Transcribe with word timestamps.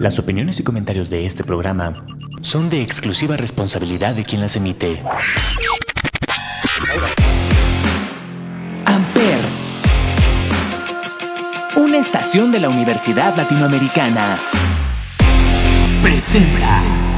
Las 0.00 0.18
opiniones 0.18 0.60
y 0.60 0.62
comentarios 0.62 1.10
de 1.10 1.26
este 1.26 1.42
programa 1.42 1.92
son 2.40 2.68
de 2.68 2.82
exclusiva 2.82 3.36
responsabilidad 3.36 4.14
de 4.14 4.24
quien 4.24 4.40
las 4.40 4.54
emite. 4.56 5.02
Amper, 8.84 9.38
una 11.76 11.98
estación 11.98 12.52
de 12.52 12.60
la 12.60 12.68
Universidad 12.68 13.34
Latinoamericana, 13.36 14.38
presenta. 16.02 17.15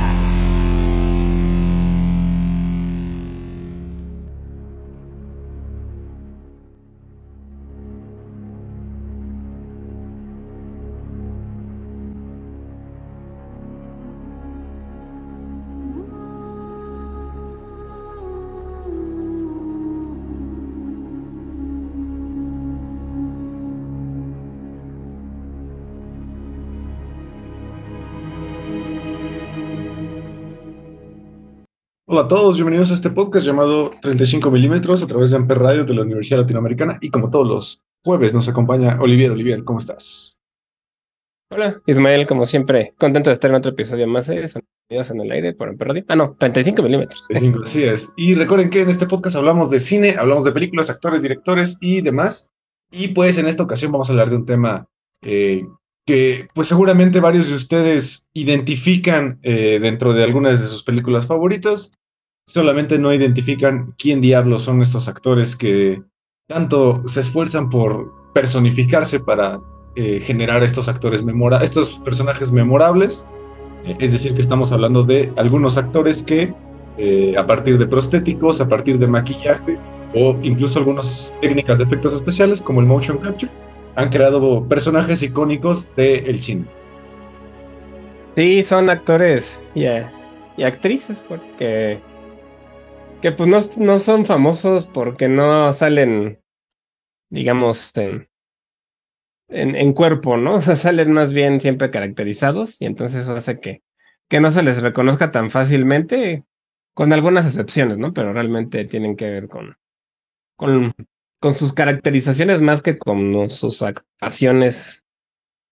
Hola 32.19 32.25
a 32.25 32.29
todos, 32.31 32.57
bienvenidos 32.57 32.91
a 32.91 32.95
este 32.95 33.11
podcast 33.11 33.47
llamado 33.47 33.93
35 34.03 34.51
milímetros 34.51 35.05
a 35.05 35.07
través 35.07 35.31
de 35.31 35.37
Amper 35.37 35.57
Radio 35.57 35.85
de 35.85 35.95
la 35.95 36.03
Universidad 36.03 36.41
Latinoamericana 36.41 36.99
y 37.01 37.11
como 37.11 37.31
todos 37.31 37.47
los 37.47 37.85
jueves 38.05 38.35
nos 38.35 38.49
acompaña 38.49 38.99
Olivier. 39.01 39.31
Olivier, 39.31 39.63
¿cómo 39.63 39.79
estás? 39.79 40.37
Hola, 41.53 41.81
Ismael, 41.87 42.27
como 42.27 42.45
siempre, 42.45 42.93
contento 42.99 43.31
de 43.31 43.35
estar 43.35 43.53
en 43.53 43.59
otro 43.59 43.71
episodio 43.71 44.09
más 44.09 44.27
de 44.27 44.49
Sonidos 44.49 45.11
en 45.13 45.21
el 45.21 45.31
Aire 45.31 45.53
por 45.55 45.69
Amper 45.69 45.87
Radio. 45.87 46.05
Ah, 46.09 46.17
no, 46.17 46.35
35 46.37 46.83
milímetros. 46.83 47.25
35, 47.29 47.63
así 47.63 47.85
es. 47.85 48.13
Y 48.17 48.35
recuerden 48.35 48.71
que 48.71 48.81
en 48.81 48.89
este 48.89 49.07
podcast 49.07 49.37
hablamos 49.37 49.71
de 49.71 49.79
cine, 49.79 50.17
hablamos 50.19 50.45
de 50.45 50.51
películas, 50.51 50.91
actores, 50.91 51.23
directores 51.23 51.79
y 51.81 52.01
demás. 52.01 52.51
Y 52.91 53.09
pues 53.09 53.39
en 53.39 53.47
esta 53.47 53.63
ocasión 53.63 53.93
vamos 53.93 54.09
a 54.09 54.13
hablar 54.15 54.29
de 54.29 54.35
un 54.35 54.45
tema 54.45 54.89
eh, 55.23 55.69
que 56.05 56.49
pues 56.53 56.67
seguramente 56.67 57.21
varios 57.21 57.51
de 57.51 57.55
ustedes 57.55 58.27
identifican 58.33 59.39
eh, 59.45 59.79
dentro 59.81 60.15
de 60.15 60.25
algunas 60.25 60.61
de 60.61 60.67
sus 60.67 60.83
películas 60.83 61.29
favoritas, 61.29 61.93
solamente 62.49 62.99
no 62.99 63.13
identifican 63.13 63.95
quién 63.99 64.23
diablos 64.23 64.63
son 64.63 64.81
estos 64.81 65.07
actores 65.07 65.55
que 65.55 66.03
tanto 66.47 67.07
se 67.07 67.21
esfuerzan 67.21 67.69
por 67.69 68.11
personificarse 68.33 69.21
para 69.21 69.61
eh, 69.97 70.21
generar 70.21 70.63
estos 70.63 70.89
actores 70.89 71.23
memora 71.23 71.63
estos 71.63 71.99
personajes 71.99 72.51
memorables. 72.51 73.27
Eh, 73.85 73.99
es 74.01 74.13
decir, 74.15 74.35
que 74.35 74.41
estamos 74.41 74.73
hablando 74.73 75.03
de 75.03 75.31
algunos 75.37 75.77
actores 75.77 76.23
que 76.23 76.55
a 77.39 77.47
partir 77.47 77.79
de 77.79 77.87
prostéticos, 77.87 78.61
a 78.61 78.69
partir 78.69 78.99
de 78.99 79.07
maquillaje 79.07 79.79
o 80.17 80.37
incluso 80.43 80.81
algunas 80.81 81.33
técnicas 81.41 81.79
de 81.79 81.85
efectos 81.85 82.13
especiales 82.13 82.61
como 82.61 82.81
el 82.81 82.87
motion 82.87 83.19
capture, 83.19 83.53
han 83.95 84.09
creado 84.09 84.65
personajes 84.65 85.23
icónicos 85.23 85.89
del 85.95 86.41
cine. 86.41 86.65
Sí, 88.35 88.65
son 88.65 88.91
actores 88.91 89.61
y, 89.77 89.85
y 89.85 90.63
actrices, 90.65 91.23
porque 91.29 92.01
que 93.21 93.33
pues 93.33 93.49
no, 93.49 93.61
no, 93.85 93.99
son 93.99 94.25
famosos 94.27 94.87
porque 94.87 95.29
no 95.29 95.73
salen, 95.73 96.41
digamos, 97.31 97.93
en, 97.97 98.29
en, 99.49 99.93
cuerpo, 99.93 100.37
¿no? 100.37 100.57
O 100.57 100.63
salen 100.63 101.13
más 101.13 101.33
bien 101.33 101.61
siempre 101.61 101.91
caracterizados 101.91 102.81
y 102.81 102.87
entonces 102.87 103.23
eso 103.23 103.37
hace 103.37 103.61
que, 103.61 103.83
que 104.29 104.41
no 104.41 104.51
se 104.51 104.63
les 104.63 104.83
reconozca 104.83 105.31
tan 105.31 105.51
fácilmente, 105.51 106.45
con 106.95 107.13
algunas 107.13 107.47
excepciones, 107.47 107.99
¿no? 107.99 108.13
Pero 108.13 108.33
realmente 108.33 108.85
tienen 108.85 109.17
que 109.17 109.31
ver 109.31 109.49
con, 109.49 109.77
con 110.57 110.95
con 111.41 111.55
sus 111.55 111.73
caracterizaciones 111.73 112.61
más 112.61 112.83
que 112.83 112.99
con 112.99 113.51
sus 113.51 113.83
actuaciones 113.83 115.07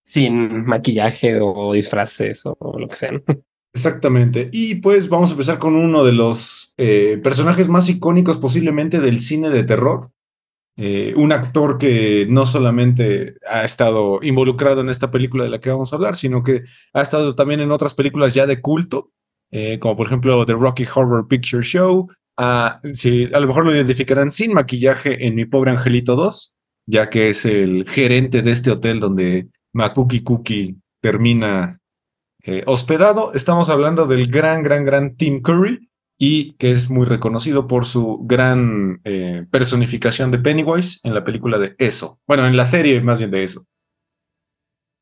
sin 0.04 0.64
maquillaje 0.64 1.40
o 1.40 1.72
disfraces 1.72 2.42
o 2.46 2.78
lo 2.78 2.86
que 2.88 2.96
sea. 2.96 3.10
Exactamente. 3.76 4.48
Y 4.52 4.76
pues 4.76 5.10
vamos 5.10 5.28
a 5.28 5.32
empezar 5.34 5.58
con 5.58 5.76
uno 5.76 6.02
de 6.02 6.12
los 6.12 6.72
eh, 6.78 7.20
personajes 7.22 7.68
más 7.68 7.90
icónicos 7.90 8.38
posiblemente 8.38 9.00
del 9.00 9.18
cine 9.18 9.50
de 9.50 9.64
terror. 9.64 10.10
Eh, 10.78 11.12
un 11.14 11.30
actor 11.30 11.76
que 11.76 12.26
no 12.30 12.46
solamente 12.46 13.34
ha 13.46 13.64
estado 13.64 14.20
involucrado 14.22 14.80
en 14.80 14.88
esta 14.88 15.10
película 15.10 15.44
de 15.44 15.50
la 15.50 15.60
que 15.60 15.68
vamos 15.68 15.92
a 15.92 15.96
hablar, 15.96 16.16
sino 16.16 16.42
que 16.42 16.62
ha 16.94 17.02
estado 17.02 17.34
también 17.34 17.60
en 17.60 17.70
otras 17.70 17.92
películas 17.94 18.32
ya 18.32 18.46
de 18.46 18.62
culto, 18.62 19.12
eh, 19.50 19.78
como 19.78 19.94
por 19.94 20.06
ejemplo 20.06 20.46
The 20.46 20.54
Rocky 20.54 20.86
Horror 20.94 21.28
Picture 21.28 21.62
Show, 21.62 22.08
a, 22.38 22.80
sí, 22.94 23.28
a 23.30 23.40
lo 23.40 23.46
mejor 23.46 23.66
lo 23.66 23.74
identificarán 23.74 24.30
sin 24.30 24.54
maquillaje 24.54 25.26
en 25.26 25.34
Mi 25.34 25.44
Pobre 25.44 25.70
Angelito 25.70 26.16
2, 26.16 26.54
ya 26.86 27.10
que 27.10 27.28
es 27.28 27.44
el 27.44 27.86
gerente 27.86 28.40
de 28.40 28.50
este 28.52 28.70
hotel 28.70 29.00
donde 29.00 29.48
Makuki 29.74 30.22
Cookie 30.22 30.76
termina 31.02 31.78
eh, 32.46 32.62
hospedado. 32.66 33.34
Estamos 33.34 33.68
hablando 33.68 34.06
del 34.06 34.30
gran, 34.30 34.62
gran, 34.62 34.84
gran 34.84 35.16
Tim 35.16 35.42
Curry 35.42 35.90
y 36.16 36.54
que 36.54 36.70
es 36.70 36.88
muy 36.88 37.04
reconocido 37.04 37.66
por 37.66 37.84
su 37.84 38.20
gran 38.22 39.00
eh, 39.04 39.44
personificación 39.50 40.30
de 40.30 40.38
Pennywise 40.38 41.00
en 41.02 41.12
la 41.12 41.24
película 41.24 41.58
de 41.58 41.74
Eso. 41.78 42.20
Bueno, 42.26 42.46
en 42.46 42.56
la 42.56 42.64
serie 42.64 43.00
más 43.00 43.18
bien 43.18 43.30
de 43.32 43.42
Eso. 43.42 43.66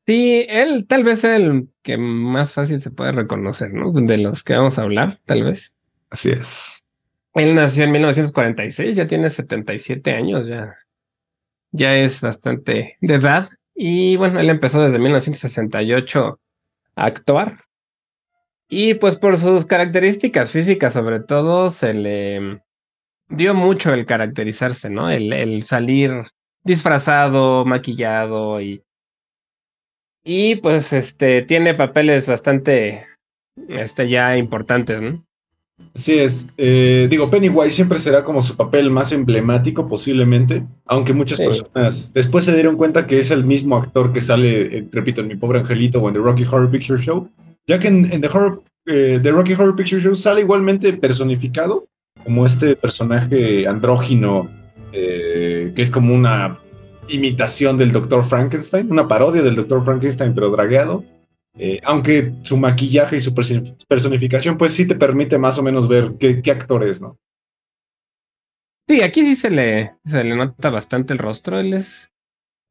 Sí, 0.07 0.45
él 0.49 0.85
tal 0.87 1.03
vez 1.03 1.23
el 1.23 1.69
que 1.81 1.97
más 1.97 2.53
fácil 2.53 2.81
se 2.81 2.91
puede 2.91 3.11
reconocer, 3.11 3.73
¿no? 3.73 3.91
De 3.91 4.17
los 4.17 4.43
que 4.43 4.53
vamos 4.55 4.77
a 4.77 4.83
hablar, 4.83 5.19
tal 5.25 5.43
vez. 5.43 5.75
Así 6.09 6.31
es. 6.31 6.83
Él 7.33 7.53
nació 7.53 7.83
en 7.83 7.91
1946, 7.91 8.95
ya 8.95 9.07
tiene 9.07 9.29
77 9.29 10.11
años, 10.11 10.47
ya, 10.47 10.75
ya 11.71 11.95
es 11.95 12.21
bastante 12.21 12.97
de 13.01 13.13
edad. 13.13 13.47
Y 13.75 14.15
bueno, 14.15 14.39
él 14.39 14.49
empezó 14.49 14.81
desde 14.81 14.99
1968 14.99 16.25
a 16.27 16.37
actuar. 16.95 17.65
Y 18.67 18.95
pues 18.95 19.17
por 19.17 19.37
sus 19.37 19.65
características 19.65 20.51
físicas, 20.51 20.93
sobre 20.93 21.19
todo, 21.19 21.69
se 21.69 21.93
le 21.93 22.61
dio 23.29 23.53
mucho 23.53 23.93
el 23.93 24.05
caracterizarse, 24.05 24.89
¿no? 24.89 25.09
El, 25.09 25.33
el 25.33 25.63
salir 25.63 26.25
disfrazado, 26.63 27.65
maquillado 27.65 28.59
y. 28.61 28.83
Y 30.23 30.55
pues 30.55 30.91
este 30.91 31.43
tiene 31.43 31.75
papeles 31.75 32.27
bastante 32.27 33.05
este, 33.69 34.09
ya 34.09 34.37
importantes, 34.37 34.99
¿no? 34.99 35.25
Así 35.93 36.19
es. 36.19 36.47
Eh, 36.57 37.07
digo, 37.09 37.29
Pennywise 37.29 37.75
siempre 37.75 37.99
será 37.99 38.23
como 38.23 38.41
su 38.41 38.55
papel 38.55 38.89
más 38.91 39.11
emblemático 39.11 39.87
posiblemente, 39.87 40.65
aunque 40.85 41.13
muchas 41.13 41.39
personas 41.39 42.13
después 42.13 42.43
se 42.45 42.53
dieron 42.53 42.75
cuenta 42.75 43.07
que 43.07 43.19
es 43.19 43.31
el 43.31 43.45
mismo 43.45 43.77
actor 43.77 44.11
que 44.11 44.21
sale, 44.21 44.77
eh, 44.77 44.87
repito, 44.91 45.21
en 45.21 45.27
Mi 45.27 45.35
Pobre 45.35 45.59
Angelito 45.59 46.01
o 46.01 46.07
en 46.07 46.13
The 46.13 46.19
Rocky 46.19 46.43
Horror 46.43 46.69
Picture 46.69 47.01
Show, 47.01 47.29
ya 47.65 47.79
que 47.79 47.87
en, 47.87 48.21
The, 48.21 48.27
Horror, 48.27 48.63
eh, 48.85 49.19
The 49.21 49.31
Rocky 49.31 49.53
Horror 49.53 49.75
Picture 49.75 50.01
Show 50.01 50.15
sale 50.15 50.41
igualmente 50.41 50.91
personificado 50.93 51.87
como 52.23 52.45
este 52.45 52.75
personaje 52.75 53.67
andrógino 53.67 54.49
que 54.91 55.73
es 55.75 55.91
como 55.91 56.15
una 56.15 56.53
imitación 57.09 57.77
del 57.77 57.91
Dr. 57.91 58.23
Frankenstein, 58.23 58.89
una 58.89 59.09
parodia 59.09 59.41
del 59.41 59.57
Dr. 59.57 59.83
Frankenstein 59.83 60.33
pero 60.33 60.49
dragueado. 60.51 61.03
Eh, 61.57 61.79
aunque 61.83 62.33
su 62.43 62.57
maquillaje 62.57 63.17
y 63.17 63.21
su 63.21 63.33
personificación, 63.33 64.57
pues 64.57 64.73
sí 64.73 64.87
te 64.87 64.95
permite 64.95 65.37
más 65.37 65.57
o 65.57 65.63
menos 65.63 65.87
ver 65.87 66.15
qué, 66.19 66.51
actor 66.51 66.85
es, 66.87 67.01
¿no? 67.01 67.17
Sí, 68.87 69.01
aquí 69.01 69.21
sí 69.21 69.35
se 69.35 69.49
le, 69.49 69.95
se 70.05 70.23
le 70.23 70.35
nota 70.35 70.69
bastante 70.69 71.13
el 71.13 71.19
rostro. 71.19 71.59
Él 71.59 71.73
es 71.73 72.11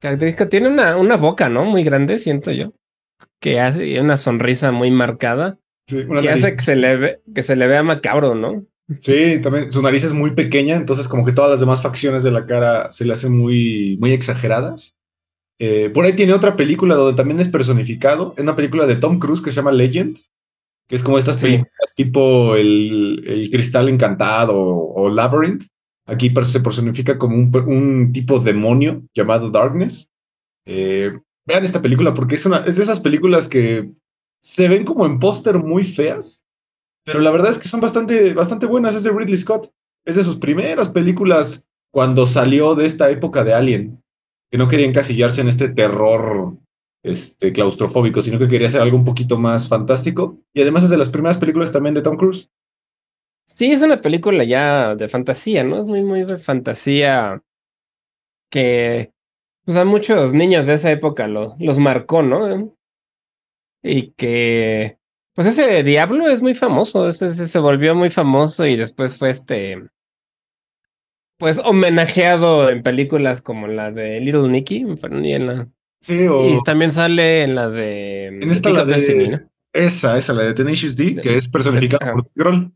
característico. 0.00 0.48
Tiene 0.48 0.68
una, 0.68 0.96
una 0.96 1.16
boca, 1.16 1.48
¿no? 1.48 1.64
Muy 1.64 1.82
grande, 1.82 2.18
siento 2.18 2.52
yo. 2.52 2.72
Que 3.40 3.60
hace 3.60 4.00
una 4.00 4.16
sonrisa 4.16 4.70
muy 4.70 4.90
marcada. 4.90 5.58
Sí, 5.88 6.06
que 6.06 6.30
hace 6.30 6.56
que 6.56 6.62
se, 6.62 6.76
le 6.76 6.96
ve, 6.96 7.22
que 7.34 7.42
se 7.42 7.56
le 7.56 7.66
vea 7.66 7.82
macabro, 7.82 8.34
¿no? 8.34 8.66
Sí, 8.98 9.40
también 9.42 9.70
su 9.70 9.80
nariz 9.82 10.04
es 10.04 10.12
muy 10.12 10.34
pequeña, 10.34 10.76
entonces 10.76 11.08
como 11.08 11.24
que 11.24 11.32
todas 11.32 11.50
las 11.50 11.60
demás 11.60 11.82
facciones 11.82 12.22
de 12.22 12.30
la 12.30 12.46
cara 12.46 12.92
se 12.92 13.04
le 13.04 13.14
hacen 13.14 13.36
muy, 13.36 13.96
muy 13.98 14.12
exageradas. 14.12 14.94
Eh, 15.58 15.90
por 15.90 16.04
ahí 16.04 16.14
tiene 16.14 16.32
otra 16.32 16.56
película 16.56 16.94
donde 16.94 17.16
también 17.16 17.40
es 17.40 17.48
personificado, 17.48 18.34
es 18.36 18.42
una 18.42 18.56
película 18.56 18.86
de 18.86 18.96
Tom 18.96 19.18
Cruise 19.18 19.40
que 19.40 19.50
se 19.50 19.56
llama 19.56 19.72
Legend, 19.72 20.18
que 20.88 20.96
es 20.96 21.02
como 21.02 21.18
estas 21.18 21.36
películas 21.36 21.94
tipo 21.94 22.56
el, 22.56 23.48
Cristal 23.50 23.88
Encantado 23.88 24.56
o, 24.56 25.08
Labyrinth. 25.08 25.64
Aquí 26.06 26.32
se 26.44 26.60
personifica 26.60 27.16
como 27.16 27.36
un, 27.36 28.12
tipo 28.12 28.38
demonio 28.38 29.02
llamado 29.14 29.50
Darkness. 29.50 30.10
Eh, 30.66 31.18
vean 31.46 31.64
esta 31.64 31.80
película 31.80 32.12
porque 32.12 32.34
es, 32.34 32.44
una, 32.44 32.58
es 32.66 32.76
de 32.76 32.82
esas 32.82 33.00
películas 33.00 33.48
que 33.48 33.90
se 34.42 34.68
ven 34.68 34.84
como 34.84 35.06
en 35.06 35.18
póster 35.18 35.58
muy 35.58 35.84
feas, 35.84 36.44
pero 37.04 37.20
la 37.20 37.30
verdad 37.30 37.50
es 37.50 37.58
que 37.58 37.68
son 37.68 37.80
bastante, 37.80 38.34
bastante 38.34 38.66
buenas. 38.66 38.94
Es 38.94 39.04
de 39.04 39.10
Ridley 39.10 39.36
Scott. 39.36 39.70
Es 40.04 40.16
de 40.16 40.24
sus 40.24 40.36
primeras 40.36 40.90
películas 40.90 41.66
cuando 41.90 42.26
salió 42.26 42.74
de 42.74 42.84
esta 42.84 43.10
época 43.10 43.44
de 43.44 43.54
Alien 43.54 44.03
que 44.54 44.58
no 44.58 44.68
quería 44.68 44.86
encasillarse 44.86 45.40
en 45.40 45.48
este 45.48 45.70
terror 45.70 46.56
este, 47.02 47.52
claustrofóbico, 47.52 48.22
sino 48.22 48.38
que 48.38 48.46
quería 48.46 48.68
hacer 48.68 48.82
algo 48.82 48.96
un 48.96 49.04
poquito 49.04 49.36
más 49.36 49.68
fantástico. 49.68 50.38
Y 50.52 50.62
además 50.62 50.84
es 50.84 50.90
de 50.90 50.96
las 50.96 51.10
primeras 51.10 51.38
películas 51.38 51.72
también 51.72 51.92
de 51.96 52.02
Tom 52.02 52.16
Cruise. 52.16 52.48
Sí, 53.48 53.72
es 53.72 53.82
una 53.82 54.00
película 54.00 54.44
ya 54.44 54.94
de 54.94 55.08
fantasía, 55.08 55.64
¿no? 55.64 55.78
Es 55.78 55.84
muy, 55.86 56.04
muy 56.04 56.22
de 56.22 56.38
fantasía 56.38 57.42
que 58.48 59.10
pues 59.64 59.76
a 59.76 59.84
muchos 59.84 60.32
niños 60.32 60.66
de 60.66 60.74
esa 60.74 60.92
época 60.92 61.26
lo, 61.26 61.56
los 61.58 61.80
marcó, 61.80 62.22
¿no? 62.22 62.76
Y 63.82 64.12
que 64.12 64.98
pues 65.34 65.48
ese 65.48 65.82
diablo 65.82 66.28
es 66.28 66.42
muy 66.42 66.54
famoso, 66.54 67.08
ese, 67.08 67.34
se 67.34 67.58
volvió 67.58 67.96
muy 67.96 68.10
famoso 68.10 68.64
y 68.66 68.76
después 68.76 69.18
fue 69.18 69.30
este 69.30 69.88
pues 71.38 71.58
homenajeado 71.58 72.70
en 72.70 72.82
películas 72.82 73.42
como 73.42 73.66
la 73.66 73.90
de 73.90 74.20
Little 74.20 74.48
Nicky, 74.48 74.86
y 75.22 75.32
en 75.32 75.46
la 75.46 75.68
Sí, 76.00 76.26
o 76.26 76.46
y 76.46 76.62
también 76.64 76.92
sale 76.92 77.44
en 77.44 77.54
la 77.54 77.70
de 77.70 78.26
en 78.26 78.50
esta 78.50 78.68
la 78.68 78.84
de 78.84 79.40
esa, 79.72 80.18
esa 80.18 80.34
la 80.34 80.42
de 80.42 80.52
Tenacious 80.52 80.96
D, 80.96 81.16
que 81.16 81.36
es 81.36 81.48
personificada 81.48 82.12
por 82.12 82.24
Grohl. 82.34 82.72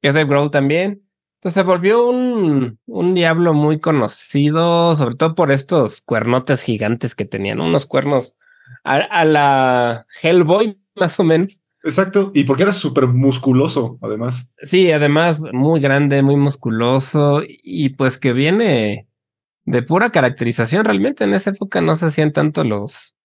Que 0.00 0.08
es 0.08 0.14
de 0.14 0.24
Grohl 0.24 0.50
también. 0.50 1.02
Entonces 1.38 1.54
se 1.54 1.62
volvió 1.62 2.08
un, 2.08 2.78
un 2.86 3.14
diablo 3.14 3.52
muy 3.52 3.80
conocido, 3.80 4.94
sobre 4.94 5.16
todo 5.16 5.34
por 5.34 5.50
estos 5.50 6.02
cuernotes 6.02 6.62
gigantes 6.62 7.16
que 7.16 7.24
tenían, 7.24 7.60
unos 7.60 7.84
cuernos 7.84 8.36
a, 8.84 8.96
a 8.96 9.24
la 9.24 10.06
Hellboy, 10.22 10.80
más 10.94 11.18
o 11.18 11.24
menos. 11.24 11.60
Exacto, 11.88 12.32
y 12.34 12.44
porque 12.44 12.64
era 12.64 12.72
súper 12.72 13.06
musculoso, 13.06 13.98
además. 14.02 14.50
Sí, 14.62 14.92
además 14.92 15.40
muy 15.52 15.80
grande, 15.80 16.22
muy 16.22 16.36
musculoso, 16.36 17.40
y 17.46 17.88
pues 17.90 18.18
que 18.18 18.34
viene 18.34 19.08
de 19.64 19.82
pura 19.82 20.10
caracterización. 20.10 20.84
Realmente 20.84 21.24
en 21.24 21.32
esa 21.32 21.50
época 21.50 21.80
no 21.80 21.94
se 21.94 22.06
hacían 22.06 22.32
tanto 22.32 22.62
los 22.62 23.16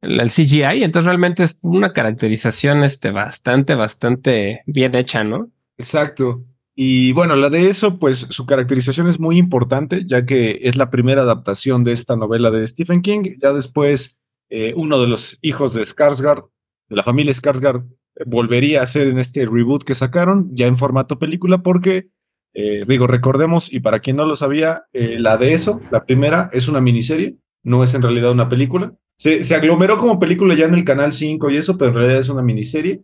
el 0.00 0.30
CGI, 0.30 0.82
entonces 0.82 1.06
realmente 1.06 1.44
es 1.44 1.58
una 1.60 1.92
caracterización 1.92 2.82
este, 2.82 3.10
bastante, 3.10 3.74
bastante 3.74 4.62
bien 4.66 4.94
hecha, 4.96 5.22
¿no? 5.22 5.50
Exacto. 5.78 6.42
Y 6.74 7.12
bueno, 7.12 7.36
la 7.36 7.48
de 7.48 7.68
eso, 7.68 7.98
pues 7.98 8.18
su 8.18 8.44
caracterización 8.44 9.06
es 9.06 9.20
muy 9.20 9.36
importante, 9.36 10.04
ya 10.04 10.24
que 10.24 10.60
es 10.62 10.74
la 10.76 10.90
primera 10.90 11.22
adaptación 11.22 11.84
de 11.84 11.92
esta 11.92 12.16
novela 12.16 12.50
de 12.50 12.66
Stephen 12.66 13.02
King. 13.02 13.36
Ya 13.40 13.52
después, 13.52 14.18
eh, 14.48 14.72
uno 14.74 15.00
de 15.00 15.06
los 15.06 15.38
hijos 15.42 15.74
de 15.74 15.82
Skarsgård, 15.82 16.48
de 16.88 16.96
la 16.96 17.02
familia 17.02 17.34
Skarsgård, 17.34 17.86
volvería 18.26 18.80
a 18.80 18.84
hacer 18.84 19.08
en 19.08 19.18
este 19.18 19.46
reboot 19.46 19.84
que 19.84 19.94
sacaron, 19.94 20.50
ya 20.54 20.66
en 20.66 20.76
formato 20.76 21.18
película, 21.18 21.62
porque, 21.62 22.08
eh, 22.54 22.84
digo, 22.86 23.06
recordemos, 23.06 23.72
y 23.72 23.80
para 23.80 24.00
quien 24.00 24.16
no 24.16 24.26
lo 24.26 24.36
sabía, 24.36 24.84
eh, 24.92 25.16
la 25.18 25.36
de 25.36 25.52
eso, 25.52 25.80
la 25.90 26.04
primera, 26.04 26.50
es 26.52 26.68
una 26.68 26.80
miniserie, 26.80 27.36
no 27.62 27.82
es 27.84 27.94
en 27.94 28.02
realidad 28.02 28.32
una 28.32 28.48
película. 28.48 28.94
Se, 29.16 29.44
se 29.44 29.54
aglomeró 29.54 29.98
como 29.98 30.18
película 30.18 30.54
ya 30.54 30.64
en 30.64 30.74
el 30.74 30.84
Canal 30.84 31.12
5 31.12 31.50
y 31.50 31.56
eso, 31.56 31.76
pero 31.76 31.90
en 31.90 31.96
realidad 31.96 32.20
es 32.20 32.28
una 32.28 32.42
miniserie. 32.42 33.02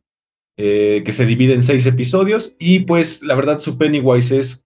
Eh, 0.58 1.02
que 1.04 1.12
se 1.12 1.26
divide 1.26 1.52
en 1.52 1.62
seis 1.62 1.84
episodios. 1.84 2.56
Y 2.58 2.80
pues 2.80 3.22
la 3.22 3.34
verdad, 3.34 3.60
su 3.60 3.76
Pennywise 3.76 4.38
es 4.38 4.64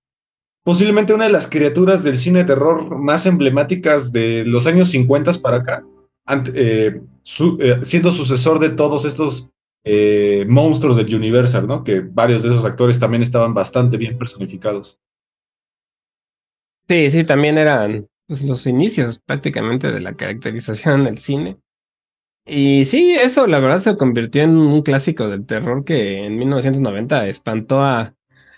posiblemente 0.63 1.15
una 1.15 1.25
de 1.25 1.33
las 1.33 1.49
criaturas 1.49 2.05
del 2.05 2.17
cine 2.17 2.41
de 2.41 2.45
terror 2.45 2.97
más 2.97 3.27
emblemáticas 3.27 4.13
de 4.13 4.45
los 4.45 4.69
años 4.69 4.91
50 4.91 5.33
para 5.43 5.57
acá, 5.57 5.85
siendo 7.25 8.13
sucesor 8.13 8.61
de 8.61 8.71
todos 8.71 9.05
estos 9.05 9.51
monstruos 10.47 10.97
del 10.97 11.15
Universal, 11.15 11.67
¿no? 11.67 11.83
Que 11.83 12.01
varios 12.01 12.43
de 12.43 12.51
esos 12.51 12.65
actores 12.65 12.99
también 12.99 13.23
estaban 13.23 13.55
bastante 13.55 13.97
bien 13.97 14.19
personificados. 14.19 14.99
Sí, 16.89 17.11
sí, 17.11 17.25
también 17.25 17.57
eran 17.57 18.09
pues, 18.27 18.43
los 18.43 18.67
inicios 18.67 19.21
prácticamente 19.21 19.93
de 19.93 20.01
la 20.01 20.15
caracterización 20.15 21.05
del 21.05 21.19
cine. 21.19 21.57
Y 22.47 22.85
sí, 22.87 23.13
eso 23.13 23.47
la 23.47 23.61
verdad 23.61 23.81
se 23.81 23.97
convirtió 23.97 24.43
en 24.43 24.57
un 24.57 24.83
clásico 24.83 25.29
del 25.29 25.47
terror 25.47 25.85
que 25.85 26.25
en 26.25 26.37
1990 26.37 27.29
espantó 27.29 27.81
a, 27.81 28.15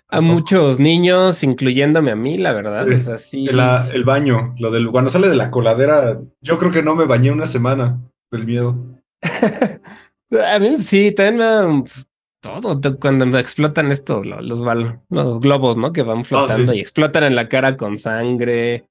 a 0.09 0.21
muchos 0.21 0.79
niños, 0.79 1.43
incluyéndome 1.43 2.11
a 2.11 2.17
mí, 2.17 2.39
la 2.39 2.53
verdad. 2.53 2.91
Es 2.91 3.09
así. 3.09 3.49
el 3.49 4.05
baño, 4.05 4.55
lo 4.59 4.71
del 4.71 4.91
cuando 4.91 5.11
sale 5.11 5.29
de 5.29 5.37
la 5.37 5.51
coladera, 5.51 6.21
yo 6.41 6.59
creo 6.59 6.71
que 6.71 6.83
no 6.83 6.95
me 6.95 7.07
bañé 7.07 7.33
una 7.33 7.47
semana 7.47 7.99
del 8.31 8.47
miedo. 8.47 8.77
a 10.40 10.58
mí 10.58 10.76
sí, 10.81 11.12
también 11.12 11.37
me 11.37 11.82
pues, 11.82 12.08
todo 12.40 12.99
cuando 12.99 13.38
explotan 13.38 13.93
estos 13.93 14.26
los, 14.26 14.64
los, 15.08 15.40
globos, 15.40 15.76
¿no? 15.76 15.93
Que 15.93 16.02
van 16.02 16.20
ah, 16.20 16.25
flotando 16.25 16.75
y 16.75 16.81
explotan 16.81 17.25
en 17.25 17.37
la 17.37 17.49
cara 17.49 17.76
con 17.76 17.96
sangre. 17.99 18.88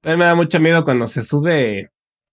También 0.00 0.18
me 0.20 0.24
da 0.24 0.34
mucho 0.34 0.58
miedo 0.60 0.84
cuando 0.84 1.06
se 1.06 1.22
sube 1.22 1.90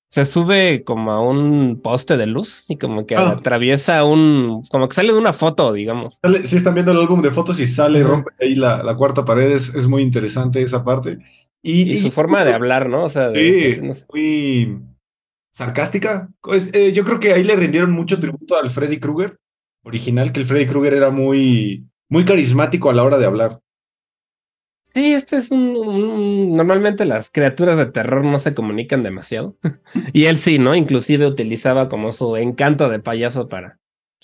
se 0.08 0.24
sube 0.24 0.84
como 0.86 1.12
a 1.12 1.20
un 1.20 1.82
poste 1.82 2.16
de 2.16 2.26
luz 2.26 2.64
y 2.70 2.78
como 2.78 3.06
que 3.06 3.16
ah. 3.16 3.32
atraviesa 3.32 4.06
un, 4.06 4.64
como 4.72 4.88
que 4.88 4.96
sale 4.96 5.12
de 5.12 5.20
una 5.20 5.34
foto, 5.34 5.74
digamos. 5.74 6.18
Si 6.46 6.56
están 6.56 6.74
viendo 6.74 6.92
el 6.92 7.00
álbum 7.00 7.22
de 7.22 7.32
fotos 7.32 7.60
y 7.60 7.68
sale, 7.68 8.02
rompe 8.02 8.32
ahí 8.40 8.56
la, 8.56 8.82
la 8.84 8.96
cuarta 8.96 9.26
pared, 9.26 9.52
es, 9.52 9.88
muy 9.88 10.04
interesante 10.04 10.62
esa 10.62 10.86
parte. 10.86 11.18
Y, 11.62 11.98
su 11.98 12.12
forma 12.12 12.46
de 12.46 12.54
hablar, 12.54 12.88
¿no? 12.88 13.06
O 13.06 13.10
sea, 13.10 13.32
muy 14.08 14.80
sarcástica. 15.56 16.30
Pues, 16.42 16.70
eh, 16.74 16.92
yo 16.92 17.06
creo 17.06 17.20
que 17.20 17.34
ahí 17.34 17.44
le 17.44 17.56
rindieron 17.56 17.92
mucho 17.92 18.20
tributo 18.20 18.58
al 18.58 18.70
Freddy 18.70 19.00
Krueger 19.00 19.40
original, 19.84 20.34
que 20.34 20.42
el 20.42 20.46
Freddy 20.46 20.66
Krueger 20.66 20.96
era 20.96 21.10
muy, 21.12 21.88
muy 22.10 22.26
carismático 22.26 22.90
a 22.90 22.94
la 22.94 23.04
hora 23.04 23.18
de 23.18 23.26
hablar. 23.26 23.62
Sí, 24.94 25.14
este 25.14 25.38
es 25.38 25.52
un, 25.52 26.56
Normalmente 26.56 27.06
las 27.06 27.30
criaturas 27.30 27.78
de 27.78 27.86
terror 27.86 28.24
no 28.24 28.40
se 28.40 28.54
comunican 28.54 29.04
demasiado. 29.04 29.58
y 30.14 30.26
él 30.26 30.38
sí, 30.38 30.60
¿no? 30.60 30.76
Inclusive 30.76 31.28
utilizaba 31.28 31.88
como 31.88 32.12
su 32.12 32.36
encanto 32.36 32.90
de 32.90 33.00
payaso 33.00 33.48
para 33.48 33.80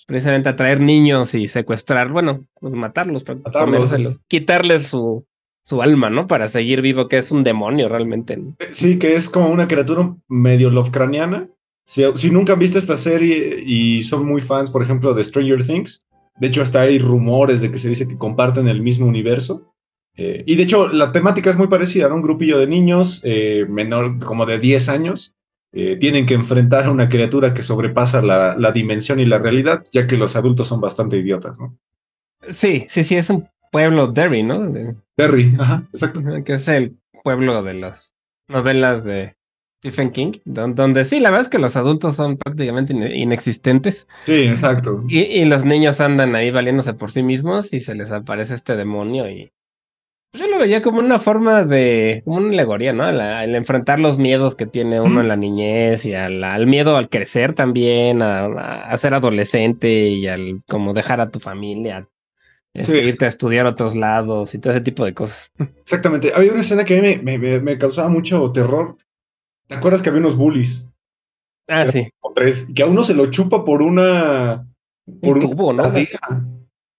precisamente 0.08 0.50
atraer 0.50 0.80
niños 0.80 1.34
y 1.36 1.48
secuestrar, 1.48 2.10
bueno, 2.10 2.46
pues 2.60 2.74
matarlos, 2.74 3.24
matarlos. 3.28 4.20
quitarles 4.28 4.88
su, 4.88 5.26
su 5.72 5.82
alma, 5.82 6.10
¿no? 6.10 6.28
Para 6.28 6.50
seguir 6.50 6.82
vivo, 6.82 7.08
que 7.08 7.18
es 7.18 7.32
un 7.32 7.46
demonio 7.46 7.88
realmente. 7.88 8.34
Eh, 8.60 8.68
sí, 8.72 9.00
que 9.00 9.16
es 9.16 9.30
como 9.30 9.50
una 9.50 9.70
criatura 9.70 10.14
medio 10.28 10.70
lovecraniana. 10.70 11.48
Si, 11.86 12.04
si 12.16 12.30
nunca 12.30 12.54
han 12.54 12.60
visto 12.60 12.78
esta 12.78 12.98
serie 12.98 13.64
y 13.66 14.04
son 14.04 14.26
muy 14.26 14.42
fans, 14.42 14.70
por 14.70 14.84
ejemplo, 14.84 15.14
de 15.14 15.24
Stranger 15.24 15.66
Things, 15.66 16.06
de 16.42 16.48
hecho 16.48 16.62
hasta 16.62 16.82
hay 16.82 17.00
rumores 17.00 17.62
de 17.62 17.72
que 17.72 17.78
se 17.78 17.88
dice 17.88 18.06
que 18.06 18.18
comparten 18.18 18.68
el 18.68 18.82
mismo 18.82 19.06
universo. 19.06 19.74
Eh, 20.18 20.44
y 20.46 20.58
de 20.58 20.64
hecho, 20.64 20.90
la 20.90 21.14
temática 21.14 21.50
es 21.50 21.56
muy 21.56 21.68
parecida, 21.68 22.10
¿no? 22.10 22.16
Un 22.16 22.22
grupillo 22.22 22.60
de 22.60 22.68
niños, 22.68 23.22
eh, 23.24 23.66
menor, 23.70 24.20
como 24.20 24.46
de 24.46 24.60
10 24.60 24.90
años, 24.90 25.36
eh, 25.72 25.96
tienen 26.02 26.26
que 26.26 26.34
enfrentar 26.34 26.84
a 26.84 26.92
una 26.92 27.08
criatura 27.08 27.54
que 27.54 27.62
sobrepasa 27.62 28.22
la, 28.22 28.58
la, 28.58 28.74
dimensión 28.74 29.22
y 29.22 29.26
la 29.26 29.40
realidad, 29.40 29.86
ya 29.94 30.06
que 30.06 30.18
los 30.18 30.36
adultos 30.36 30.68
son 30.68 30.82
bastante 30.82 31.16
idiotas, 31.16 31.62
¿no? 31.62 31.78
Sí, 32.50 32.88
sí, 32.90 33.06
sí, 33.06 33.16
es 33.16 33.30
un 33.30 33.48
pueblo 33.72 34.08
Derry, 34.08 34.44
¿no? 34.44 34.72
Derry, 35.18 35.56
ajá, 35.60 35.88
exacto. 35.94 36.22
Que 36.46 36.54
es 36.54 36.68
el 36.68 36.98
pueblo 37.24 37.64
de 37.64 37.74
las 37.74 38.12
novelas 38.48 39.04
de 39.04 39.36
Stephen 39.80 40.12
King, 40.12 40.34
donde 40.46 41.06
sí, 41.06 41.20
la 41.20 41.32
verdad 41.32 41.46
es 41.46 41.50
que 41.50 41.58
los 41.58 41.76
adultos 41.76 42.16
son 42.16 42.38
prácticamente 42.38 42.94
inexistentes. 42.94 44.08
Sí, 44.26 44.44
exacto. 44.44 45.04
Y, 45.08 45.22
y, 45.22 45.46
los 45.46 45.66
niños 45.66 46.00
andan 46.00 46.36
ahí 46.36 46.52
valiéndose 46.52 46.94
por 46.94 47.12
sí 47.12 47.24
mismos 47.24 47.74
y 47.74 47.82
se 47.82 47.96
les 47.96 48.12
aparece 48.12 48.54
este 48.54 48.76
demonio 48.76 49.30
y 49.30 49.52
yo 50.34 50.48
lo 50.48 50.60
veía 50.60 50.82
como 50.82 51.00
una 51.00 51.20
forma 51.20 51.66
de, 51.66 52.22
como 52.24 52.38
una 52.38 52.50
alegoría, 52.50 52.94
¿no? 52.94 53.08
el 53.10 53.54
enfrentar 53.54 54.00
los 54.00 54.18
miedos 54.18 54.56
que 54.56 54.66
tiene 54.66 55.02
uno 55.02 55.20
en 55.20 55.28
la 55.28 55.36
niñez 55.36 56.06
y 56.06 56.14
al, 56.16 56.68
miedo 56.68 56.96
al 56.96 57.10
crecer 57.10 57.54
también, 57.54 58.22
a, 58.22 58.98
ser 58.98 59.14
adolescente 59.14 60.08
y 60.08 60.28
al 60.28 60.64
como 60.70 60.94
dejar 60.94 61.20
a 61.20 61.32
tu 61.32 61.42
familia, 61.42 62.08
este, 62.74 63.04
irte 63.04 63.26
a 63.26 63.30
estudiar 63.30 63.66
a 63.66 63.72
otros 63.72 63.96
lados 63.96 64.54
y 64.56 64.60
todo 64.60 64.72
ese 64.72 64.82
tipo 64.82 65.04
de 65.06 65.14
cosas. 65.14 65.52
Exactamente. 65.82 66.32
Había 66.34 66.52
una 66.52 66.62
escena 66.62 66.86
que 66.86 66.98
a 66.98 67.02
mí 67.02 67.18
me, 67.22 67.60
me, 67.60 67.78
causaba 67.78 68.10
mucho 68.10 68.52
terror. 68.52 68.98
¿Te 69.68 69.76
acuerdas 69.76 70.02
que 70.02 70.10
había 70.10 70.22
unos 70.22 70.38
bullies? 70.38 70.88
Ah, 71.68 71.86
sí. 71.88 72.10
O 72.20 72.34
tres, 72.34 72.68
que 72.74 72.84
a 72.84 72.88
uno 72.88 73.04
se 73.04 73.14
lo 73.14 73.28
chupa 73.28 73.64
por 73.64 73.82
una... 73.82 74.68
Por 75.22 75.38
un 75.38 75.42
tubo, 75.42 75.74
¿no? 75.74 75.92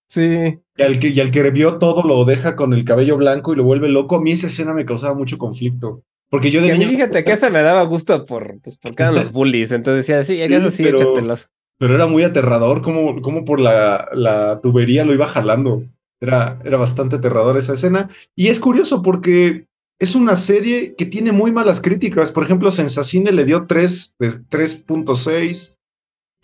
Sí. 0.08 0.58
Y 0.76 0.82
al, 0.82 0.98
que, 0.98 1.08
y 1.08 1.20
al 1.20 1.30
que 1.30 1.50
vio 1.50 1.78
todo 1.78 2.02
lo 2.02 2.24
deja 2.24 2.54
con 2.54 2.74
el 2.74 2.84
cabello 2.84 3.16
blanco 3.16 3.52
y 3.52 3.56
lo 3.56 3.64
vuelve 3.64 3.88
loco. 3.88 4.16
A 4.16 4.20
mí 4.20 4.32
esa 4.32 4.48
escena 4.48 4.74
me 4.74 4.84
causaba 4.84 5.14
mucho 5.14 5.38
conflicto. 5.38 6.02
Porque 6.28 6.50
yo 6.50 6.62
de 6.62 6.72
niño... 6.72 6.88
Fíjate 6.88 7.24
que 7.24 7.32
esa 7.32 7.50
me 7.50 7.62
daba 7.62 7.82
gusto 7.84 8.24
por, 8.26 8.60
pues, 8.60 8.78
porque 8.78 9.02
eran 9.02 9.14
los 9.14 9.32
bullies. 9.32 9.72
Entonces 9.72 10.06
decía, 10.06 10.24
sí, 10.24 10.40
eso 10.40 10.70
sí, 10.70 10.82
pero, 10.82 10.98
échatelos. 10.98 11.48
Pero 11.82 11.96
era 11.96 12.06
muy 12.06 12.22
aterrador 12.22 12.80
como, 12.80 13.20
como 13.22 13.44
por 13.44 13.58
la, 13.58 14.08
la 14.14 14.60
tubería 14.60 15.04
lo 15.04 15.14
iba 15.14 15.26
jalando. 15.26 15.82
Era, 16.20 16.60
era 16.64 16.76
bastante 16.76 17.16
aterrador 17.16 17.56
esa 17.56 17.74
escena. 17.74 18.08
Y 18.36 18.46
es 18.46 18.60
curioso 18.60 19.02
porque 19.02 19.66
es 19.98 20.14
una 20.14 20.36
serie 20.36 20.94
que 20.94 21.06
tiene 21.06 21.32
muy 21.32 21.50
malas 21.50 21.80
críticas. 21.80 22.30
Por 22.30 22.44
ejemplo, 22.44 22.70
Sensacine 22.70 23.32
le 23.32 23.44
dio 23.44 23.66
3 23.66 24.14
3.6. 24.20 25.76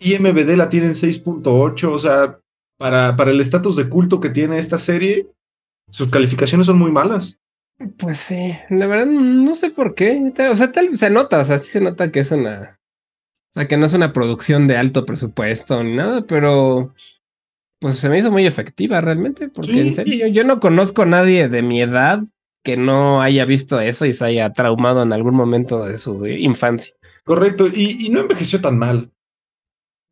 IMBD 0.01 0.57
la 0.57 0.67
tiene 0.67 0.87
en 0.87 0.93
6.8. 0.95 1.89
O 1.89 1.99
sea, 1.99 2.41
para, 2.77 3.15
para 3.15 3.31
el 3.31 3.39
estatus 3.39 3.77
de 3.77 3.87
culto 3.87 4.19
que 4.19 4.31
tiene 4.31 4.59
esta 4.59 4.77
serie, 4.77 5.29
sus 5.89 6.11
calificaciones 6.11 6.67
son 6.67 6.79
muy 6.79 6.91
malas. 6.91 7.39
Pues 7.97 8.17
sí, 8.17 8.57
la 8.69 8.87
verdad 8.87 9.05
no 9.05 9.55
sé 9.55 9.69
por 9.69 9.95
qué. 9.95 10.33
O 10.51 10.55
sea, 10.57 10.73
tal, 10.73 10.97
se 10.97 11.09
nota, 11.09 11.39
o 11.39 11.45
sea, 11.45 11.59
sí 11.59 11.71
se 11.71 11.79
nota 11.79 12.11
que 12.11 12.19
es 12.19 12.31
una 12.31 12.78
O 13.49 13.53
sea, 13.53 13.67
que 13.67 13.77
no 13.77 13.85
es 13.87 13.93
una 13.93 14.13
producción 14.13 14.67
de 14.67 14.77
alto 14.77 15.05
presupuesto 15.05 15.83
ni 15.83 15.95
nada, 15.95 16.21
pero 16.27 16.93
pues 17.79 17.97
se 17.97 18.09
me 18.09 18.17
hizo 18.19 18.31
muy 18.31 18.45
efectiva 18.45 19.01
realmente, 19.01 19.47
porque 19.49 19.73
Sí. 19.73 19.79
en 19.79 19.95
serio, 19.95 20.15
yo, 20.15 20.27
yo 20.27 20.43
no 20.43 20.59
conozco 20.59 21.03
a 21.03 21.05
nadie 21.07 21.47
de 21.49 21.63
mi 21.63 21.81
edad 21.81 22.21
que 22.63 22.75
no 22.77 23.21
haya 23.21 23.45
visto 23.45 23.79
eso 23.79 24.05
y 24.05 24.13
se 24.13 24.25
haya 24.25 24.51
traumado 24.53 25.01
en 25.01 25.13
algún 25.13 25.33
momento 25.33 25.85
de 25.85 25.97
su 25.97 26.27
infancia. 26.27 26.93
Correcto, 27.23 27.67
y, 27.73 28.05
y 28.05 28.09
no 28.09 28.19
envejeció 28.21 28.59
tan 28.61 28.77
mal. 28.77 29.11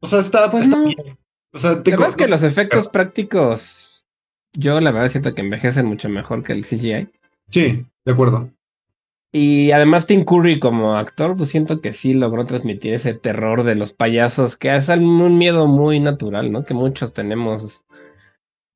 O 0.02 0.08
sea, 0.08 0.20
está, 0.20 0.50
Pues 0.50 0.64
está 0.64 0.78
no. 0.78 0.86
bien. 0.86 1.18
O 1.54 1.60
sea, 1.60 1.84
te 1.84 1.92
La 1.92 1.98
verdad 1.98 2.10
es 2.10 2.16
co- 2.16 2.24
que 2.24 2.30
los 2.30 2.44
efectos 2.44 2.88
prácticos, 2.88 4.06
yo 4.54 4.80
la 4.80 4.92
verdad 4.92 5.10
siento 5.10 5.36
que 5.36 5.42
envejecen 5.42 5.86
mucho 5.86 6.08
mejor 6.10 6.44
que 6.44 6.54
el 6.54 6.64
CGI. 6.66 7.10
Sí, 7.50 7.86
de 8.06 8.12
acuerdo. 8.12 8.50
Y 9.32 9.72
además 9.72 10.08
Tim 10.08 10.24
Curry 10.24 10.60
como 10.60 10.96
actor, 10.96 11.36
pues 11.36 11.50
siento 11.50 11.82
que 11.82 11.94
sí 11.94 12.14
logró 12.14 12.46
transmitir 12.46 12.94
ese 12.94 13.14
terror 13.14 13.64
de 13.64 13.76
los 13.76 13.94
payasos, 13.94 14.56
que 14.56 14.74
es 14.76 14.88
un 14.90 15.38
miedo 15.38 15.68
muy 15.68 16.00
natural, 16.00 16.52
¿no? 16.52 16.64
Que 16.64 16.74
muchos 16.74 17.14
tenemos 17.14 17.86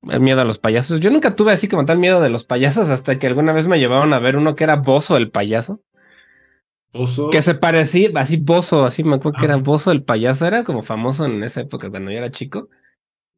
el 0.03 0.19
miedo 0.19 0.41
a 0.41 0.45
los 0.45 0.59
payasos. 0.59 0.99
Yo 0.99 1.09
nunca 1.09 1.35
tuve 1.35 1.53
así 1.53 1.67
como 1.67 1.85
tal 1.85 1.99
miedo 1.99 2.21
de 2.21 2.29
los 2.29 2.45
payasos 2.45 2.89
hasta 2.89 3.17
que 3.17 3.27
alguna 3.27 3.53
vez 3.53 3.67
me 3.67 3.79
llevaron 3.79 4.13
a 4.13 4.19
ver 4.19 4.35
uno 4.35 4.55
que 4.55 4.63
era 4.63 4.75
Bozo 4.75 5.15
el 5.15 5.31
payaso, 5.31 5.81
Oso. 6.93 7.29
que 7.29 7.41
se 7.41 7.55
parecía, 7.55 8.09
así 8.15 8.37
Bozo, 8.37 8.83
así 8.83 9.03
me 9.03 9.15
acuerdo 9.15 9.39
que 9.39 9.45
era. 9.45 9.57
Bozo 9.57 9.91
el 9.91 10.03
payaso, 10.03 10.45
era 10.45 10.63
como 10.63 10.81
famoso 10.81 11.25
en 11.25 11.43
esa 11.43 11.61
época 11.61 11.89
cuando 11.89 12.11
yo 12.11 12.17
era 12.17 12.31
chico. 12.31 12.67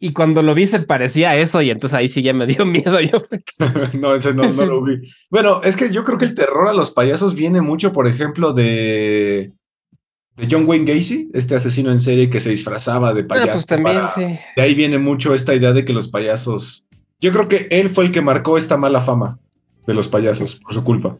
Y 0.05 0.11
cuando 0.11 0.43
lo 0.43 0.53
vi 0.53 0.67
se 0.67 0.81
parecía 0.81 1.29
a 1.29 1.37
eso 1.37 1.61
y 1.61 1.69
entonces 1.69 1.97
ahí 1.97 2.09
sí 2.09 2.21
ya 2.21 2.33
me 2.33 2.45
dio 2.45 2.65
miedo. 2.65 2.99
Yo 2.99 3.23
no, 3.99 4.13
ese 4.13 4.33
no, 4.33 4.43
no 4.51 4.65
lo 4.65 4.83
vi. 4.83 4.99
Bueno, 5.29 5.61
es 5.63 5.77
que 5.77 5.91
yo 5.91 6.03
creo 6.03 6.17
que 6.17 6.25
el 6.25 6.35
terror 6.35 6.67
a 6.67 6.73
los 6.73 6.91
payasos 6.91 7.35
viene 7.35 7.61
mucho, 7.61 7.93
por 7.93 8.05
ejemplo, 8.05 8.51
de, 8.51 9.53
de 10.35 10.47
John 10.51 10.65
Wayne 10.67 10.93
Gacy, 10.93 11.29
este 11.33 11.55
asesino 11.55 11.89
en 11.89 12.01
serie 12.01 12.29
que 12.29 12.41
se 12.41 12.49
disfrazaba 12.49 13.13
de 13.13 13.23
payaso. 13.23 13.47
Ah, 13.47 13.53
pues 13.53 13.65
también, 13.65 13.95
para- 13.95 14.09
sí. 14.09 14.37
De 14.57 14.61
ahí 14.61 14.75
viene 14.75 14.97
mucho 14.97 15.33
esta 15.33 15.55
idea 15.55 15.71
de 15.71 15.85
que 15.85 15.93
los 15.93 16.09
payasos. 16.09 16.85
Yo 17.21 17.31
creo 17.31 17.47
que 17.47 17.67
él 17.71 17.87
fue 17.87 18.03
el 18.03 18.11
que 18.11 18.19
marcó 18.19 18.57
esta 18.57 18.75
mala 18.75 18.99
fama 18.99 19.39
de 19.87 19.93
los 19.93 20.09
payasos, 20.09 20.57
por 20.57 20.73
su 20.73 20.83
culpa. 20.83 21.17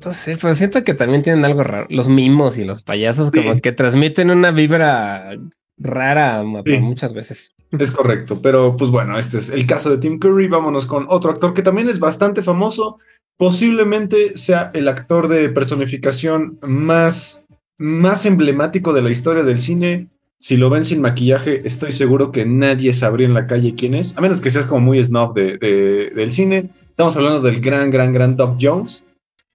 Pues 0.00 0.16
sí, 0.16 0.32
pero 0.40 0.56
siento 0.56 0.82
que 0.82 0.94
también 0.94 1.22
tienen 1.22 1.44
algo 1.44 1.62
raro. 1.62 1.86
Los 1.88 2.08
mimos 2.08 2.58
y 2.58 2.64
los 2.64 2.82
payasos 2.82 3.30
como 3.30 3.60
que 3.60 3.70
transmiten 3.70 4.30
una 4.32 4.50
vibra 4.50 5.36
rara 5.78 6.42
Sí. 6.64 6.78
muchas 6.80 7.12
veces. 7.14 7.52
Es 7.78 7.90
correcto, 7.92 8.40
pero 8.42 8.76
pues 8.76 8.90
bueno, 8.90 9.18
este 9.18 9.38
es 9.38 9.50
el 9.50 9.66
caso 9.66 9.90
de 9.90 9.98
Tim 9.98 10.18
Curry. 10.18 10.48
Vámonos 10.48 10.86
con 10.86 11.06
otro 11.08 11.30
actor 11.30 11.52
que 11.52 11.62
también 11.62 11.88
es 11.88 12.00
bastante 12.00 12.42
famoso. 12.42 12.98
Posiblemente 13.36 14.36
sea 14.36 14.70
el 14.74 14.88
actor 14.88 15.28
de 15.28 15.48
personificación 15.50 16.58
más, 16.62 17.46
más 17.78 18.26
emblemático 18.26 18.92
de 18.92 19.02
la 19.02 19.10
historia 19.10 19.42
del 19.44 19.58
cine. 19.58 20.08
Si 20.40 20.56
lo 20.56 20.70
ven 20.70 20.84
sin 20.84 21.00
maquillaje, 21.00 21.62
estoy 21.66 21.92
seguro 21.92 22.30
que 22.32 22.46
nadie 22.46 22.92
sabría 22.92 23.26
en 23.26 23.34
la 23.34 23.46
calle 23.46 23.74
quién 23.76 23.94
es, 23.94 24.16
a 24.16 24.20
menos 24.20 24.40
que 24.40 24.50
seas 24.50 24.66
como 24.66 24.80
muy 24.80 25.02
snob 25.02 25.34
de, 25.34 25.58
de- 25.58 26.10
del 26.14 26.32
cine. 26.32 26.70
Estamos 26.90 27.16
hablando 27.16 27.40
del 27.40 27.60
gran, 27.60 27.90
gran, 27.90 28.12
gran 28.12 28.36
Doc 28.36 28.56
Jones, 28.60 29.04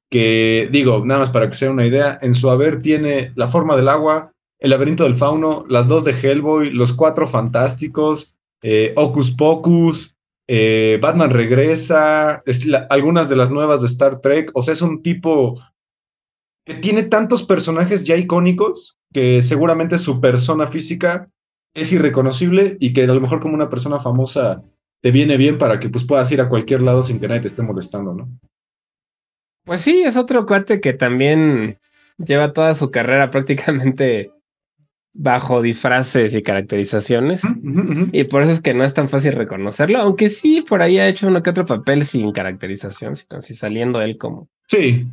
que 0.10 0.70
digo, 0.72 1.04
nada 1.06 1.22
más 1.22 1.30
para 1.30 1.50
que 1.50 1.56
sea 1.56 1.72
una 1.72 1.86
idea, 1.86 2.20
en 2.22 2.34
su 2.34 2.50
haber 2.50 2.82
tiene 2.82 3.32
la 3.36 3.48
forma 3.48 3.76
del 3.76 3.90
agua, 3.90 4.32
el 4.64 4.70
laberinto 4.70 5.04
del 5.04 5.16
fauno, 5.16 5.66
las 5.68 5.90
dos 5.90 6.06
de 6.06 6.14
Hellboy, 6.14 6.72
los 6.72 6.94
cuatro 6.94 7.28
fantásticos, 7.28 8.38
eh, 8.62 8.94
Ocus 8.96 9.32
Pocus, 9.32 10.16
eh, 10.48 10.98
Batman 11.02 11.32
regresa, 11.32 12.42
algunas 12.90 13.28
de 13.28 13.36
las 13.36 13.52
nuevas 13.52 13.82
de 13.82 13.88
Star 13.88 14.22
Trek. 14.22 14.52
O 14.54 14.62
sea, 14.62 14.72
es 14.72 14.82
un 14.82 15.04
tipo 15.04 15.62
que 16.66 16.76
tiene 16.76 17.04
tantos 17.04 17.44
personajes 17.44 18.06
ya 18.06 18.16
icónicos 18.16 18.98
que 19.14 19.42
seguramente 19.42 20.00
su 20.00 20.22
persona 20.22 20.68
física 20.68 21.30
es 21.76 21.92
irreconocible 21.92 22.78
y 22.80 22.94
que 22.94 23.04
a 23.04 23.08
lo 23.08 23.20
mejor 23.20 23.42
como 23.42 23.56
una 23.56 23.70
persona 23.70 24.00
famosa 24.00 24.64
te 25.02 25.12
viene 25.12 25.36
bien 25.36 25.58
para 25.58 25.78
que 25.78 25.90
pues 25.90 26.06
puedas 26.06 26.32
ir 26.32 26.40
a 26.40 26.48
cualquier 26.48 26.84
lado 26.84 27.04
sin 27.04 27.20
que 27.20 27.28
nadie 27.28 27.42
te 27.42 27.48
esté 27.50 27.64
molestando, 27.64 28.14
¿no? 28.14 28.30
Pues 29.66 29.82
sí, 29.82 30.04
es 30.04 30.16
otro 30.16 30.46
cuate 30.46 30.80
que 30.80 30.94
también 30.94 31.80
lleva 32.18 32.54
toda 32.54 32.76
su 32.76 32.92
carrera 32.92 33.30
prácticamente 33.30 34.32
bajo 35.16 35.62
disfraces 35.62 36.34
y 36.34 36.42
caracterizaciones. 36.42 37.42
Y 38.12 38.24
por 38.26 38.42
eso 38.44 38.52
es 38.52 38.62
que 38.62 38.74
no 38.74 38.84
es 38.84 38.94
tan 38.94 39.08
fácil 39.10 39.34
reconocerlo, 39.34 40.00
aunque 40.00 40.30
sí, 40.30 40.62
por 40.68 40.82
ahí 40.82 40.98
ha 40.98 41.08
hecho 41.08 41.28
uno 41.28 41.44
que 41.44 41.52
otro 41.52 41.66
papel 41.66 42.06
sin 42.06 42.32
caracterización, 42.32 43.16
sino 43.16 43.38
así 43.40 43.54
saliendo 43.54 44.02
él 44.02 44.18
como, 44.18 44.50
Sí, 44.68 45.08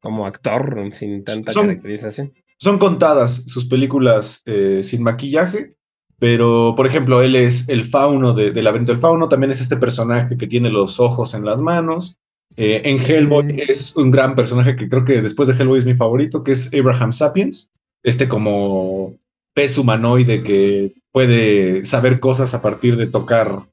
como 0.00 0.24
actor, 0.26 0.90
sin 0.94 1.24
tanta 1.24 1.52
Son- 1.52 1.66
caracterización. 1.66 2.32
son 2.58 2.78
contadas 2.78 3.42
sus 3.46 3.66
películas 3.66 4.42
eh, 4.46 4.80
sin 4.84 5.02
maquillaje, 5.02 5.74
pero 6.20 6.74
por 6.76 6.86
ejemplo, 6.86 7.20
él 7.22 7.34
es 7.34 7.68
el 7.68 7.84
fauno 7.84 8.34
de, 8.34 8.52
del 8.52 8.64
laberinto 8.64 8.92
del 8.92 9.00
fauno, 9.00 9.28
también 9.28 9.50
es 9.50 9.60
este 9.60 9.76
personaje 9.76 10.36
que 10.36 10.46
tiene 10.46 10.70
los 10.70 11.00
ojos 11.00 11.34
en 11.34 11.44
las 11.44 11.60
manos. 11.60 12.18
Eh, 12.56 12.82
en 12.84 13.00
Hellboy 13.00 13.62
es 13.68 13.96
un 13.96 14.10
gran 14.10 14.34
personaje 14.36 14.76
que 14.76 14.88
creo 14.88 15.04
que 15.04 15.22
después 15.22 15.48
de 15.48 15.54
Hellboy 15.54 15.78
es 15.78 15.86
mi 15.86 15.94
favorito, 15.94 16.44
que 16.44 16.52
es 16.52 16.70
Abraham 16.78 17.12
Sapiens, 17.12 17.70
este 18.02 18.28
como 18.28 19.16
pez 19.60 19.78
humanoide 19.78 20.42
que 20.42 20.94
puede 21.12 21.84
saber 21.84 22.18
cosas 22.20 22.54
a 22.54 22.62
partir 22.62 22.96
de 22.96 23.06
tocar 23.06 23.66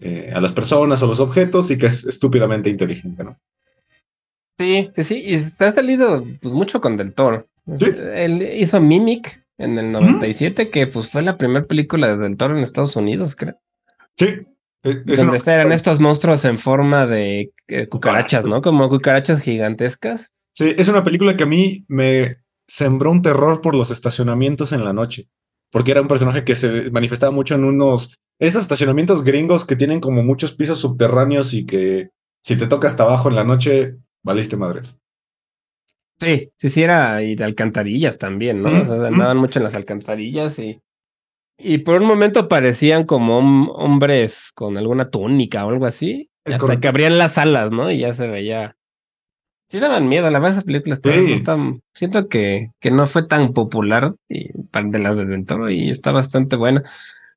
eh, 0.00 0.32
a 0.34 0.40
las 0.40 0.52
personas 0.52 1.02
o 1.02 1.06
los 1.06 1.20
objetos 1.20 1.70
y 1.70 1.78
que 1.78 1.86
es 1.86 2.04
estúpidamente 2.04 2.70
inteligente, 2.70 3.24
¿no? 3.24 3.38
Sí, 4.58 4.90
sí, 4.94 5.04
sí, 5.04 5.14
y 5.24 5.40
se 5.40 5.64
ha 5.64 5.72
salido 5.72 6.24
pues, 6.40 6.54
mucho 6.54 6.80
con 6.80 6.96
Del 6.96 7.12
Toro. 7.12 7.46
Sí. 7.78 7.86
Él 8.14 8.42
hizo 8.56 8.80
Mimic 8.80 9.42
en 9.58 9.78
el 9.78 9.90
97, 9.92 10.70
que 10.70 10.86
pues 10.86 11.08
fue 11.08 11.22
la 11.22 11.36
primera 11.36 11.66
película 11.66 12.08
de 12.08 12.22
Del 12.22 12.36
Toro 12.36 12.56
en 12.56 12.62
Estados 12.62 12.94
Unidos, 12.96 13.34
creo. 13.36 13.56
Sí. 14.16 14.26
eh, 14.84 15.02
es 15.06 15.18
donde 15.18 15.40
una- 15.42 15.54
eran 15.54 15.72
estos 15.72 15.98
monstruos 16.00 16.44
en 16.44 16.56
forma 16.58 17.06
de 17.06 17.52
eh, 17.68 17.86
cucarachas, 17.88 18.44
¿no? 18.46 18.62
Como 18.62 18.88
cucarachas 18.88 19.40
gigantescas. 19.42 20.30
Sí, 20.52 20.72
es 20.76 20.88
una 20.88 21.02
película 21.02 21.36
que 21.36 21.42
a 21.42 21.46
mí 21.46 21.84
me 21.88 22.36
sembró 22.68 23.10
un 23.10 23.22
terror 23.22 23.60
por 23.60 23.74
los 23.74 23.90
estacionamientos 23.90 24.72
en 24.72 24.84
la 24.84 24.92
noche, 24.92 25.28
porque 25.70 25.90
era 25.92 26.00
un 26.02 26.08
personaje 26.08 26.44
que 26.44 26.54
se 26.56 26.90
manifestaba 26.90 27.32
mucho 27.32 27.54
en 27.54 27.64
unos, 27.64 28.16
esos 28.38 28.62
estacionamientos 28.62 29.24
gringos 29.24 29.66
que 29.66 29.76
tienen 29.76 30.00
como 30.00 30.22
muchos 30.22 30.52
pisos 30.52 30.78
subterráneos 30.78 31.54
y 31.54 31.66
que 31.66 32.08
si 32.42 32.56
te 32.56 32.66
toca 32.66 32.88
hasta 32.88 33.04
abajo 33.04 33.28
en 33.28 33.36
la 33.36 33.44
noche, 33.44 33.96
valiste 34.22 34.56
madres. 34.56 34.98
Sí, 36.20 36.50
sí, 36.58 36.70
sí, 36.70 36.82
era 36.82 37.22
y 37.22 37.34
de 37.34 37.44
alcantarillas 37.44 38.18
también, 38.18 38.62
¿no? 38.62 38.70
O 38.82 38.86
sea, 38.86 39.06
andaban 39.08 39.36
mucho 39.36 39.58
en 39.58 39.64
las 39.64 39.74
alcantarillas 39.74 40.58
y. 40.58 40.80
Y 41.58 41.78
por 41.78 42.00
un 42.00 42.06
momento 42.08 42.48
parecían 42.48 43.04
como 43.04 43.40
hom- 43.40 43.72
hombres 43.74 44.50
con 44.54 44.76
alguna 44.78 45.10
túnica 45.10 45.64
o 45.66 45.70
algo 45.70 45.86
así. 45.86 46.30
Es 46.44 46.54
hasta 46.54 46.60
correcto. 46.60 46.80
que 46.82 46.88
abrían 46.88 47.18
las 47.18 47.38
alas, 47.38 47.70
¿no? 47.70 47.90
Y 47.90 47.98
ya 47.98 48.14
se 48.14 48.28
veía. 48.28 48.76
Sí 49.74 49.80
daban 49.80 50.08
miedo, 50.08 50.30
la 50.30 50.38
verdad 50.38 50.58
esa 50.58 50.64
película 50.64 50.94
estaba 50.94 51.16
Sí. 51.16 51.34
no 51.36 51.42
tan- 51.42 51.82
siento 51.94 52.28
que, 52.28 52.70
que 52.78 52.92
no 52.92 53.06
fue 53.06 53.24
tan 53.26 53.52
popular 53.52 54.14
y, 54.28 54.50
de 54.52 54.98
las 55.00 55.16
de 55.16 55.24
Del 55.24 55.44
Toro 55.44 55.68
y 55.68 55.90
está 55.90 56.12
bastante 56.12 56.54
buena. 56.54 56.84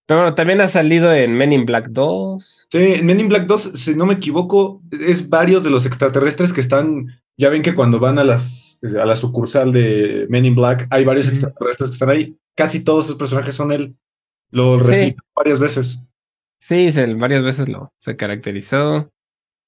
Pero 0.05 0.19
bueno, 0.19 0.35
también 0.35 0.61
ha 0.61 0.69
salido 0.69 1.11
en 1.11 1.33
Men 1.33 1.51
in 1.51 1.65
Black 1.65 1.87
2. 1.89 2.67
Sí, 2.71 2.77
en 2.77 3.05
Men 3.07 3.19
in 3.21 3.27
Black 3.29 3.47
2, 3.47 3.71
si 3.73 3.95
no 3.95 4.05
me 4.05 4.13
equivoco, 4.13 4.83
es 4.91 5.29
varios 5.29 5.63
de 5.63 5.71
los 5.71 5.87
extraterrestres 5.87 6.53
que 6.53 6.61
están, 6.61 7.07
ya 7.37 7.49
ven 7.49 7.63
que 7.63 7.73
cuando 7.73 7.99
van 7.99 8.19
a 8.19 8.23
las 8.23 8.79
a 8.83 9.05
la 9.05 9.15
sucursal 9.15 9.71
de 9.73 10.27
Men 10.29 10.45
in 10.45 10.53
Black, 10.55 10.85
hay 10.91 11.05
varios 11.05 11.27
extraterrestres 11.29 11.89
que 11.89 11.93
están 11.93 12.11
ahí. 12.11 12.37
Casi 12.55 12.83
todos 12.83 13.05
esos 13.05 13.17
personajes 13.17 13.55
son 13.55 13.71
él. 13.71 13.95
Lo 14.51 14.79
Sí. 14.85 14.91
repito 14.91 15.23
varias 15.35 15.59
veces. 15.59 16.07
Sí, 16.59 16.91
se, 16.91 17.11
varias 17.15 17.41
veces 17.43 17.67
lo 17.67 17.91
se 17.97 18.15
caracterizó. 18.15 19.11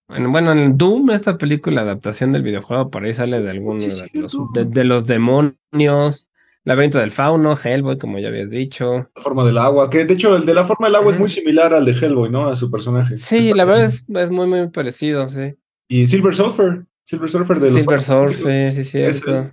Bueno, 0.10 0.32
bueno, 0.32 0.52
en 0.54 0.76
Doom, 0.76 1.12
esta 1.12 1.38
película 1.38 1.82
adaptación 1.82 2.32
del 2.32 2.42
videojuego, 2.42 2.90
por 2.90 3.04
ahí 3.04 3.14
sale 3.14 3.42
de 3.42 3.50
alguno 3.52 3.80
Sí, 3.80 3.90
de, 4.12 4.20
los, 4.20 4.36
de, 4.54 4.66
de 4.66 4.84
los 4.84 5.06
demonios, 5.06 6.30
Laberinto 6.66 6.98
del 6.98 7.12
Fauno, 7.12 7.56
Hellboy, 7.56 7.98
como 8.00 8.18
ya 8.18 8.30
habías 8.30 8.50
dicho. 8.50 9.10
La 9.16 9.22
forma 9.22 9.46
del 9.46 9.58
agua, 9.60 9.90
que 9.90 10.06
de 10.06 10.16
hecho 10.16 10.36
el 10.36 10.46
de 10.46 10.54
la 10.56 10.64
forma 10.64 10.88
del 10.88 10.96
agua 10.96 11.14
es 11.14 11.20
muy 11.20 11.30
similar 11.30 11.74
al 11.74 11.86
de 11.86 11.92
Hellboy, 11.92 12.30
¿no? 12.30 12.48
A 12.48 12.56
su 12.56 12.72
personaje. 12.72 13.16
Sí, 13.16 13.54
la 13.56 13.66
verdad 13.66 13.86
es, 13.86 14.04
es 14.08 14.32
muy, 14.32 14.48
muy 14.48 14.68
parecido, 14.70 15.30
sí. 15.30 15.54
Y 15.88 16.08
Silver 16.08 16.36
Surfer, 16.36 16.86
Silver 17.04 17.30
Surfer 17.30 17.60
de 17.60 17.72
los 17.72 17.80
Silver 17.80 18.02
Surfer, 18.02 18.74
sí, 18.74 18.84
sí, 18.84 19.00
Es 19.00 19.22
cierto. 19.22 19.52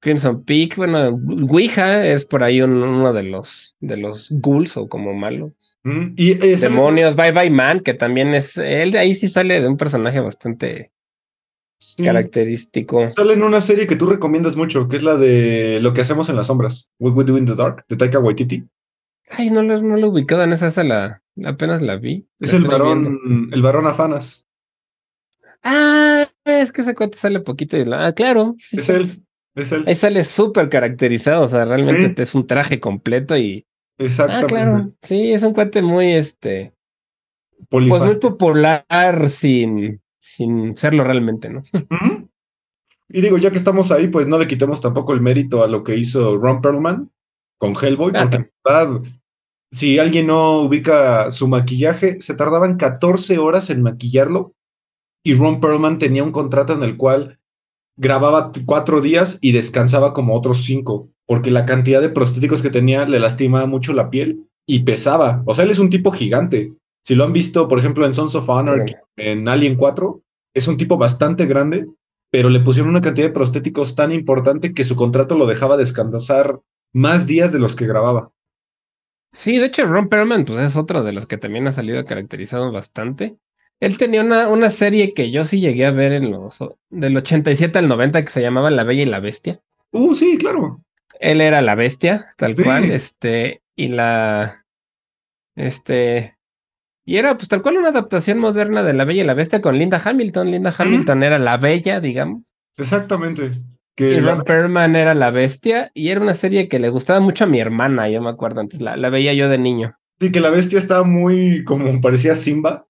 Crimson 0.00 0.44
Peak, 0.44 0.76
bueno, 0.76 1.08
Ouija 1.50 2.06
es 2.06 2.24
por 2.24 2.44
ahí 2.44 2.60
un- 2.62 2.82
uno 2.82 3.12
de 3.12 3.24
los, 3.24 3.76
de 3.80 3.96
los 3.96 4.28
ghouls 4.30 4.76
o 4.76 4.88
como 4.88 5.12
malos. 5.12 5.52
Mm, 5.82 6.14
Y 6.16 6.34
Demonios, 6.34 7.16
Bye 7.16 7.32
Bye 7.32 7.50
Man, 7.50 7.80
que 7.80 7.94
también 7.94 8.32
es, 8.34 8.56
él 8.56 8.92
de 8.92 8.98
ahí 8.98 9.14
sí 9.14 9.28
sale 9.28 9.60
de 9.60 9.66
un 9.68 9.76
personaje 9.76 10.20
bastante 10.20 10.92
sí, 11.80 12.04
característico. 12.04 13.10
sale 13.10 13.32
en 13.32 13.42
una 13.42 13.60
serie 13.60 13.86
que 13.88 13.96
tú 13.96 14.06
recomiendas 14.06 14.54
mucho, 14.56 14.86
que 14.88 14.96
es 14.96 15.02
la 15.02 15.16
de 15.16 15.80
Lo 15.80 15.92
que 15.94 16.02
hacemos 16.02 16.28
en 16.28 16.36
las 16.36 16.46
sombras, 16.46 16.90
What 17.00 17.14
We 17.14 17.24
Do 17.24 17.36
in 17.36 17.46
the 17.46 17.54
Dark, 17.56 17.84
de 17.88 17.96
Taika 17.96 18.20
Waititi. 18.20 18.64
Ay, 19.30 19.50
no 19.50 19.62
lo, 19.62 19.82
no 19.82 19.96
lo 19.96 20.06
he 20.06 20.10
ubicado 20.10 20.42
en 20.44 20.52
esa, 20.52 20.68
esa 20.68 20.84
la, 20.84 21.22
apenas 21.44 21.82
la 21.82 21.96
vi. 21.96 22.26
Es 22.38 22.52
La 22.52 22.58
el 22.58 22.62
viendo. 22.68 22.78
varón, 22.78 23.50
el 23.52 23.62
varón 23.62 23.86
Afanas. 23.86 24.46
Ah, 25.62 26.28
es 26.44 26.72
que 26.72 26.82
ese 26.82 26.94
cuate 26.94 27.18
sale 27.18 27.40
poquito 27.40 27.76
y 27.76 27.84
la, 27.84 28.06
ah, 28.06 28.12
claro. 28.12 28.54
sí, 28.58 28.78
Es 28.78 28.84
sí. 28.86 28.92
él. 28.92 29.10
Es 29.58 29.72
él. 29.72 29.84
Ahí 29.86 29.94
sale 29.94 30.24
súper 30.24 30.68
caracterizado, 30.68 31.44
o 31.44 31.48
sea, 31.48 31.64
realmente 31.64 32.22
es 32.22 32.34
un 32.34 32.46
traje 32.46 32.80
completo 32.80 33.36
y. 33.36 33.66
Exactamente. 33.98 34.54
Ah, 34.54 34.64
claro. 34.64 34.92
Sí, 35.02 35.32
es 35.32 35.42
un 35.42 35.52
cuate 35.52 35.82
muy, 35.82 36.12
este. 36.12 36.72
Pues 37.68 37.86
muy 37.86 38.16
popular 38.16 38.84
sin, 39.28 40.00
sin 40.20 40.76
serlo 40.76 41.04
realmente, 41.04 41.50
¿no? 41.50 41.62
Y 43.10 43.22
digo, 43.22 43.38
ya 43.38 43.50
que 43.50 43.56
estamos 43.56 43.90
ahí, 43.90 44.08
pues 44.08 44.28
no 44.28 44.38
le 44.38 44.46
quitemos 44.46 44.82
tampoco 44.82 45.14
el 45.14 45.22
mérito 45.22 45.62
a 45.62 45.66
lo 45.66 45.82
que 45.82 45.96
hizo 45.96 46.36
Ron 46.36 46.60
Perlman 46.60 47.10
con 47.56 47.74
Hellboy, 47.74 48.12
ah, 48.14 48.22
porque 48.22 48.36
en 48.36 48.52
verdad, 48.62 49.02
si 49.72 49.98
alguien 49.98 50.26
no 50.26 50.60
ubica 50.60 51.30
su 51.30 51.48
maquillaje, 51.48 52.20
se 52.20 52.34
tardaban 52.34 52.76
14 52.76 53.38
horas 53.38 53.70
en 53.70 53.82
maquillarlo 53.82 54.54
y 55.24 55.34
Ron 55.34 55.58
Perlman 55.58 55.98
tenía 55.98 56.22
un 56.22 56.32
contrato 56.32 56.74
en 56.74 56.82
el 56.82 56.98
cual 56.98 57.38
grababa 57.98 58.52
cuatro 58.64 59.00
días 59.00 59.38
y 59.42 59.52
descansaba 59.52 60.14
como 60.14 60.34
otros 60.34 60.64
cinco, 60.64 61.10
porque 61.26 61.50
la 61.50 61.66
cantidad 61.66 62.00
de 62.00 62.08
prostéticos 62.08 62.62
que 62.62 62.70
tenía 62.70 63.04
le 63.04 63.20
lastimaba 63.20 63.66
mucho 63.66 63.92
la 63.92 64.08
piel 64.08 64.48
y 64.66 64.84
pesaba. 64.84 65.42
O 65.44 65.54
sea, 65.54 65.64
él 65.64 65.70
es 65.70 65.78
un 65.78 65.90
tipo 65.90 66.12
gigante. 66.12 66.72
Si 67.04 67.14
lo 67.14 67.24
han 67.24 67.32
visto, 67.32 67.68
por 67.68 67.78
ejemplo, 67.78 68.06
en 68.06 68.14
Sons 68.14 68.34
of 68.34 68.48
Honor, 68.48 68.84
en 69.16 69.48
Alien 69.48 69.76
4, 69.76 70.22
es 70.54 70.68
un 70.68 70.76
tipo 70.76 70.96
bastante 70.96 71.46
grande, 71.46 71.86
pero 72.30 72.48
le 72.48 72.60
pusieron 72.60 72.90
una 72.90 73.00
cantidad 73.00 73.26
de 73.26 73.32
prostéticos 73.32 73.94
tan 73.94 74.12
importante 74.12 74.72
que 74.72 74.84
su 74.84 74.96
contrato 74.96 75.36
lo 75.36 75.46
dejaba 75.46 75.76
descansar 75.76 76.60
más 76.92 77.26
días 77.26 77.52
de 77.52 77.58
los 77.58 77.76
que 77.76 77.86
grababa. 77.86 78.30
Sí, 79.32 79.58
de 79.58 79.66
hecho, 79.66 79.86
Ron 79.86 80.08
Perlman 80.08 80.44
pues, 80.44 80.58
es 80.58 80.76
otro 80.76 81.02
de 81.02 81.12
los 81.12 81.26
que 81.26 81.36
también 81.36 81.66
ha 81.66 81.72
salido 81.72 82.04
caracterizado 82.04 82.72
bastante. 82.72 83.36
Él 83.80 83.96
tenía 83.96 84.22
una, 84.22 84.48
una 84.48 84.70
serie 84.70 85.14
que 85.14 85.30
yo 85.30 85.44
sí 85.44 85.60
llegué 85.60 85.86
a 85.86 85.90
ver 85.90 86.12
en 86.12 86.30
los 86.30 86.58
del 86.90 87.16
87 87.16 87.78
al 87.78 87.88
90 87.88 88.24
que 88.24 88.32
se 88.32 88.42
llamaba 88.42 88.70
La 88.70 88.84
Bella 88.84 89.02
y 89.02 89.06
la 89.06 89.20
Bestia. 89.20 89.60
Uh, 89.92 90.14
sí, 90.14 90.36
claro. 90.38 90.82
Él 91.20 91.40
era 91.40 91.62
la 91.62 91.74
bestia, 91.74 92.34
tal 92.36 92.54
cual, 92.54 92.90
este, 92.90 93.62
y 93.74 93.88
la, 93.88 94.64
este, 95.56 96.36
y 97.04 97.16
era 97.16 97.36
pues 97.36 97.48
tal 97.48 97.62
cual 97.62 97.78
una 97.78 97.88
adaptación 97.88 98.38
moderna 98.38 98.82
de 98.82 98.92
La 98.92 99.04
Bella 99.04 99.22
y 99.22 99.26
la 99.26 99.34
Bestia 99.34 99.62
con 99.62 99.78
Linda 99.78 100.00
Hamilton. 100.04 100.50
Linda 100.50 100.74
Hamilton 100.76 101.22
era 101.22 101.38
la 101.38 101.56
bella, 101.56 102.00
digamos. 102.00 102.42
Exactamente. 102.76 103.52
y 103.96 104.20
Ron 104.20 104.44
Perlman 104.44 104.94
era 104.94 105.14
la 105.14 105.30
bestia, 105.30 105.90
y 105.94 106.10
era 106.10 106.20
una 106.20 106.34
serie 106.34 106.68
que 106.68 106.78
le 106.78 106.90
gustaba 106.90 107.18
mucho 107.18 107.44
a 107.44 107.46
mi 107.48 107.58
hermana, 107.58 108.08
yo 108.08 108.22
me 108.22 108.28
acuerdo 108.28 108.60
antes, 108.60 108.80
la, 108.80 108.96
la 108.96 109.10
veía 109.10 109.32
yo 109.32 109.48
de 109.48 109.58
niño. 109.58 109.98
Sí, 110.20 110.30
que 110.30 110.40
la 110.40 110.50
bestia 110.50 110.78
estaba 110.78 111.02
muy, 111.02 111.64
como 111.64 112.00
parecía 112.00 112.34
Simba, 112.34 112.86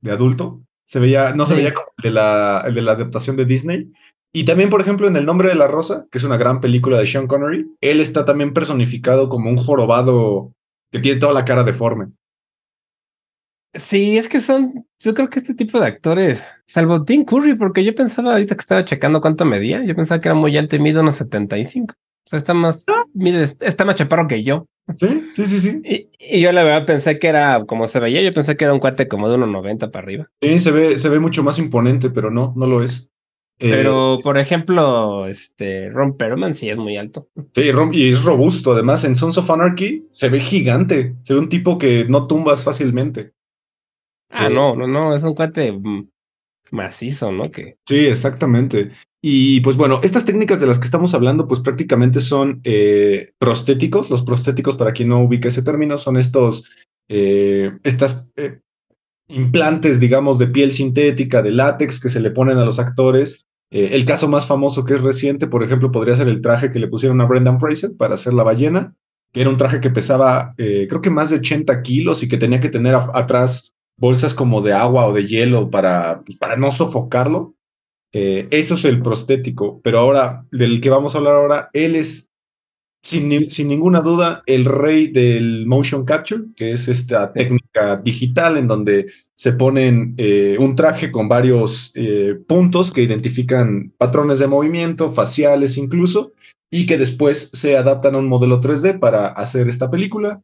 de 0.00 0.12
adulto. 0.12 0.62
Se 0.86 0.98
veía, 0.98 1.32
no 1.34 1.44
se 1.44 1.54
veía 1.54 1.72
como 1.72 1.88
el 1.98 2.02
de, 2.02 2.10
la, 2.10 2.64
el 2.66 2.74
de 2.74 2.82
la 2.82 2.92
adaptación 2.92 3.36
de 3.36 3.44
Disney. 3.44 3.92
Y 4.32 4.44
también, 4.44 4.70
por 4.70 4.80
ejemplo, 4.80 5.08
en 5.08 5.16
El 5.16 5.26
nombre 5.26 5.48
de 5.48 5.54
la 5.54 5.68
rosa, 5.68 6.06
que 6.10 6.18
es 6.18 6.24
una 6.24 6.36
gran 6.36 6.60
película 6.60 6.98
de 6.98 7.06
Sean 7.06 7.26
Connery, 7.26 7.66
él 7.80 8.00
está 8.00 8.24
también 8.24 8.52
personificado 8.52 9.28
como 9.28 9.50
un 9.50 9.56
jorobado 9.56 10.52
que 10.92 11.00
tiene 11.00 11.20
toda 11.20 11.32
la 11.32 11.44
cara 11.44 11.64
deforme. 11.64 12.08
Sí, 13.74 14.18
es 14.18 14.28
que 14.28 14.40
son, 14.40 14.86
yo 14.98 15.14
creo 15.14 15.30
que 15.30 15.38
este 15.38 15.54
tipo 15.54 15.78
de 15.78 15.86
actores, 15.86 16.42
salvo 16.66 17.04
Tim 17.04 17.24
Curry, 17.24 17.54
porque 17.54 17.84
yo 17.84 17.94
pensaba 17.94 18.32
ahorita 18.32 18.56
que 18.56 18.60
estaba 18.60 18.84
checando 18.84 19.20
cuánto 19.20 19.44
medía, 19.44 19.84
yo 19.84 19.94
pensaba 19.94 20.20
que 20.20 20.28
era 20.28 20.34
muy 20.34 20.56
alto 20.56 20.74
y 20.74 20.80
mide 20.80 21.00
unos 21.00 21.14
75. 21.16 21.94
O 21.94 22.28
sea, 22.28 22.38
está 22.38 22.52
más, 22.52 22.84
ah. 22.88 23.04
mide, 23.14 23.42
está 23.60 23.84
más 23.84 23.94
chaparro 23.94 24.26
que 24.26 24.42
yo. 24.42 24.66
Sí, 24.96 25.30
sí, 25.32 25.46
sí, 25.46 25.60
sí. 25.60 26.08
Y, 26.18 26.40
yo 26.40 26.52
la 26.52 26.62
verdad 26.62 26.86
pensé 26.86 27.18
que 27.18 27.28
era, 27.28 27.64
como 27.66 27.86
se 27.88 28.00
veía, 28.00 28.22
yo 28.22 28.32
pensé 28.32 28.56
que 28.56 28.64
era 28.64 28.74
un 28.74 28.80
cuate 28.80 29.08
como 29.08 29.28
de 29.28 29.36
1,90 29.36 29.90
para 29.90 30.04
arriba. 30.04 30.30
Sí, 30.40 30.58
se 30.58 30.70
ve, 30.70 30.98
se 30.98 31.08
ve 31.08 31.20
mucho 31.20 31.42
más 31.42 31.58
imponente, 31.58 32.10
pero 32.10 32.30
no, 32.30 32.52
no 32.56 32.66
lo 32.66 32.82
es. 32.82 33.10
Eh, 33.58 33.68
pero, 33.70 34.20
por 34.22 34.38
ejemplo, 34.38 35.26
este 35.26 35.90
Ron 35.90 36.16
Perlman 36.16 36.54
sí 36.54 36.70
es 36.70 36.78
muy 36.78 36.96
alto. 36.96 37.28
Sí, 37.52 37.70
y 37.92 38.08
es 38.10 38.24
robusto. 38.24 38.72
Además, 38.72 39.04
en 39.04 39.16
Sons 39.16 39.36
of 39.36 39.50
Anarchy 39.50 40.06
se 40.10 40.30
ve 40.30 40.40
gigante. 40.40 41.16
Se 41.24 41.34
ve 41.34 41.40
un 41.40 41.50
tipo 41.50 41.76
que 41.76 42.06
no 42.08 42.26
tumbas 42.26 42.64
fácilmente. 42.64 43.32
Ah, 44.30 44.48
no, 44.48 44.74
no, 44.74 44.86
no, 44.86 45.14
es 45.14 45.22
un 45.24 45.34
cuate 45.34 45.78
macizo, 46.70 47.32
¿no? 47.32 47.50
Que... 47.50 47.76
Sí, 47.86 48.06
exactamente. 48.06 48.92
Y 49.22 49.60
pues 49.60 49.76
bueno, 49.76 50.00
estas 50.02 50.24
técnicas 50.24 50.60
de 50.60 50.66
las 50.66 50.78
que 50.78 50.86
estamos 50.86 51.12
hablando, 51.12 51.46
pues 51.46 51.60
prácticamente 51.60 52.20
son 52.20 52.60
eh, 52.64 53.32
prostéticos. 53.38 54.08
Los 54.08 54.22
prostéticos, 54.22 54.76
para 54.76 54.92
quien 54.92 55.10
no 55.10 55.22
ubique 55.22 55.48
ese 55.48 55.62
término, 55.62 55.98
son 55.98 56.16
estos, 56.16 56.70
eh, 57.08 57.72
estas 57.82 58.28
eh, 58.36 58.60
implantes, 59.28 60.00
digamos, 60.00 60.38
de 60.38 60.46
piel 60.46 60.72
sintética, 60.72 61.42
de 61.42 61.50
látex 61.50 62.00
que 62.00 62.08
se 62.08 62.20
le 62.20 62.30
ponen 62.30 62.58
a 62.58 62.64
los 62.64 62.78
actores. 62.78 63.46
el 63.72 64.04
caso 64.04 64.26
más 64.26 64.46
famoso 64.46 64.84
que 64.84 64.94
es 64.94 65.02
reciente, 65.02 65.46
por 65.46 65.62
ejemplo, 65.62 65.92
podría 65.92 66.16
ser 66.16 66.26
el 66.26 66.40
traje 66.40 66.72
que 66.72 66.80
le 66.80 66.88
pusieron 66.88 67.20
a 67.20 67.26
Brendan 67.26 67.60
Fraser 67.60 67.90
para 67.96 68.14
hacer 68.14 68.34
la 68.34 68.42
ballena, 68.42 68.96
que 69.32 69.42
era 69.42 69.50
un 69.50 69.56
traje 69.56 69.80
que 69.80 69.90
pesaba, 69.90 70.54
creo 70.56 71.00
que 71.00 71.10
más 71.10 71.30
de 71.30 71.36
80 71.36 71.80
kilos 71.82 72.24
y 72.24 72.28
que 72.28 72.36
tenía 72.36 72.60
que 72.60 72.68
tener 72.68 72.96
atrás 72.96 73.72
bolsas 73.96 74.34
como 74.34 74.60
de 74.60 74.72
agua 74.72 75.06
o 75.06 75.12
de 75.12 75.24
hielo 75.24 75.70
para, 75.70 76.22
pues, 76.26 76.36
para 76.36 76.56
no 76.56 76.72
sofocarlo. 76.72 77.54
Eh, 78.12 78.48
eso 78.50 78.74
es 78.74 78.84
el 78.84 79.02
prostético, 79.02 79.80
pero 79.82 80.00
ahora, 80.00 80.44
del 80.50 80.80
que 80.80 80.90
vamos 80.90 81.14
a 81.14 81.18
hablar 81.18 81.36
ahora, 81.36 81.70
él 81.72 81.94
es 81.94 82.30
sin, 83.02 83.50
sin, 83.50 83.68
ninguna 83.68 84.00
duda 84.00 84.42
el 84.46 84.64
rey 84.64 85.08
del 85.08 85.66
motion 85.66 86.04
capture, 86.04 86.44
que 86.54 86.72
es 86.72 86.88
esta 86.88 87.32
técnica 87.32 87.96
digital 87.96 88.58
en 88.58 88.68
donde 88.68 89.06
se 89.34 89.52
ponen 89.52 90.14
eh, 90.18 90.56
un 90.58 90.76
traje 90.76 91.10
con 91.10 91.28
varios 91.28 91.92
eh, 91.94 92.38
puntos 92.46 92.92
que 92.92 93.02
identifican 93.02 93.94
patrones 93.96 94.38
de 94.38 94.48
movimiento, 94.48 95.10
faciales 95.10 95.78
incluso, 95.78 96.32
y 96.70 96.86
que 96.86 96.98
después 96.98 97.50
se 97.52 97.76
adaptan 97.76 98.14
a 98.14 98.18
un 98.18 98.28
modelo 98.28 98.60
3D 98.60 98.98
para 98.98 99.28
hacer 99.28 99.68
esta 99.68 99.90
película 99.90 100.42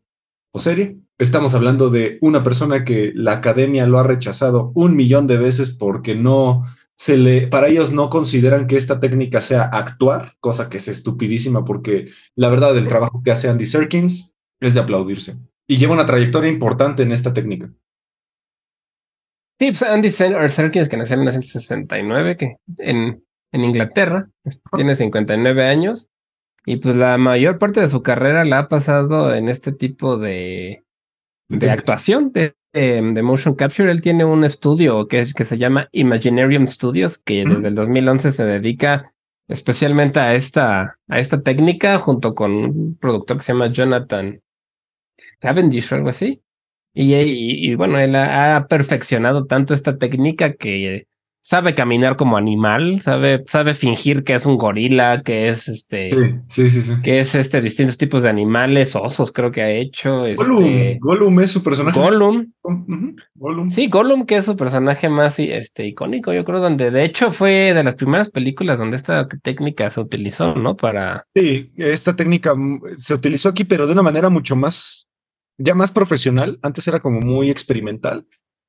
o 0.53 0.59
serie. 0.59 0.97
Estamos 1.19 1.55
hablando 1.55 1.91
de 1.91 2.19
una 2.21 2.43
persona 2.43 2.85
que 2.85 3.13
la 3.15 3.33
academia 3.33 3.87
lo 3.87 3.99
ha 3.99 4.03
rechazado 4.03 4.73
un 4.75 4.97
millón 4.97 5.27
de 5.27 5.37
veces 5.37 5.71
porque 5.71 6.15
no 6.15 6.63
se 6.97 7.17
le, 7.17 7.47
para 7.47 7.69
ellos 7.69 7.93
no 7.93 8.09
consideran 8.09 8.67
que 8.67 8.77
esta 8.77 9.01
técnica 9.01 9.41
sea 9.41 9.65
actuar, 9.65 10.35
cosa 10.41 10.71
que 10.71 10.79
es 10.79 10.89
estupidísima 10.89 11.65
porque 11.65 12.09
la 12.35 12.49
verdad 12.49 12.77
el 12.77 12.89
trabajo 12.89 13.23
que 13.23 13.31
hace 13.31 13.49
Andy 13.49 13.67
Serkins 13.67 14.35
es 14.61 14.75
de 14.75 14.81
aplaudirse 14.81 15.37
y 15.67 15.77
lleva 15.77 15.95
una 15.95 16.07
trayectoria 16.07 16.51
importante 16.51 17.03
en 17.03 17.13
esta 17.13 17.33
técnica. 17.33 17.71
Sí, 19.59 19.69
pues 19.69 19.83
Andy 19.83 20.11
Serkins, 20.11 20.89
que 20.89 20.97
nació 20.97 21.15
en 21.15 21.21
1969, 21.21 22.37
que 22.37 22.57
en, 22.79 23.25
en 23.53 23.65
Inglaterra, 23.65 24.29
tiene 24.75 24.95
59 24.95 25.65
años, 25.65 26.11
y 26.67 26.77
pues 26.77 26.95
la 26.95 27.17
mayor 27.17 27.59
parte 27.59 27.81
de 27.81 27.89
su 27.89 28.03
carrera 28.03 28.45
la 28.45 28.59
ha 28.59 28.69
pasado 28.69 29.35
en 29.35 29.49
este 29.49 29.73
tipo 29.73 30.19
de, 30.19 30.85
de 31.49 31.71
actuación, 31.71 32.33
de, 32.33 32.55
de, 32.77 33.23
motion 33.23 33.55
capture. 33.55 33.91
Él 33.91 34.01
tiene 34.01 34.25
un 34.25 34.45
estudio 34.45 35.09
que, 35.09 35.21
es, 35.21 35.35
que 35.35 35.45
se 35.45 35.59
llama 35.59 35.89
Imaginarium 35.93 36.67
Studios, 36.67 37.19
que 37.19 37.45
desde 37.45 37.69
el 37.69 37.75
2011 37.75 38.33
se 38.33 38.45
dedica 38.45 39.13
especialmente 39.49 40.21
a 40.21 40.35
esta, 40.35 40.99
a 41.09 41.21
esta 41.21 41.43
técnica, 41.43 41.99
junto 41.99 42.35
con 42.35 42.53
un 42.53 42.97
productor 42.97 43.39
que 43.39 43.45
se 43.45 43.53
llama 43.53 43.71
Jonathan 43.71 44.41
Cavendish 45.39 45.93
o 45.93 45.97
algo 45.97 46.09
así. 46.11 46.43
Y, 46.93 47.15
y, 47.15 47.71
y 47.71 47.75
bueno, 47.75 47.99
él 47.99 48.15
ha, 48.17 48.67
perfeccionado 48.69 49.47
tanto 49.47 49.75
esta 49.75 49.99
técnica 49.99 50.55
que 50.55 51.07
sabe 51.47 51.75
caminar 51.75 52.17
como 52.17 52.37
animal, 52.37 52.99
sabe, 52.99 53.45
sabe 53.47 53.75
fingir 53.75 54.25
que 54.25 54.35
es 54.35 54.47
un 54.47 54.57
gorila, 54.57 55.23
que 55.23 55.49
es 55.49 55.69
este, 55.69 56.11
sí, 56.49 56.69
sí, 56.69 56.83
sí, 56.83 56.93
que 57.05 57.21
es 57.21 57.37
este 57.37 57.61
distintos 57.61 57.97
tipos 57.97 58.25
de 58.25 58.31
animales, 58.31 58.97
osos 58.97 59.31
creo 59.31 59.53
que 59.53 59.63
ha 59.63 59.71
hecho. 59.71 60.25
Gollum, 60.35 60.65
este, 60.65 60.99
Gollum 61.01 61.39
es 61.39 61.53
su 61.53 61.63
personaje. 61.63 62.01
Gollum. 62.01 62.51
Sí, 63.71 63.87
Gollum 63.87 64.27
que 64.27 64.39
es 64.39 64.45
su 64.45 64.57
personaje 64.57 65.09
más 65.09 65.39
este 65.39 65.87
icónico, 65.87 66.33
yo 66.33 66.45
creo, 66.45 66.59
donde 66.59 66.91
de 66.91 67.05
hecho 67.05 67.31
fue 67.31 67.73
de 67.73 67.85
las 67.85 67.95
primeras 67.95 68.29
películas 68.29 68.77
donde 68.77 68.97
esta 68.97 69.29
técnica 69.29 69.89
se 69.89 70.01
utilizó, 70.01 70.57
¿no? 70.57 70.77
Para. 70.77 71.29
Sí, 71.33 71.71
esta 71.77 72.17
técnica 72.17 72.57
mm, 72.57 72.81
se 72.97 73.15
utilizó 73.15 73.51
aquí, 73.51 73.63
pero 73.63 73.87
de 73.87 73.93
una 73.93 74.03
manera 74.03 74.31
mucho 74.31 74.57
más, 74.57 75.07
ya 75.59 75.77
más 75.77 75.93
profesional. 75.93 76.59
Antes 76.63 76.89
era 76.89 76.99
como 76.99 77.21
muy 77.21 77.51
experimental. 77.51 78.27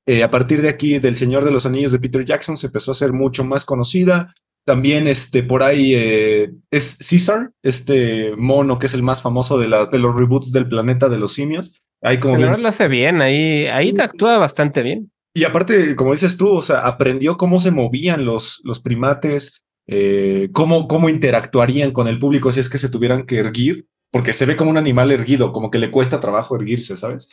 Eh, 0.08 0.22
a 0.22 0.30
partir 0.30 0.62
de 0.62 0.70
aquí, 0.70 0.98
del 0.98 1.16
Señor 1.16 1.44
de 1.44 1.50
los 1.50 1.66
Anillos 1.66 1.92
de 1.92 1.98
Peter 1.98 2.24
Jackson, 2.24 2.56
se 2.56 2.68
empezó 2.68 2.92
a 2.92 2.94
ser 2.94 3.12
mucho 3.12 3.44
más 3.44 3.66
conocida. 3.66 4.32
También 4.64 5.06
este, 5.06 5.42
por 5.42 5.62
ahí 5.62 5.92
eh, 5.94 6.50
es 6.70 6.96
Caesar, 7.06 7.50
este 7.62 8.34
mono 8.34 8.78
que 8.78 8.86
es 8.86 8.94
el 8.94 9.02
más 9.02 9.20
famoso 9.20 9.58
de, 9.58 9.68
la, 9.68 9.84
de 9.84 9.98
los 9.98 10.18
reboots 10.18 10.50
del 10.50 10.66
planeta 10.66 11.10
de 11.10 11.18
los 11.18 11.34
simios. 11.34 11.78
Ahí 12.00 12.18
como 12.18 12.36
Pero 12.38 12.56
lo 12.56 12.68
hace 12.68 12.88
bien, 12.88 13.20
ahí, 13.20 13.66
ahí 13.66 13.94
actúa 13.98 14.38
bastante 14.38 14.82
bien. 14.82 15.10
Y 15.34 15.44
aparte, 15.44 15.94
como 15.94 16.12
dices 16.12 16.38
tú, 16.38 16.54
o 16.54 16.62
sea, 16.62 16.86
aprendió 16.86 17.36
cómo 17.36 17.60
se 17.60 17.70
movían 17.70 18.24
los, 18.24 18.62
los 18.64 18.80
primates, 18.80 19.62
eh, 19.86 20.48
cómo, 20.52 20.88
cómo 20.88 21.10
interactuarían 21.10 21.90
con 21.90 22.08
el 22.08 22.18
público 22.18 22.50
si 22.50 22.60
es 22.60 22.70
que 22.70 22.78
se 22.78 22.88
tuvieran 22.88 23.26
que 23.26 23.40
erguir, 23.40 23.84
porque 24.10 24.32
se 24.32 24.46
ve 24.46 24.56
como 24.56 24.70
un 24.70 24.78
animal 24.78 25.12
erguido, 25.12 25.52
como 25.52 25.70
que 25.70 25.78
le 25.78 25.90
cuesta 25.90 26.18
trabajo 26.18 26.56
erguirse, 26.56 26.96
¿sabes? 26.96 27.28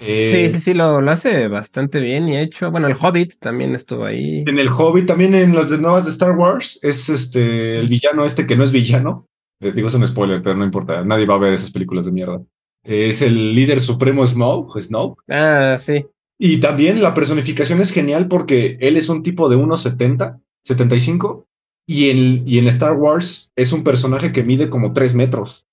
Eh, 0.00 0.50
sí, 0.50 0.58
sí, 0.58 0.64
sí, 0.64 0.74
lo, 0.74 1.00
lo 1.00 1.10
hace 1.10 1.48
bastante 1.48 2.00
bien 2.00 2.28
y 2.28 2.36
ha 2.36 2.42
hecho. 2.42 2.70
Bueno, 2.70 2.88
el 2.88 2.96
Hobbit 3.00 3.38
también 3.38 3.74
estuvo 3.74 4.04
ahí. 4.04 4.44
En 4.46 4.58
el 4.58 4.68
Hobbit, 4.68 5.06
también 5.06 5.34
en 5.34 5.54
las 5.54 5.70
de 5.70 5.78
nuevas 5.78 6.04
de 6.04 6.10
Star 6.10 6.36
Wars, 6.36 6.80
es 6.82 7.08
este 7.08 7.78
el 7.78 7.86
villano 7.86 8.24
este 8.24 8.46
que 8.46 8.56
no 8.56 8.64
es 8.64 8.72
villano. 8.72 9.28
Eh, 9.60 9.72
digo, 9.72 9.88
es 9.88 9.94
un 9.94 10.06
spoiler, 10.06 10.42
pero 10.42 10.56
no 10.56 10.64
importa. 10.64 11.04
Nadie 11.04 11.26
va 11.26 11.34
a 11.34 11.38
ver 11.38 11.52
esas 11.52 11.70
películas 11.70 12.06
de 12.06 12.12
mierda. 12.12 12.42
Eh, 12.84 13.08
es 13.08 13.22
el 13.22 13.54
líder 13.54 13.80
supremo 13.80 14.26
Smaug, 14.26 14.80
Snow. 14.80 15.16
Ah, 15.28 15.78
sí. 15.80 16.04
Y 16.38 16.58
también 16.58 17.00
la 17.00 17.14
personificación 17.14 17.80
es 17.80 17.92
genial 17.92 18.28
porque 18.28 18.76
él 18.80 18.96
es 18.96 19.08
un 19.08 19.22
tipo 19.22 19.48
de 19.48 19.56
1,70, 19.56 20.40
75, 20.64 21.46
y 21.86 22.10
en, 22.10 22.42
y 22.46 22.58
en 22.58 22.66
Star 22.68 22.94
Wars 22.94 23.52
es 23.56 23.72
un 23.72 23.84
personaje 23.84 24.32
que 24.32 24.42
mide 24.42 24.68
como 24.68 24.92
3 24.92 25.14
metros. 25.14 25.66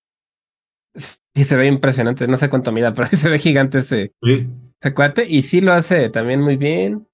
Y 1.34 1.44
se 1.46 1.56
ve 1.56 1.68
impresionante. 1.68 2.28
No 2.28 2.38
sé 2.38 2.50
cuánto 2.50 2.72
mida, 2.72 2.94
pero 2.96 3.08
se 3.10 3.30
ve 3.30 3.40
gigante 3.40 3.80
ese, 3.80 4.14
Sí. 4.22 4.48
ese 4.82 4.94
cuate. 4.94 5.26
Y 5.28 5.42
sí 5.44 5.62
lo 5.62 5.74
hace 5.74 6.10
también 6.10 6.42
muy 6.42 6.58
bien. 6.58 7.08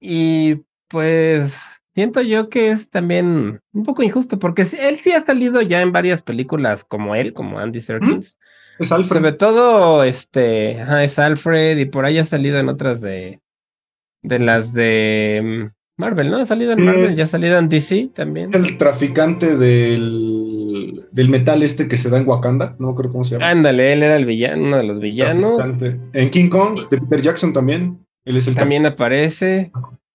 Y 0.00 0.62
pues 0.88 1.62
siento 1.94 2.20
yo 2.22 2.48
que 2.48 2.70
es 2.70 2.90
también 2.90 3.60
un 3.72 3.82
poco 3.84 4.02
injusto 4.02 4.38
porque 4.38 4.62
él 4.80 4.96
sí 4.96 5.12
ha 5.12 5.24
salido 5.24 5.62
ya 5.62 5.80
en 5.80 5.92
varias 5.92 6.22
películas 6.22 6.84
como 6.84 7.14
él, 7.14 7.32
como 7.32 7.58
Andy 7.58 7.80
Serkis. 7.80 8.38
Es 8.78 8.92
Alfred. 8.92 9.08
Sobre 9.16 9.32
todo, 9.32 10.04
este, 10.04 10.82
ajá, 10.82 11.02
es 11.02 11.18
Alfred 11.18 11.78
y 11.78 11.86
por 11.86 12.04
ahí 12.04 12.18
ha 12.18 12.24
salido 12.24 12.58
en 12.58 12.68
otras 12.68 13.00
de, 13.00 13.40
de 14.22 14.38
las 14.38 14.74
de 14.74 15.40
mm, 15.42 16.00
Marvel, 16.00 16.30
¿no? 16.30 16.36
Ha 16.36 16.44
salido 16.44 16.72
en 16.72 16.84
Marvel, 16.84 17.06
Es- 17.06 17.16
ya 17.16 17.24
ha 17.24 17.28
salido 17.28 17.56
en 17.58 17.70
DC 17.70 18.10
también. 18.14 18.50
el 18.52 18.76
traficante 18.76 19.56
del, 19.56 20.55
del 21.12 21.28
metal 21.28 21.62
este 21.62 21.88
que 21.88 21.98
se 21.98 22.10
da 22.10 22.18
en 22.18 22.28
Wakanda, 22.28 22.76
no 22.78 22.94
creo 22.94 23.10
cómo 23.10 23.24
se 23.24 23.34
llama. 23.34 23.50
Ándale, 23.50 23.92
él 23.92 24.02
era 24.02 24.16
el 24.16 24.24
villano, 24.24 24.62
uno 24.62 24.76
de 24.78 24.84
los 24.84 25.00
villanos. 25.00 25.62
En 26.12 26.30
King 26.30 26.48
Kong, 26.48 26.78
de 26.90 26.98
Peter 26.98 27.22
Jackson 27.22 27.52
también. 27.52 28.04
Él 28.24 28.36
es 28.36 28.48
el 28.48 28.54
También 28.54 28.86
aparece. 28.86 29.70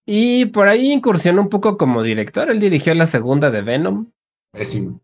Y 0.05 0.45
por 0.47 0.67
ahí 0.67 0.91
incursionó 0.91 1.41
un 1.41 1.49
poco 1.49 1.77
como 1.77 2.03
director. 2.03 2.49
Él 2.49 2.59
dirigió 2.59 2.93
la 2.93 3.07
segunda 3.07 3.51
de 3.51 3.61
Venom. 3.61 4.07
Pésimo. 4.51 4.99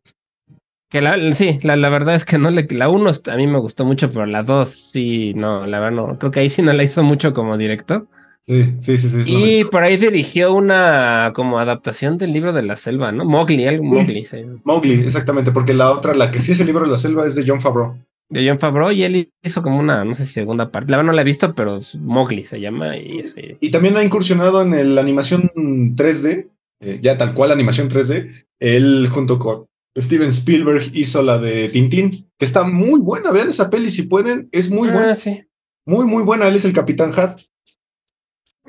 Que 0.90 1.02
la, 1.02 1.34
sí, 1.34 1.60
la, 1.64 1.76
la 1.76 1.90
verdad 1.90 2.16
es 2.16 2.26
que 2.26 2.38
no 2.38 2.50
le. 2.50 2.66
La 2.72 2.90
uno 2.90 3.10
a 3.10 3.36
mí 3.36 3.48
me 3.48 3.60
gustó 3.60 3.86
mucho, 3.86 4.10
pero 4.10 4.26
la 4.26 4.44
dos 4.44 4.70
sí, 4.70 5.34
no, 5.34 5.66
la 5.66 5.80
verdad 5.80 5.96
no. 5.96 6.20
Creo 6.20 6.32
que 6.32 6.40
ahí 6.40 6.50
sí 6.50 6.62
no 6.62 6.74
la 6.74 6.84
hizo 6.84 7.04
mucho 7.04 7.34
como 7.34 7.58
director. 7.58 8.08
Sí, 8.42 8.76
sí, 8.80 8.98
sí, 8.98 9.24
sí. 9.24 9.24
Y 9.36 9.64
por 9.66 9.84
ahí 9.84 9.98
dirigió 9.98 10.54
una 10.54 11.34
como 11.36 11.60
adaptación 11.60 12.18
del 12.18 12.32
libro 12.32 12.54
de 12.54 12.62
la 12.64 12.76
selva, 12.78 13.12
¿no? 13.12 13.26
Mowgli, 13.26 13.66
algo 13.66 13.84
Mowgli, 13.84 14.24
sí. 14.26 14.38
Mowgli, 14.64 14.94
exactamente, 14.94 15.52
porque 15.52 15.74
la 15.74 15.92
otra, 15.92 16.14
la 16.14 16.32
que 16.32 16.40
sí 16.40 16.54
es 16.54 16.60
el 16.62 16.68
libro 16.68 16.86
de 16.86 16.92
la 16.92 16.98
selva, 16.98 17.26
es 17.26 17.36
de 17.36 17.44
John 17.46 17.60
Favreau. 17.60 17.98
De 18.30 18.48
John 18.48 18.60
Favreau 18.60 18.92
y 18.92 19.04
él 19.04 19.30
hizo 19.44 19.62
como 19.62 19.80
una, 19.80 20.04
no 20.06 20.14
sé 20.14 20.26
si 20.26 20.34
segunda 20.34 20.72
parte. 20.72 20.92
La 20.92 20.98
verdad 20.98 21.12
no 21.12 21.16
la 21.16 21.22
he 21.22 21.26
visto, 21.26 21.54
pero 21.56 21.80
Mowgli 22.00 22.44
se 22.44 22.60
llama. 22.60 22.98
Y, 22.98 23.26
sí. 23.36 23.58
Y 23.60 23.72
también 23.72 23.98
ha 23.98 24.04
incursionado 24.04 24.62
en 24.62 24.96
la 24.96 25.02
animación 25.02 25.52
3D, 25.96 26.48
eh, 26.82 27.00
ya 27.02 27.18
tal 27.18 27.34
cual 27.34 27.52
animación 27.52 27.90
3D. 27.90 28.46
Él 28.60 29.08
junto 29.12 29.40
con 29.40 29.66
Steven 29.98 30.30
Spielberg 30.30 30.92
hizo 30.94 31.22
la 31.24 31.38
de 31.40 31.70
Tintín, 31.70 32.30
que 32.38 32.46
está 32.46 32.64
muy 32.64 33.00
buena. 33.00 33.32
Vean 33.32 33.50
esa 33.50 33.70
peli 33.70 33.90
si 33.90 34.04
pueden, 34.04 34.48
es 34.52 34.70
muy 34.70 34.90
Ah, 34.90 34.94
buena, 34.94 35.16
sí, 35.16 35.44
muy, 35.86 36.06
muy 36.06 36.24
buena. 36.24 36.48
Él 36.48 36.56
es 36.56 36.66
el 36.66 36.74
Capitán 36.74 37.12
Hat. 37.16 37.40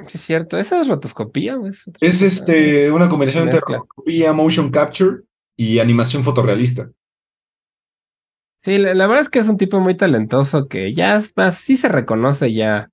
Sí 0.07 0.19
es 0.19 0.23
cierto. 0.25 0.59
Esa 0.59 0.81
es 0.81 0.89
rotoscopía, 0.89 1.55
güey. 1.57 1.73
Es 2.01 2.23
este 2.23 2.91
una 2.91 3.09
combinación 3.09 3.45
entre 3.45 3.61
rotoscopía, 3.61 4.33
motion 4.33 4.71
capture 4.71 5.23
y 5.57 5.79
animación 5.79 6.23
fotorrealista. 6.25 6.91
Sí, 8.61 8.79
la, 8.79 8.95
la 8.95 9.07
verdad 9.07 9.23
es 9.23 9.29
que 9.29 9.39
es 9.39 9.49
un 9.49 9.57
tipo 9.57 9.81
muy 9.81 9.97
talentoso 9.97 10.69
que 10.69 10.93
ya 10.93 11.17
es 11.17 11.33
más, 11.37 11.59
sí 11.59 11.77
se 11.77 11.89
reconoce 11.89 12.53
ya, 12.53 12.91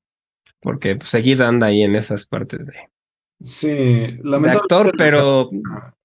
porque 0.61 0.95
pues, 0.95 1.09
seguido 1.09 1.45
anda 1.45 1.67
ahí 1.67 1.81
en 1.83 1.95
esas 1.95 2.27
partes 2.27 2.67
de, 2.67 2.73
Sí, 3.41 3.67
de 3.69 4.19
lamentablemente. 4.23 4.57
actor, 4.57 4.93
pero 4.97 5.49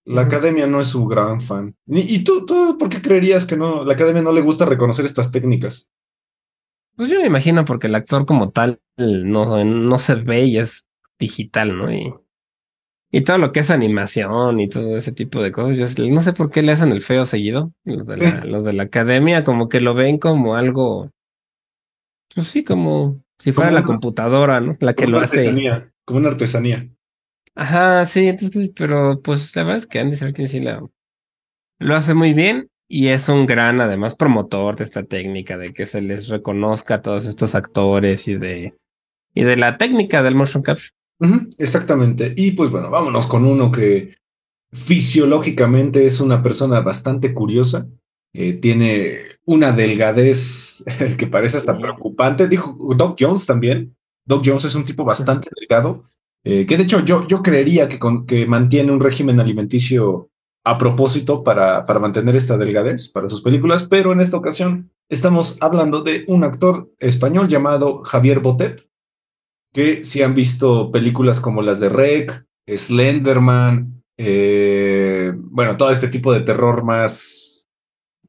La 0.05 0.23
academia 0.23 0.67
no 0.67 0.81
es 0.81 0.89
su 0.89 1.07
gran 1.07 1.41
fan. 1.41 1.75
¿Y, 1.87 2.17
y 2.17 2.25
tú, 2.25 2.45
tú 2.47 2.77
por 2.79 2.89
qué 2.91 3.01
creerías 3.01 3.47
que 3.47 3.57
no? 3.57 3.85
La 3.85 3.95
academia 3.95 4.23
no 4.23 4.33
le 4.33 4.41
gusta 4.43 4.65
reconocer 4.67 5.05
estas 5.05 5.31
técnicas. 5.33 5.91
pues 6.97 7.09
yo 7.11 7.21
me 7.21 7.27
imagino 7.27 7.65
porque 7.65 7.87
el 7.87 7.95
actor 7.95 8.27
como 8.27 8.51
tal 8.51 8.81
no, 8.97 9.65
no 9.65 9.99
se 9.99 10.17
ve 10.17 10.45
y 10.45 10.59
es 10.59 10.87
digital, 11.21 11.77
¿no? 11.77 11.93
Y, 11.93 12.13
y 13.13 13.23
todo 13.23 13.39
lo 13.39 13.53
que 13.53 13.61
es 13.61 13.71
animación 13.71 14.61
y 14.61 14.69
todo 14.69 14.97
ese 14.97 15.13
tipo 15.13 15.43
de 15.43 15.53
cosas, 15.53 15.95
yo 15.95 16.07
no 16.09 16.23
sé 16.23 16.33
por 16.33 16.51
qué 16.51 16.63
le 16.63 16.73
hacen 16.73 16.93
el 16.93 17.03
feo 17.03 17.27
seguido, 17.27 17.73
los 17.85 18.07
de 18.07 18.17
la, 18.17 18.39
los 18.49 18.65
de 18.65 18.73
la 18.73 18.85
academia 18.85 19.45
como 19.45 19.69
que 19.69 19.81
lo 19.81 19.95
ven 19.95 20.19
como 20.19 20.55
algo, 20.57 21.11
pues 22.35 22.47
sí, 22.49 22.65
como 22.65 23.23
si 23.39 23.53
fuera 23.53 23.71
Como 23.71 23.75
la 23.75 23.81
una- 23.81 23.87
computadora, 23.87 24.61
¿no? 24.61 24.77
La 24.81 24.95
que 24.95 25.05
como 25.05 25.13
lo 25.13 25.19
una 25.19 25.27
hace. 25.27 25.39
artesanía. 25.39 25.93
Como 26.05 26.21
una 26.21 26.29
artesanía. 26.29 26.89
Ajá, 27.55 28.07
sí, 28.07 28.29
entonces, 28.29 28.73
pero 28.77 29.21
pues 29.23 29.55
la 29.57 29.65
verdad 29.65 29.79
es 29.79 29.87
que 29.87 29.99
Andy 29.99 30.17
Serkis 30.17 30.51
sí 30.53 30.61
la, 30.61 30.83
lo 31.81 31.95
hace 31.95 32.15
muy 32.15 32.33
bien 32.33 32.69
y 32.89 33.09
es 33.09 33.29
un 33.29 33.47
gran, 33.47 33.81
además, 33.81 34.15
promotor 34.15 34.77
de 34.77 34.85
esta 34.85 35.03
técnica, 35.05 35.59
de 35.59 35.73
que 35.73 35.87
se 35.87 36.01
les 36.01 36.29
reconozca 36.29 36.97
a 36.97 37.03
todos 37.03 37.27
estos 37.27 37.55
actores 37.55 38.29
y 38.29 38.37
de, 38.37 38.75
y 39.35 39.45
de 39.45 39.57
la 39.57 39.77
técnica 39.79 40.23
del 40.23 40.35
motion 40.37 40.63
capture. 40.63 40.91
Exactamente. 41.59 42.33
Y 42.37 42.53
pues 42.53 42.71
bueno, 42.71 42.91
vámonos 42.91 43.27
con 43.27 43.45
uno 43.45 43.71
que 43.71 44.15
fisiológicamente 44.73 46.07
es 46.07 46.21
una 46.21 46.43
persona 46.43 46.81
bastante 46.81 47.35
curiosa. 47.35 47.89
Eh, 48.33 48.55
tiene 48.55 49.19
una 49.45 49.73
delgadez 49.73 50.85
que 51.19 51.27
parece 51.27 51.59
hasta 51.59 51.77
preocupante. 51.77 52.49
Dijo 52.49 52.77
Doc 52.97 53.17
Jones 53.21 53.47
también. 53.47 53.97
Doc 54.25 54.43
Jones 54.45 54.65
es 54.65 54.75
un 54.75 54.85
tipo 54.85 55.05
bastante 55.05 55.49
delgado. 55.59 56.01
eh, 56.45 56.65
que 56.67 56.77
de 56.77 56.85
hecho 56.85 57.05
yo, 57.05 57.27
yo 57.27 57.43
creería 57.43 57.89
que, 57.89 57.99
con, 57.99 58.27
que 58.27 58.47
mantiene 58.47 58.93
un 58.93 59.01
régimen 59.01 59.41
alimenticio 59.41 60.31
a 60.65 60.79
propósito 60.79 61.43
para, 61.43 61.85
para 61.85 62.01
mantener 62.01 62.37
esta 62.37 62.57
delgadez 62.57 63.09
para 63.09 63.29
sus 63.29 63.43
películas, 63.43 63.87
pero 63.89 64.13
en 64.13 64.21
esta 64.21 64.37
ocasión 64.37 64.91
estamos 65.09 65.57
hablando 65.61 66.03
de 66.03 66.25
un 66.29 66.45
actor 66.45 66.91
español 66.99 67.49
llamado 67.49 68.03
Javier 68.05 68.41
Botet, 68.41 68.83
que 69.73 70.05
si 70.05 70.23
han 70.23 70.35
visto 70.35 70.91
películas 70.91 71.41
como 71.41 71.63
las 71.63 71.81
de 71.81 71.89
Rec, 71.89 72.47
Slenderman, 72.67 74.03
eh, 74.17 75.33
bueno, 75.37 75.77
todo 75.77 75.91
este 75.91 76.09
tipo 76.09 76.33
de 76.33 76.41
terror 76.41 76.85
más, 76.85 77.69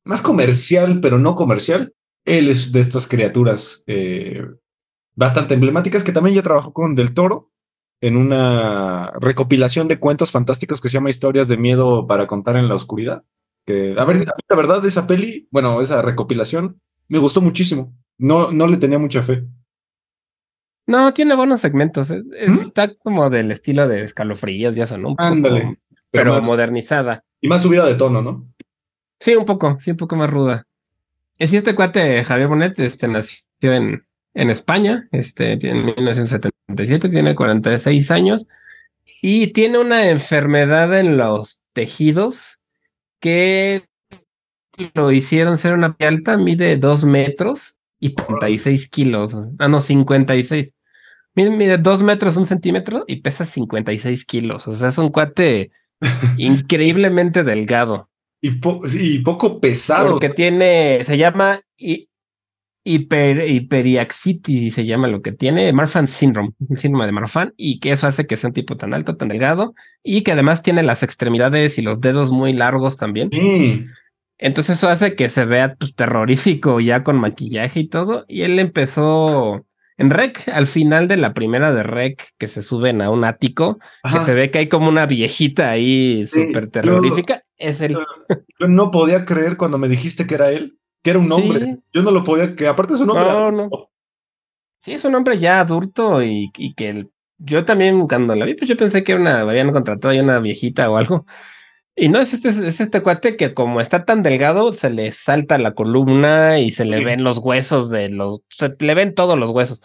más 0.04 0.22
comercial, 0.22 1.00
pero 1.02 1.20
no 1.20 1.36
comercial, 1.36 1.94
él 2.26 2.50
es 2.50 2.72
de 2.72 2.80
estas 2.80 3.08
criaturas 3.08 3.84
eh, 3.88 4.46
bastante 5.16 5.54
emblemáticas 5.54 6.04
que 6.04 6.12
también 6.12 6.36
ya 6.36 6.44
trabajó 6.44 6.74
con 6.74 6.96
Del 6.96 7.14
Toro 7.14 7.52
en 8.02 8.18
una 8.18 9.12
recopilación 9.20 9.88
de 9.88 10.00
cuentos 10.00 10.32
fantásticos 10.32 10.82
que 10.82 10.90
se 10.90 10.96
llama 10.96 11.10
Historias 11.10 11.48
de 11.48 11.58
Miedo 11.58 12.08
para 12.08 12.26
contar 12.26 12.58
en 12.58 12.68
la 12.68 12.76
oscuridad. 12.76 13.24
Que, 13.66 13.94
a 13.96 14.06
ver, 14.06 14.26
la 14.50 14.56
verdad, 14.56 14.84
esa 14.86 15.06
peli, 15.06 15.48
bueno, 15.52 15.82
esa 15.82 16.02
recopilación, 16.02 16.82
me 17.08 17.20
gustó 17.20 17.42
muchísimo. 17.42 17.94
No, 18.18 18.52
no 18.52 18.68
le 18.68 18.78
tenía 18.78 18.98
mucha 18.98 19.22
fe. 19.22 19.46
No, 20.92 21.14
tiene 21.14 21.36
buenos 21.36 21.60
segmentos. 21.62 22.10
es- 22.12 22.24
es- 22.38 22.50
¿Mm? 22.56 22.60
Está 22.62 22.94
como 22.96 23.30
del 23.30 23.52
estilo 23.52 23.88
de 23.88 24.04
escalofríos 24.04 24.76
y 24.78 24.82
eso, 24.82 24.98
¿no? 24.98 25.10
Un 25.10 25.16
poco, 25.16 25.28
Ándale. 25.28 25.78
pero 26.12 26.42
modernizada. 26.42 27.24
y 27.44 27.48
más 27.48 27.64
subida 27.64 27.86
de 27.88 27.96
tono, 27.96 28.22
¿no? 28.22 28.46
Sí, 29.20 29.36
un 29.36 29.46
poco, 29.46 29.78
sí, 29.80 29.92
un 29.92 29.98
poco 29.98 30.16
más 30.16 30.30
ruda. 30.30 30.68
Y 31.40 31.48
sí, 31.48 31.58
este 31.58 31.74
cuate, 31.74 32.24
Javier 32.24 32.48
Bonet, 32.48 32.78
este, 32.80 33.08
nació 33.08 33.44
en, 33.62 34.06
en 34.36 34.50
España, 34.52 35.08
este, 35.12 35.58
tiene 35.58 35.80
en 35.80 35.86
1977, 35.88 37.10
tiene 37.10 37.34
46 37.36 38.12
años 38.12 38.48
y 39.22 39.48
tiene 39.54 39.80
una 39.80 40.10
enfermedad 40.10 41.00
en 41.00 41.18
los 41.18 41.62
tejidos 41.74 42.60
que 43.20 43.84
lo 44.94 45.12
hicieron 45.12 45.58
ser 45.58 45.74
una 45.74 45.96
piel 45.96 46.16
alta, 46.16 46.38
mide 46.38 46.78
2 46.78 47.04
metros 47.06 47.78
y 48.00 48.16
36 48.16 48.90
kilos. 48.90 49.34
Ah, 49.60 49.68
no, 49.68 49.80
56. 49.80 50.70
Mide, 51.36 51.78
2 51.78 52.04
metros, 52.04 52.38
un 52.38 52.46
centímetro 52.46 53.04
y 53.08 53.18
pesa 53.22 53.46
56 53.46 54.26
kilos. 54.26 54.68
O 54.68 54.74
sea, 54.74 54.90
es 54.90 54.98
un 54.98 55.10
cuate 55.10 55.72
increíblemente 56.38 57.44
delgado. 57.44 58.10
Y, 58.42 58.52
po- 58.52 58.82
sí, 58.88 59.16
y 59.16 59.20
poco 59.20 59.60
pesado. 59.60 60.12
Porque 60.12 60.30
tiene, 60.30 61.04
se 61.06 61.18
llama 61.18 61.62
hi- 61.78 62.10
hiper, 62.84 63.48
hiperiaxitis, 63.48 64.74
se 64.74 64.86
llama 64.86 65.08
lo 65.08 65.22
que 65.22 65.32
tiene, 65.32 65.72
Marfan 65.72 66.08
Syndrome, 66.08 66.50
el 66.70 66.78
síndrome 66.78 67.06
de 67.06 67.12
Marfan, 67.12 67.54
y 67.56 67.80
que 67.80 67.92
eso 67.92 68.08
hace 68.08 68.26
que 68.26 68.36
sea 68.38 68.48
un 68.50 68.54
tipo 68.56 68.76
tan 68.78 68.94
alto, 68.96 69.16
tan 69.16 69.28
delgado, 69.28 69.76
y 70.04 70.22
que 70.24 70.32
además 70.32 70.64
tiene 70.64 70.82
las 70.82 71.04
extremidades 71.04 71.78
y 71.78 71.84
los 71.84 72.02
dedos 72.02 72.32
muy 72.32 72.54
largos 72.54 72.98
también. 72.98 73.30
Entonces 74.40 74.78
eso 74.78 74.90
hace 74.90 75.16
que 75.16 75.30
se 75.30 75.46
vea 75.46 75.76
pues, 75.76 75.94
terrorífico 75.94 76.80
ya 76.80 77.04
con 77.04 77.18
maquillaje 77.20 77.82
y 77.82 77.88
todo. 77.88 78.26
Y 78.28 78.42
él 78.42 78.58
empezó 78.58 79.66
en 80.02 80.10
Rec, 80.10 80.48
al 80.50 80.68
final 80.68 81.08
de 81.08 81.18
la 81.18 81.34
primera 81.34 81.74
de 81.74 81.84
Rec, 81.84 82.30
que 82.38 82.48
se 82.48 82.62
suben 82.62 83.02
a 83.02 83.10
un 83.10 83.24
ático, 83.24 83.80
Ajá. 84.04 84.20
que 84.20 84.26
se 84.26 84.34
ve 84.34 84.52
que 84.52 84.60
hay 84.60 84.68
como 84.68 84.90
una 84.90 85.06
viejita 85.06 85.70
ahí 85.72 86.26
Sí, 86.28 86.46
súper 86.46 86.66
yo- 86.66 86.72
terrorífica. 86.72 87.44
Es 87.58 87.80
el... 87.82 87.94
Yo 88.60 88.68
no 88.68 88.92
podía 88.92 89.24
creer 89.26 89.56
cuando 89.58 89.78
me 89.78 89.88
dijiste 89.88 90.26
que 90.28 90.36
era 90.36 90.50
él, 90.52 90.78
que 91.04 91.12
era 91.12 91.20
un 91.20 91.32
hombre. 91.32 91.66
Sí. 91.66 91.78
Yo 91.94 92.04
no 92.04 92.12
lo 92.12 92.24
podía, 92.24 92.56
que 92.56 92.68
aparte 92.68 92.98
su 92.98 93.06
nombre 93.06 93.26
No, 93.26 93.32
era- 93.38 93.52
no. 93.52 93.70
Sí, 94.80 94.94
es 94.94 95.06
un 95.06 95.14
hombre 95.16 95.38
ya 95.38 95.60
adulto 95.60 96.24
y, 96.24 96.52
y 96.58 96.74
que 96.74 96.90
el- 96.90 97.12
yo 97.38 97.66
también 97.66 98.08
cuando 98.08 98.36
la 98.36 98.46
vi, 98.46 98.54
pues 98.56 98.68
yo 98.70 98.78
pensé 98.78 99.04
que 99.04 99.14
era 99.14 99.22
una, 99.22 99.40
habían 99.42 99.72
contratado 99.72 100.14
ya 100.14 100.22
una 100.24 100.40
viejita 100.40 100.90
o 100.90 100.98
algo. 100.98 101.26
Y 101.96 102.08
no, 102.10 102.20
es 102.20 102.34
este, 102.34 102.50
es 102.50 102.80
este 102.80 103.02
cuate 103.02 103.36
que 103.36 103.54
como 103.54 103.82
está 103.82 104.06
tan 104.06 104.24
delgado, 104.24 104.72
se 104.74 104.90
le 104.90 105.12
salta 105.12 105.58
la 105.58 105.74
columna 105.74 106.58
y 106.60 106.72
se 106.72 106.86
le 106.86 107.00
Sí. 107.00 107.04
ven 107.04 107.24
los 107.24 107.38
huesos 107.40 107.90
de 107.90 108.10
los, 108.10 108.42
se 108.50 108.74
le 108.80 108.94
ven 108.96 109.14
todos 109.14 109.38
los 109.38 109.52
huesos. 109.52 109.82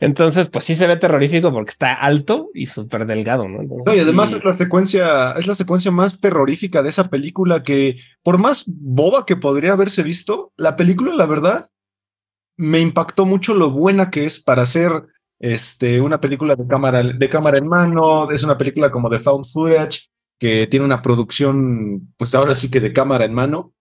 Entonces, 0.00 0.48
pues 0.48 0.64
sí 0.64 0.74
se 0.74 0.88
ve 0.88 0.96
terrorífico 0.96 1.52
porque 1.52 1.70
está 1.70 1.94
alto 1.94 2.50
y 2.52 2.66
súper 2.66 3.06
delgado, 3.06 3.48
¿no? 3.48 3.62
No, 3.86 3.94
y 3.94 4.00
además 4.00 4.32
es 4.32 4.44
la 4.44 4.52
secuencia, 4.52 5.32
es 5.32 5.46
la 5.46 5.54
secuencia 5.54 5.92
más 5.92 6.20
terrorífica 6.20 6.82
de 6.82 6.88
esa 6.88 7.08
película 7.08 7.62
que, 7.62 7.98
por 8.24 8.38
más 8.38 8.64
boba 8.66 9.24
que 9.24 9.36
podría 9.36 9.72
haberse 9.72 10.02
visto, 10.02 10.52
la 10.56 10.74
película, 10.76 11.14
la 11.14 11.26
verdad, 11.26 11.68
me 12.56 12.80
impactó 12.80 13.24
mucho 13.24 13.54
lo 13.54 13.70
buena 13.70 14.10
que 14.10 14.24
es 14.26 14.42
para 14.42 14.62
hacer 14.62 14.90
este, 15.38 16.00
una 16.00 16.20
película 16.20 16.56
de 16.56 16.66
cámara, 16.66 17.02
de 17.02 17.28
cámara 17.28 17.58
en 17.58 17.68
mano, 17.68 18.30
es 18.32 18.42
una 18.42 18.58
película 18.58 18.90
como 18.90 19.08
de 19.08 19.20
found 19.20 19.46
footage, 19.46 20.10
que 20.38 20.66
tiene 20.66 20.84
una 20.84 21.02
producción, 21.02 22.12
pues 22.16 22.34
ahora 22.34 22.54
sí 22.54 22.70
que 22.70 22.80
de 22.80 22.92
cámara 22.92 23.24
en 23.24 23.34
mano. 23.34 23.72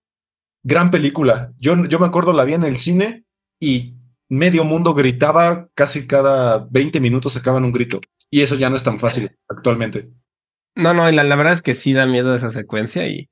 Gran 0.63 0.91
película. 0.91 1.51
Yo, 1.57 1.85
yo 1.85 1.99
me 1.99 2.05
acuerdo, 2.05 2.31
la 2.33 2.45
vi 2.45 2.53
en 2.53 2.63
el 2.63 2.77
cine 2.77 3.25
y 3.59 3.95
medio 4.29 4.63
mundo 4.63 4.93
gritaba, 4.93 5.67
casi 5.73 6.07
cada 6.07 6.67
20 6.69 6.99
minutos 6.99 7.33
sacaban 7.33 7.65
un 7.65 7.71
grito. 7.71 7.99
Y 8.29 8.41
eso 8.41 8.55
ya 8.55 8.69
no 8.69 8.75
es 8.75 8.83
tan 8.83 8.99
fácil 8.99 9.29
actualmente. 9.47 10.09
No, 10.75 10.93
no, 10.93 11.07
y 11.09 11.13
la, 11.13 11.23
la 11.23 11.35
verdad 11.35 11.53
es 11.53 11.61
que 11.61 11.73
sí 11.73 11.93
da 11.93 12.07
miedo 12.07 12.33
esa 12.33 12.49
secuencia 12.49 13.07
y, 13.07 13.29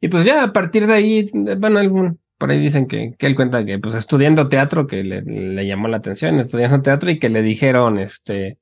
y 0.00 0.08
pues 0.08 0.24
ya 0.24 0.44
a 0.44 0.52
partir 0.52 0.86
de 0.86 0.92
ahí, 0.92 1.28
bueno, 1.58 1.80
algún, 1.80 2.20
por 2.38 2.50
ahí 2.50 2.60
dicen 2.60 2.86
que, 2.86 3.14
que 3.18 3.26
él 3.26 3.34
cuenta 3.34 3.64
que 3.64 3.78
pues 3.78 3.94
estudiando 3.94 4.48
teatro 4.48 4.86
que 4.86 5.02
le, 5.02 5.22
le 5.22 5.66
llamó 5.66 5.88
la 5.88 5.96
atención, 5.96 6.38
estudiando 6.38 6.82
teatro 6.82 7.10
y 7.10 7.18
que 7.18 7.30
le 7.30 7.42
dijeron, 7.42 7.98
este, 7.98 8.58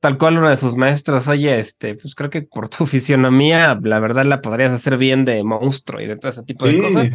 tal 0.00 0.18
cual 0.18 0.38
uno 0.38 0.48
de 0.50 0.56
sus 0.56 0.76
maestros, 0.76 1.28
oye, 1.28 1.58
este, 1.58 1.94
pues 1.94 2.14
creo 2.14 2.30
que 2.30 2.42
por 2.42 2.68
tu 2.68 2.86
fisionomía, 2.86 3.78
la 3.82 4.00
verdad 4.00 4.24
la 4.24 4.40
podrías 4.42 4.72
hacer 4.72 4.96
bien 4.96 5.24
de 5.24 5.44
monstruo 5.44 6.00
y 6.00 6.06
de 6.06 6.16
todo 6.16 6.30
ese 6.30 6.42
tipo 6.42 6.66
de 6.66 6.72
Sí. 6.72 6.80
cosas. 6.80 7.10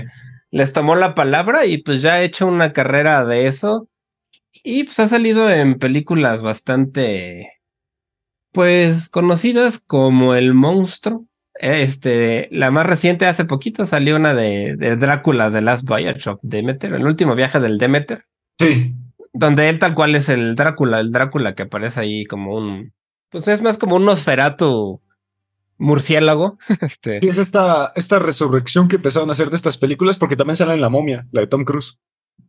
Les 0.52 0.71
tomó 0.71 0.95
la 0.95 1.15
palabra 1.15 1.65
y 1.65 1.80
pues 1.84 2.02
ya 2.02 2.13
ha 2.13 2.21
hecho 2.21 2.48
una 2.48 2.71
carrera 2.71 3.26
de 3.26 3.48
eso 3.48 3.89
y 4.63 4.84
pues 4.86 5.00
ha 5.00 5.08
salido 5.08 5.50
en 5.50 5.78
películas 5.80 6.41
bastante 6.41 7.52
pues 8.54 9.10
conocidas 9.10 9.80
como 9.86 10.34
El 10.36 10.54
Monstruo. 10.54 11.26
Este, 11.58 12.48
la 12.52 12.69
más 12.71 12.86
reciente 12.86 13.26
hace 13.26 13.45
poquito 13.45 13.86
salió 13.86 14.15
una 14.17 14.34
de, 14.34 14.76
de 14.78 14.95
Drácula, 14.98 15.52
The 15.52 15.62
Last 15.62 15.88
Voyage 15.88 16.30
of 16.30 16.39
Demeter, 16.41 16.93
el 16.93 17.06
último 17.06 17.34
viaje 17.36 17.60
del 17.60 17.78
Demeter, 17.78 18.26
Sí, 18.60 18.93
donde 19.36 19.67
él 19.67 19.80
tal 19.80 19.93
cual 19.93 20.15
es 20.15 20.30
el 20.30 20.56
Drácula, 20.56 21.00
el 21.00 21.12
Drácula 21.12 21.56
que 21.56 21.63
aparece 21.63 22.00
ahí 22.00 22.26
como 22.26 22.56
un, 22.56 22.93
pues 23.30 23.48
es 23.48 23.62
más 23.62 23.78
como 23.78 23.98
un 23.98 24.06
Nosferatu 24.06 25.02
murciélago. 25.78 26.58
Este, 26.82 27.17
es 27.17 27.38
esta, 27.38 27.91
esta 27.95 28.19
resurrección 28.19 28.88
que 28.88 28.95
empezaron 28.95 29.30
a 29.30 29.34
hacer 29.34 29.50
de 29.50 29.58
estas 29.58 29.78
películas, 29.78 30.17
porque 30.17 30.38
también 30.38 30.56
sale 30.56 30.74
en 30.74 30.82
La 30.82 30.89
Momia, 30.89 31.28
la 31.32 31.41
de 31.41 31.48
Tom 31.48 31.65
Cruise. 31.65 32.00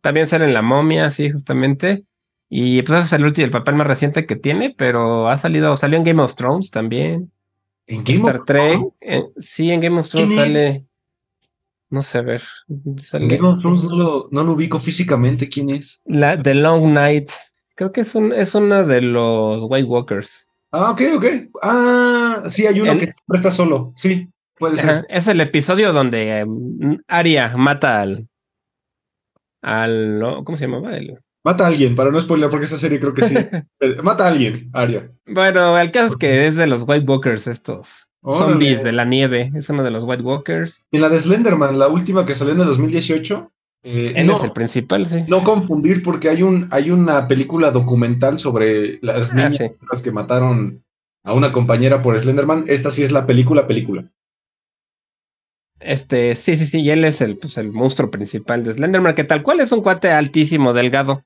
también 0.01 0.29
sale 0.29 0.45
en 0.45 0.55
La 0.55 0.63
Momia, 0.63 1.11
sí, 1.11 1.31
justamente. 1.31 2.05
Y 2.49 2.83
pues 2.83 2.99
ese 2.99 3.07
es 3.07 3.21
el 3.21 3.27
último, 3.27 3.47
el 3.47 3.51
papel 3.51 3.75
más 3.75 3.89
reciente 3.89 4.25
que 4.25 4.37
tiene, 4.37 4.73
pero 4.77 5.29
ha 5.29 5.37
salido, 5.37 5.77
salió 5.77 5.99
en 5.99 6.05
Game 6.05 6.23
of 6.23 6.37
Thrones 6.37 6.71
también. 6.71 7.33
En 7.89 8.05
Star 8.07 8.45
Trek. 8.45 8.75
Thrones? 8.75 9.11
eh, 9.11 9.25
sí, 9.39 9.73
en 9.73 9.81
Game 9.81 9.99
of 9.99 10.09
Thrones 10.09 10.35
sale. 10.35 10.86
No 11.91 12.03
sé, 12.03 12.19
a 12.19 12.23
ver. 12.23 12.43
En 12.69 12.99
Sale, 12.99 13.37
Game 13.37 13.49
of 13.49 13.61
Thrones 13.61 13.85
no 13.85 13.97
lo, 13.97 14.29
no 14.33 14.43
lo 14.45 14.53
ubico 14.53 14.79
físicamente. 14.79 15.49
¿Quién 15.49 15.71
es? 15.71 16.01
la, 16.05 16.41
The 16.41 16.55
Long 16.55 16.93
Night. 16.93 17.31
Creo 17.77 17.93
que 17.93 18.01
es, 18.01 18.15
un, 18.15 18.33
es 18.33 18.55
una 18.55 18.83
de 18.83 19.03
los 19.03 19.63
White 19.69 19.87
Walkers. 19.87 20.49
Ah, 20.73 20.91
ok, 20.91 21.03
ok. 21.17 21.25
Ah, 21.63 22.43
sí, 22.49 22.67
hay 22.67 22.81
uno 22.81 22.93
El- 22.93 22.99
que 22.99 23.05
siempre 23.07 23.37
está 23.37 23.51
solo. 23.51 23.93
Sí, 23.97 24.29
puede 24.59 24.77
ser. 24.77 24.91
Ajá, 24.91 25.05
Es 25.09 25.27
el 25.29 25.41
episodio 25.41 25.93
donde 25.93 26.41
eh, 26.41 26.47
Arya 27.07 27.57
mata 27.57 28.01
al. 28.03 28.27
al 29.63 30.21
¿Cómo 30.45 30.57
se 30.59 30.67
llamaba? 30.67 30.97
El, 30.97 31.19
Mata 31.45 31.63
a 31.63 31.69
alguien, 31.69 31.95
para 31.95 32.11
no 32.11 32.21
spoiler, 32.21 32.51
porque 32.51 32.65
esa 32.65 32.77
serie 32.79 32.99
creo 32.99 33.15
que 33.15 33.23
sí. 33.23 33.35
Eh, 33.81 33.97
Mata 34.03 34.25
a 34.25 34.31
alguien, 34.31 34.69
Aria. 34.73 35.13
bueno, 35.27 35.79
el 35.79 35.93
caso 35.93 36.15
es 36.15 36.17
que 36.17 36.47
es 36.49 36.57
de 36.57 36.67
los 36.67 36.83
White 36.89 37.07
Walkers, 37.07 37.47
estos 37.47 38.06
Órale. 38.27 38.53
zombies 38.53 38.83
de 38.83 38.93
la 38.93 39.05
nieve. 39.05 39.53
Es 39.55 39.69
uno 39.71 39.83
de 39.85 39.91
los 39.91 40.05
White 40.05 40.23
Walkers. 40.23 40.87
En 40.91 41.01
la 41.01 41.09
de 41.09 41.19
Slenderman, 41.21 41.79
la 41.79 41.89
última 41.89 42.27
que 42.27 42.35
salió 42.35 42.55
en 42.55 42.61
el 42.61 42.67
2018. 42.67 43.53
eh, 43.85 44.13
Él 44.17 44.27
no, 44.27 44.37
es 44.37 44.45
el 44.45 44.53
principal, 44.53 45.07
sí. 45.07 45.25
no 45.29 45.45
confundir, 45.45 46.03
porque 46.03 46.29
hay, 46.29 46.43
un, 46.43 46.69
hay 46.73 46.91
una 46.91 47.29
película 47.29 47.71
documental 47.71 48.39
sobre 48.39 48.99
las 49.01 49.33
Ah, 49.33 49.37
niñas 49.49 49.57
sí. 49.59 50.03
que 50.05 50.11
mataron 50.11 50.83
a 51.25 51.35
una 51.35 51.53
compañera 51.53 52.03
por 52.03 52.19
Slenderman. 52.19 52.65
Esta 52.67 52.91
sí 52.91 53.03
es 53.05 53.13
la 53.13 53.27
película, 53.27 53.67
película. 53.67 54.11
Este, 55.79 56.35
sí, 56.35 56.57
sí, 56.57 56.67
sí, 56.67 56.81
y 56.81 56.91
él 56.91 57.05
es 57.05 57.21
el, 57.21 57.37
pues, 57.37 57.59
el 57.59 57.71
monstruo 57.71 58.11
principal 58.11 58.65
de 58.65 58.73
Slenderman, 58.73 59.15
que 59.15 59.25
tal 59.25 59.43
cual 59.43 59.61
es 59.61 59.71
un 59.73 59.83
cuate 59.83 60.11
altísimo, 60.11 60.73
delgado. 60.73 61.23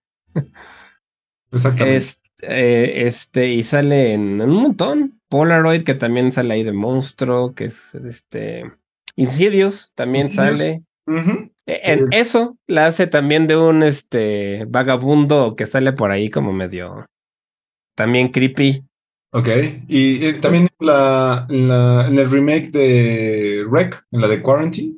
Exactamente. 1.53 1.97
Es, 1.97 2.20
eh, 2.43 3.07
este, 3.07 3.49
y 3.49 3.63
sale 3.63 4.13
en, 4.15 4.41
en 4.41 4.51
un 4.51 4.63
montón. 4.63 5.21
Polaroid, 5.29 5.83
que 5.83 5.95
también 5.95 6.33
sale 6.33 6.55
ahí 6.55 6.65
de 6.65 6.73
monstruo, 6.73 7.55
que 7.55 7.67
es 7.67 7.95
este. 7.95 8.71
Insidious 9.17 9.93
también 9.95 10.27
sale. 10.27 10.83
Eh, 11.67 11.81
En 11.85 12.13
eso 12.13 12.57
la 12.67 12.87
hace 12.87 13.07
también 13.07 13.47
de 13.47 13.57
un 13.57 13.83
este 13.83 14.65
vagabundo 14.69 15.55
que 15.57 15.67
sale 15.67 15.93
por 15.93 16.11
ahí 16.11 16.31
como 16.31 16.53
medio 16.53 17.07
también 17.97 18.29
creepy. 18.29 18.85
Ok. 19.33 19.49
Y 19.89 20.33
también 20.35 20.69
la, 20.81 21.47
la- 21.49 22.07
en 22.09 22.19
el 22.19 22.31
remake 22.31 22.71
de 22.71 23.65
Rec, 23.71 24.05
en 24.11 24.21
la 24.21 24.29
de 24.29 24.43
Quarantine, 24.43 24.97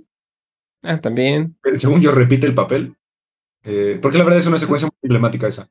Ah, 0.82 1.00
también. 1.00 1.56
eh, 1.64 1.76
según 1.76 2.00
yo 2.00 2.12
repite 2.12 2.46
el 2.46 2.54
papel. 2.54 2.94
Eh, 3.64 3.98
porque 4.00 4.18
la 4.18 4.24
verdad 4.24 4.38
es 4.40 4.46
una 4.46 4.58
secuencia 4.58 4.86
muy 4.88 4.98
emblemática 5.02 5.46
esa. 5.48 5.68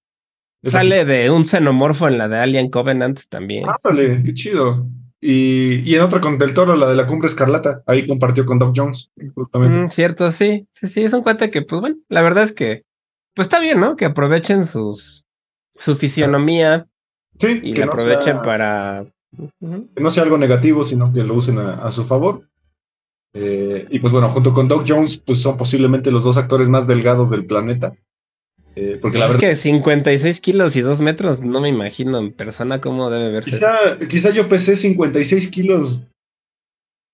Sale 0.64 1.06
de 1.06 1.30
un 1.32 1.44
xenomorfo 1.46 2.08
en 2.08 2.18
la 2.18 2.28
de 2.28 2.38
Alien 2.38 2.70
Covenant 2.70 3.20
también. 3.30 3.66
Ándale, 3.68 4.22
qué 4.24 4.34
chido. 4.34 4.86
Y, 5.20 5.82
y 5.90 5.96
en 5.96 6.02
otra 6.02 6.20
con 6.20 6.38
Del 6.38 6.54
Toro, 6.54 6.76
la 6.76 6.90
de 6.90 6.96
la 6.96 7.06
Cumbre 7.06 7.28
Escarlata, 7.28 7.84
ahí 7.86 8.06
compartió 8.08 8.46
con 8.46 8.58
Doc 8.60 8.74
Jones, 8.76 9.12
justamente. 9.36 9.78
Mm, 9.80 9.90
cierto, 9.92 10.32
sí, 10.32 10.68
sí, 10.72 10.88
sí, 10.88 11.04
es 11.04 11.14
un 11.14 11.22
cuate 11.22 11.52
que, 11.52 11.62
pues 11.62 11.80
bueno, 11.82 11.98
la 12.10 12.22
verdad 12.24 12.44
es 12.44 12.54
que, 12.54 12.84
pues 13.36 13.46
está 13.48 13.60
bien, 13.60 13.80
¿no? 13.80 13.96
Que 13.96 14.06
aprovechen 14.06 14.66
sus, 14.66 15.26
su 15.78 15.96
fisionomía 15.96 16.88
Sí, 17.40 17.60
y 17.64 17.74
que 17.74 17.82
la 17.82 17.86
no 17.88 17.92
aprovechen 17.94 18.24
sea- 18.24 18.42
para... 18.42 19.06
Que 19.60 20.02
no 20.02 20.10
sea 20.10 20.24
algo 20.24 20.38
negativo, 20.38 20.84
sino 20.84 21.14
que 21.14 21.24
lo 21.24 21.36
usen 21.36 21.58
a, 21.60 21.74
a 21.86 21.92
su 21.92 22.04
favor. 22.04 22.48
Eh, 23.34 23.86
y 23.90 24.00
pues 24.00 24.12
bueno, 24.12 24.28
junto 24.30 24.54
con 24.54 24.68
Doc 24.68 24.86
Jones, 24.88 25.24
pues 25.26 25.40
son 25.40 25.56
posiblemente 25.58 26.12
los 26.12 26.24
dos 26.24 26.36
actores 26.38 26.68
más 26.68 26.86
delgados 26.88 27.30
del 27.30 27.46
planeta. 27.46 27.94
Eh, 28.76 28.98
porque 29.02 29.18
la 29.20 29.26
es 29.28 29.34
verdad, 29.34 29.50
que 29.50 29.56
56 29.58 30.40
kilos 30.42 30.76
y 30.78 30.82
2 30.82 31.02
metros, 31.02 31.42
no 31.42 31.60
me 31.60 31.68
imagino 31.70 32.18
en 32.20 32.32
persona 32.32 32.80
cómo 32.80 33.10
debe 33.10 33.30
verse. 33.32 33.50
quizá, 33.52 34.00
quizá 34.08 34.30
yo 34.32 34.48
pesé 34.48 34.76
56 34.78 35.50
kilos 35.50 36.04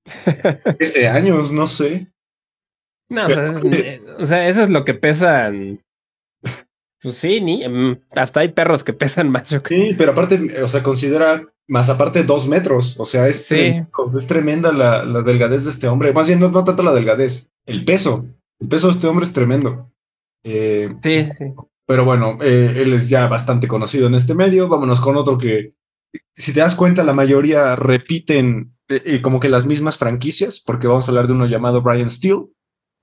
hace 0.80 1.08
años, 1.08 1.52
no 1.52 1.68
sé. 1.68 2.08
No, 3.10 3.26
o 3.26 3.30
sea, 3.30 3.48
es- 3.48 3.58
eh, 3.74 4.02
o 4.20 4.26
sea, 4.26 4.48
eso 4.50 4.64
es 4.64 4.70
lo 4.70 4.86
que 4.86 4.94
pesan. 4.94 5.82
Pues 7.02 7.16
sí, 7.18 7.40
ni, 7.42 7.68
mm, 7.68 8.02
hasta 8.16 8.40
hay 8.42 8.50
perros 8.50 8.84
que 8.84 8.94
pesan 8.94 9.30
más, 9.30 9.50
yo 9.50 9.62
creo. 9.64 9.80
Sí, 9.90 9.96
pero 9.98 10.12
aparte, 10.12 10.62
o 10.62 10.68
sea, 10.68 10.82
considera 10.84 11.44
más 11.68 11.90
aparte 11.90 12.24
dos 12.24 12.48
metros. 12.48 13.00
O 13.00 13.06
sea, 13.06 13.28
es, 13.28 13.44
Sí. 13.44 13.56
tremendo, 13.56 14.18
es 14.18 14.28
tremenda 14.28 14.72
la, 14.74 15.06
la 15.06 15.22
delgadez 15.22 15.64
de 15.66 15.72
este 15.72 15.88
hombre. 15.88 16.12
Más 16.12 16.28
bien, 16.28 16.40
no, 16.40 16.50
no 16.50 16.64
tanto 16.64 16.82
la 16.84 16.94
delgadez, 16.94 17.50
el 17.66 17.86
peso. 17.86 18.26
El 18.60 18.68
peso 18.68 18.88
de 18.88 18.94
este 18.94 19.08
hombre 19.08 19.26
es 19.26 19.34
tremendo. 19.34 19.92
Eh, 20.44 20.90
Sí, 21.04 21.26
sí. 21.38 21.46
Pero 21.86 22.04
bueno, 22.04 22.38
eh, 22.42 22.74
él 22.78 22.94
es 22.94 23.08
ya 23.10 23.28
bastante 23.28 23.68
conocido 23.68 24.08
en 24.08 24.16
este 24.16 24.36
medio. 24.36 24.68
Vámonos 24.68 25.00
con 25.00 25.16
otro 25.16 25.38
que, 25.38 25.74
si 26.36 26.54
te 26.54 26.60
das 26.60 26.76
cuenta, 26.76 27.04
la 27.04 27.14
mayoría 27.14 27.76
repiten 27.78 28.74
eh, 28.90 29.02
eh, 29.06 29.22
como 29.22 29.40
que 29.40 29.50
las 29.50 29.66
mismas 29.66 29.98
franquicias, 29.98 30.60
porque 30.60 30.88
vamos 30.88 31.08
a 31.08 31.12
hablar 31.12 31.28
de 31.28 31.34
uno 31.34 31.46
llamado 31.46 31.82
Brian 31.82 32.10
Steele, 32.10 32.48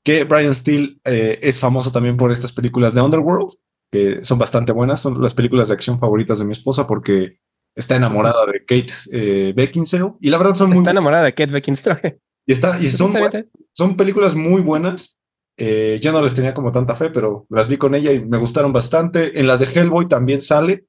que 0.05 0.25
Brian 0.25 0.55
Steele 0.55 0.99
eh, 1.05 1.39
es 1.43 1.59
famoso 1.59 1.91
también 1.91 2.17
por 2.17 2.31
estas 2.31 2.53
películas 2.53 2.95
de 2.95 3.01
Underworld, 3.01 3.53
que 3.91 4.23
son 4.23 4.39
bastante 4.39 4.73
buenas, 4.73 5.01
son 5.01 5.21
las 5.21 5.35
películas 5.35 5.69
de 5.69 5.75
acción 5.75 5.99
favoritas 5.99 6.39
de 6.39 6.45
mi 6.45 6.53
esposa 6.53 6.87
porque 6.87 7.39
está 7.75 7.97
enamorada 7.97 8.45
de 8.47 8.61
Kate 8.61 8.93
eh, 9.13 9.53
Beckinsale 9.57 10.13
y 10.21 10.31
la 10.31 10.39
verdad 10.39 10.55
son 10.55 10.71
muy 10.71 10.79
Está 10.79 10.91
enamorada 10.91 11.25
de 11.25 11.35
Kate 11.35 11.53
Beckinsale. 11.53 12.21
y 12.47 12.53
está 12.53 12.79
y 12.81 12.87
son 12.91 13.17
Está 13.17 13.39
está 13.39 13.51
son 13.73 13.97
películas 13.97 14.35
muy 14.35 14.63
buenas. 14.63 15.19
Eh, 15.57 15.99
yo 16.03 16.13
no 16.13 16.21
les 16.21 16.35
tenía 16.35 16.55
como 16.55 16.73
tanta 16.73 16.95
fe, 16.95 17.11
pero 17.11 17.47
las 17.49 17.69
vi 17.69 17.77
con 17.77 17.95
ella 17.95 18.13
y 18.13 18.25
me 18.25 18.39
gustaron 18.39 18.73
bastante. 18.73 19.39
En 19.39 19.47
las 19.47 19.61
de 19.61 19.67
Hellboy 19.67 20.09
también 20.09 20.41
sale, 20.41 20.87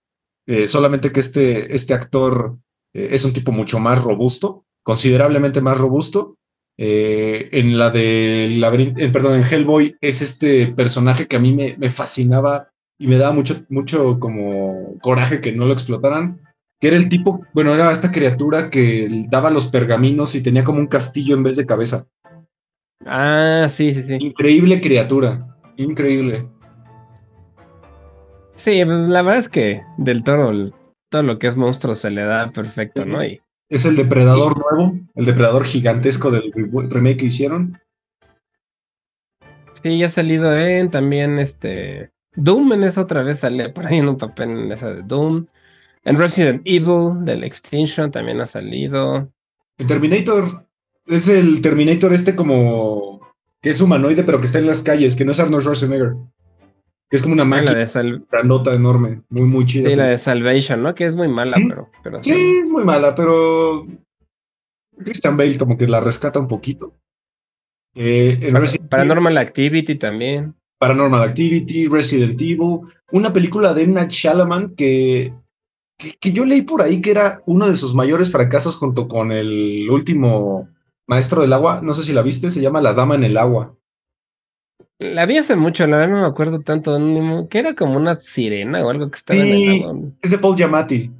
eh, 0.47 0.67
solamente 0.67 1.11
que 1.11 1.19
este, 1.19 1.75
este 1.75 1.93
actor 1.93 2.57
eh, 2.93 3.09
es 3.11 3.25
un 3.25 3.33
tipo 3.33 3.51
mucho 3.51 3.79
más 3.79 4.03
robusto, 4.03 4.65
considerablemente 4.83 5.61
más 5.61 5.77
robusto. 5.77 6.37
En 6.77 7.77
la 7.77 7.89
de 7.89 8.49
Laberinto, 8.57 8.99
perdón, 9.13 9.37
en 9.37 9.45
Hellboy 9.45 9.95
es 10.01 10.21
este 10.21 10.67
personaje 10.67 11.25
que 11.25 11.37
a 11.37 11.39
mí 11.39 11.53
me, 11.53 11.77
me 11.77 11.89
fascinaba 11.89 12.67
y 12.99 13.07
me 13.07 13.17
daba 13.17 13.31
mucho, 13.31 13.63
mucho 13.69 14.19
como 14.19 14.99
coraje 15.01 15.39
que 15.39 15.53
no 15.53 15.65
lo 15.65 15.73
explotaran, 15.73 16.41
que 16.81 16.89
era 16.89 16.97
el 16.97 17.07
tipo, 17.07 17.45
bueno, 17.53 17.73
era 17.73 17.91
esta 17.91 18.11
criatura 18.11 18.69
que 18.69 19.25
daba 19.29 19.51
los 19.51 19.67
pergaminos 19.67 20.35
y 20.35 20.41
tenía 20.41 20.65
como 20.65 20.79
un 20.79 20.87
castillo 20.87 21.35
en 21.35 21.43
vez 21.43 21.55
de 21.55 21.65
cabeza. 21.65 22.07
Ah, 23.05 23.67
sí, 23.71 23.93
sí, 23.93 24.03
sí. 24.03 24.17
Increíble 24.19 24.81
criatura, 24.81 25.55
increíble. 25.77 26.49
Sí, 28.55 28.83
pues 28.83 29.01
la 29.01 29.21
verdad 29.21 29.39
es 29.39 29.49
que 29.49 29.83
del 29.97 30.23
toro, 30.23 30.51
todo 31.09 31.23
lo 31.23 31.37
que 31.37 31.47
es 31.47 31.55
monstruo 31.55 31.93
se 31.93 32.09
le 32.09 32.23
da 32.23 32.51
perfecto, 32.51 33.05
¿no? 33.05 33.23
Y, 33.23 33.41
es 33.69 33.85
el 33.85 33.95
depredador 33.95 34.57
nuevo, 34.59 34.99
el 35.15 35.25
depredador 35.25 35.65
gigantesco 35.65 36.31
del 36.31 36.51
remake 36.53 37.17
que 37.17 37.25
hicieron. 37.25 37.79
Sí, 39.81 39.97
ya 39.97 40.07
ha 40.07 40.09
salido 40.09 40.55
en 40.55 40.89
también 40.89 41.39
este. 41.39 42.11
Doom 42.35 42.73
en 42.73 42.83
esa 42.83 43.01
otra 43.01 43.23
vez 43.23 43.39
sale 43.39 43.69
por 43.69 43.85
ahí 43.85 43.99
en 43.99 44.09
un 44.09 44.17
papel 44.17 44.49
en 44.49 44.71
esa 44.71 44.93
de 44.93 45.03
Doom. 45.03 45.45
En 46.03 46.17
Resident 46.17 46.61
Evil 46.65 47.23
del 47.23 47.43
Extinction 47.43 48.11
también 48.11 48.41
ha 48.41 48.45
salido. 48.45 49.31
El 49.77 49.87
Terminator 49.87 50.67
es 51.07 51.29
el 51.29 51.61
Terminator 51.61 52.13
este 52.13 52.35
como 52.35 53.21
que 53.61 53.71
es 53.71 53.81
humanoide 53.81 54.23
pero 54.23 54.39
que 54.39 54.45
está 54.45 54.59
en 54.59 54.67
las 54.67 54.83
calles, 54.83 55.15
que 55.15 55.25
no 55.25 55.31
es 55.31 55.39
Arnold 55.39 55.63
Schwarzenegger. 55.63 56.15
Que 57.09 57.17
es 57.17 57.21
como 57.21 57.33
una 57.33 57.45
máquina 57.45 57.73
de 57.73 58.21
grandota 58.31 58.73
enorme, 58.73 59.21
muy 59.29 59.43
muy 59.43 59.65
chida. 59.65 59.89
Sí, 59.89 59.95
la 59.95 60.07
de 60.07 60.17
Salvation, 60.17 60.81
¿no? 60.81 60.95
Que 60.95 61.05
es 61.05 61.15
muy 61.15 61.27
mala, 61.27 61.55
pero, 61.67 61.89
pero 62.03 62.23
sí, 62.23 62.31
es 62.31 62.69
muy 62.69 62.83
mala, 62.83 63.13
pero 63.13 63.85
Christian 65.03 65.37
Bale 65.37 65.57
como 65.57 65.77
que 65.77 65.87
la 65.87 65.99
rescata 65.99 66.39
un 66.39 66.47
poquito. 66.47 66.95
Eh, 67.93 68.51
Paranormal 68.89 69.37
Activity 69.37 69.95
también. 69.95 70.55
Paranormal 70.79 71.21
Activity, 71.21 71.87
Resident 71.87 72.41
Evil, 72.41 72.81
una 73.11 73.31
película 73.31 73.73
de 73.73 73.87
Nat 73.87 74.09
Shalaman 74.09 74.75
que, 74.75 75.33
que, 76.19 76.31
yo 76.33 76.43
leí 76.43 76.63
por 76.63 76.81
ahí 76.81 77.01
que 77.01 77.11
era 77.11 77.41
uno 77.45 77.67
de 77.67 77.75
sus 77.75 77.93
mayores 77.95 78.31
fracasos 78.31 78.75
junto 78.75 79.07
con 79.07 79.31
el 79.31 79.89
último 79.89 80.67
Maestro 81.07 81.41
del 81.41 81.53
Agua, 81.53 81.81
no 81.83 81.93
sé 81.93 82.03
si 82.03 82.13
la 82.13 82.21
viste, 82.21 82.49
se 82.49 82.61
llama 82.61 82.81
La 82.81 82.93
Dama 82.93 83.15
en 83.15 83.23
el 83.23 83.37
Agua. 83.37 83.75
La 84.97 85.25
vi 85.25 85.37
hace 85.37 85.55
mucho, 85.55 85.85
la 85.87 85.97
verdad 85.97 86.15
no 86.15 86.21
me 86.21 86.27
acuerdo 86.27 86.61
tanto, 86.61 86.97
que 87.49 87.59
era 87.59 87.75
como 87.75 87.97
una 87.97 88.15
sirena 88.15 88.85
o 88.85 88.89
algo 88.89 89.11
que 89.11 89.17
estaba 89.17 89.39
en 89.41 89.47
el 89.47 89.83
agua. 89.83 89.99
Es 90.21 90.31
de 90.31 90.37
Paul 90.37 90.55
Giamatti. 90.55 91.11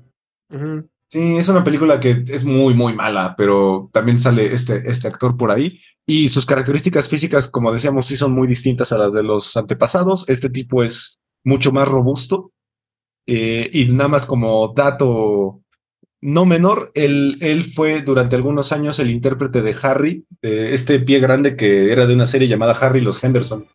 Sí, 1.10 1.38
es 1.38 1.50
una 1.50 1.64
película 1.64 2.00
que 2.00 2.24
es 2.28 2.46
muy, 2.46 2.74
muy 2.74 2.94
mala, 2.94 3.36
pero 3.38 3.90
también 3.92 4.18
sale 4.18 4.54
este, 4.54 4.90
este 4.90 5.08
actor 5.08 5.38
por 5.38 5.52
ahí. 5.52 5.80
Y 6.06 6.30
sus 6.30 6.46
características 6.46 7.10
físicas, 7.10 7.48
como 7.50 7.72
decíamos, 7.72 8.06
sí 8.06 8.16
son 8.16 8.32
muy 8.32 8.48
distintas 8.48 8.92
a 8.92 8.98
las 8.98 9.14
de 9.14 9.24
los 9.24 9.58
antepasados. 9.58 10.30
Este 10.30 10.50
tipo 10.50 10.84
es 10.84 11.20
mucho 11.44 11.72
más 11.72 11.88
robusto. 11.88 12.52
Eh, 13.28 13.70
y 13.74 13.90
nada 13.90 14.08
más 14.08 14.26
como 14.26 14.72
dato 14.74 15.64
no 16.26 16.46
menor, 16.46 16.92
él, 16.96 17.38
él, 17.40 17.64
fue 17.64 18.02
durante 18.02 18.36
algunos 18.36 18.72
años 18.72 18.98
el 18.98 19.12
intérprete 19.12 19.62
de 19.62 19.76
Harry, 19.84 20.26
este 20.42 21.00
pie 21.00 21.20
grande 21.20 21.56
que 21.56 21.92
era 21.92 22.08
de 22.08 22.16
una 22.16 22.26
serie 22.26 22.48
llamada 22.48 22.74
Harry 22.74 23.00
los 23.00 23.24
Henderson. 23.24 23.68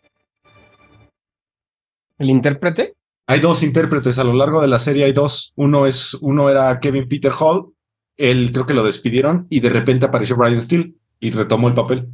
¿El 2.18 2.28
intérprete? 2.28 2.96
Hay 3.28 3.38
dos 3.38 3.62
intérpretes 3.62 4.18
a 4.18 4.24
lo 4.24 4.32
largo 4.32 4.60
de 4.60 4.66
la 4.66 4.80
serie, 4.80 5.04
hay 5.04 5.12
dos. 5.12 5.52
Uno 5.54 5.86
es, 5.86 6.14
uno 6.14 6.50
era 6.50 6.80
Kevin 6.80 7.08
Peter 7.08 7.30
Hall, 7.38 7.72
él 8.16 8.50
creo 8.52 8.66
que 8.66 8.74
lo 8.74 8.84
despidieron 8.84 9.46
y 9.48 9.60
de 9.60 9.70
repente 9.70 10.06
apareció 10.06 10.36
Brian 10.36 10.60
Steele 10.60 10.94
y 11.20 11.30
retomó 11.30 11.68
el 11.68 11.74
papel. 11.74 12.08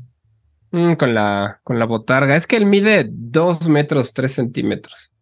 Mm, 0.71 0.97
con, 0.97 1.15
la, 1.15 1.61
con 1.65 1.79
la 1.79 1.87
botarga. 1.87 2.37
Es 2.37 2.47
que 2.47 2.57
él 2.57 2.67
mide 2.67 3.09
dos 3.11 3.67
metros 3.69 4.13
tres 4.13 4.35
centímetros. 4.35 5.13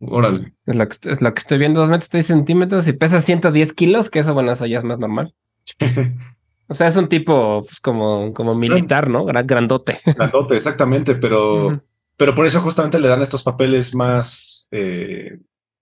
Órale. 0.00 0.54
Es 0.66 0.76
lo, 0.76 0.88
que, 0.88 0.96
es 1.10 1.20
lo 1.20 1.34
que 1.34 1.38
estoy 1.38 1.58
viendo, 1.58 1.80
dos 1.80 1.88
metros 1.88 2.10
tres 2.10 2.26
centímetros 2.26 2.86
y 2.88 2.92
pesa 2.92 3.20
110 3.20 3.72
kilos, 3.72 4.10
que 4.10 4.18
eso, 4.18 4.34
bueno, 4.34 4.52
eso 4.52 4.66
ya 4.66 4.78
es 4.78 4.84
más 4.84 4.98
normal. 4.98 5.34
o 6.68 6.74
sea, 6.74 6.88
es 6.88 6.96
un 6.96 7.08
tipo 7.08 7.62
pues, 7.62 7.80
como, 7.80 8.32
como 8.34 8.54
militar, 8.54 9.08
¿no? 9.08 9.24
Gran, 9.24 9.46
grandote. 9.46 10.00
Grandote, 10.04 10.56
exactamente, 10.56 11.14
pero, 11.14 11.82
pero 12.16 12.34
por 12.34 12.46
eso 12.46 12.60
justamente 12.60 13.00
le 13.00 13.08
dan 13.08 13.22
estos 13.22 13.42
papeles 13.42 13.94
más, 13.94 14.68
eh, 14.72 15.38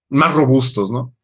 más 0.09 0.35
robustos, 0.35 0.91
¿no? 0.91 1.15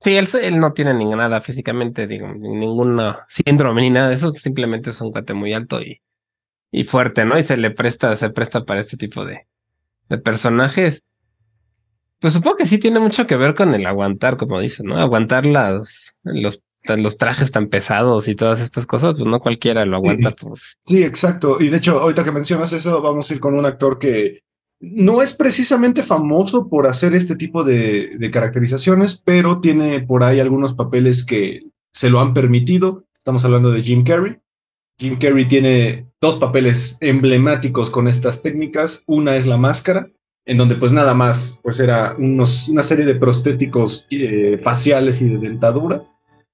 Sí, 0.00 0.16
él, 0.16 0.28
él 0.42 0.58
no 0.58 0.72
tiene 0.72 0.94
ni 0.94 1.04
nada 1.04 1.40
físicamente, 1.40 2.08
digo, 2.08 2.26
ninguna 2.26 3.24
síndrome 3.28 3.82
ni 3.82 3.90
nada 3.90 4.08
de 4.08 4.16
eso, 4.16 4.32
simplemente 4.32 4.90
es 4.90 5.00
un 5.00 5.12
cuate 5.12 5.32
muy 5.32 5.52
alto 5.52 5.80
y, 5.80 6.00
y 6.72 6.82
fuerte, 6.82 7.24
¿no? 7.24 7.38
Y 7.38 7.44
se 7.44 7.56
le 7.56 7.70
presta, 7.70 8.16
se 8.16 8.30
presta 8.30 8.64
para 8.64 8.80
este 8.80 8.96
tipo 8.96 9.24
de, 9.24 9.46
de 10.08 10.18
personajes. 10.18 11.04
Pues 12.22 12.34
supongo 12.34 12.56
que 12.56 12.66
sí 12.66 12.78
tiene 12.78 13.00
mucho 13.00 13.26
que 13.26 13.34
ver 13.34 13.56
con 13.56 13.74
el 13.74 13.84
aguantar, 13.84 14.36
como 14.36 14.60
dice, 14.60 14.84
¿no? 14.84 14.96
Aguantar 14.96 15.44
las, 15.44 16.18
los, 16.22 16.62
los 16.84 17.18
trajes 17.18 17.50
tan 17.50 17.66
pesados 17.66 18.28
y 18.28 18.36
todas 18.36 18.60
estas 18.60 18.86
cosas, 18.86 19.14
pues 19.14 19.26
no 19.26 19.40
cualquiera 19.40 19.84
lo 19.84 19.96
aguanta 19.96 20.30
por. 20.30 20.56
Sí, 20.84 21.02
exacto. 21.02 21.56
Y 21.58 21.68
de 21.68 21.78
hecho, 21.78 22.00
ahorita 22.00 22.22
que 22.22 22.30
mencionas 22.30 22.72
eso, 22.72 23.02
vamos 23.02 23.28
a 23.28 23.34
ir 23.34 23.40
con 23.40 23.58
un 23.58 23.66
actor 23.66 23.98
que 23.98 24.44
no 24.78 25.20
es 25.20 25.34
precisamente 25.34 26.04
famoso 26.04 26.68
por 26.68 26.86
hacer 26.86 27.12
este 27.16 27.34
tipo 27.34 27.64
de, 27.64 28.30
caracterizaciones, 28.32 29.20
pero 29.24 29.60
tiene 29.60 30.00
por 30.00 30.22
ahí 30.22 30.38
algunos 30.38 30.74
papeles 30.74 31.26
que 31.26 31.62
se 31.92 32.08
lo 32.08 32.20
han 32.20 32.34
permitido. 32.34 33.04
Estamos 33.18 33.44
hablando 33.44 33.72
de 33.72 33.82
Jim 33.82 34.04
Carrey. 34.04 34.38
Jim 34.96 35.18
Carrey 35.18 35.46
tiene 35.46 36.06
dos 36.20 36.36
papeles 36.36 36.98
emblemáticos 37.00 37.90
con 37.90 38.06
estas 38.06 38.42
técnicas. 38.42 39.02
Una 39.08 39.34
es 39.34 39.48
la 39.48 39.56
máscara, 39.56 40.08
en 40.44 40.58
donde 40.58 40.76
pues 40.76 40.92
nada 40.92 41.14
más 41.14 41.60
pues 41.62 41.80
era 41.80 42.14
unos, 42.18 42.68
una 42.68 42.82
serie 42.82 43.04
de 43.04 43.14
prostéticos 43.14 44.06
eh, 44.10 44.58
faciales 44.58 45.22
y 45.22 45.28
de 45.28 45.38
dentadura. 45.38 46.04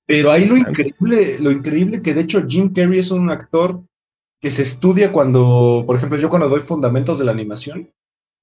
Pero 0.06 0.30
ahí 0.30 0.46
lo 0.46 0.56
increíble, 0.56 1.38
lo 1.38 1.50
increíble 1.50 2.02
que 2.02 2.14
de 2.14 2.22
hecho 2.22 2.46
Jim 2.46 2.72
Carrey 2.72 2.98
es 2.98 3.10
un 3.10 3.30
actor 3.30 3.82
que 4.40 4.50
se 4.50 4.62
estudia 4.62 5.12
cuando, 5.12 5.84
por 5.86 5.96
ejemplo, 5.96 6.18
yo 6.18 6.30
cuando 6.30 6.48
doy 6.48 6.60
fundamentos 6.60 7.18
de 7.18 7.24
la 7.24 7.32
animación, 7.32 7.90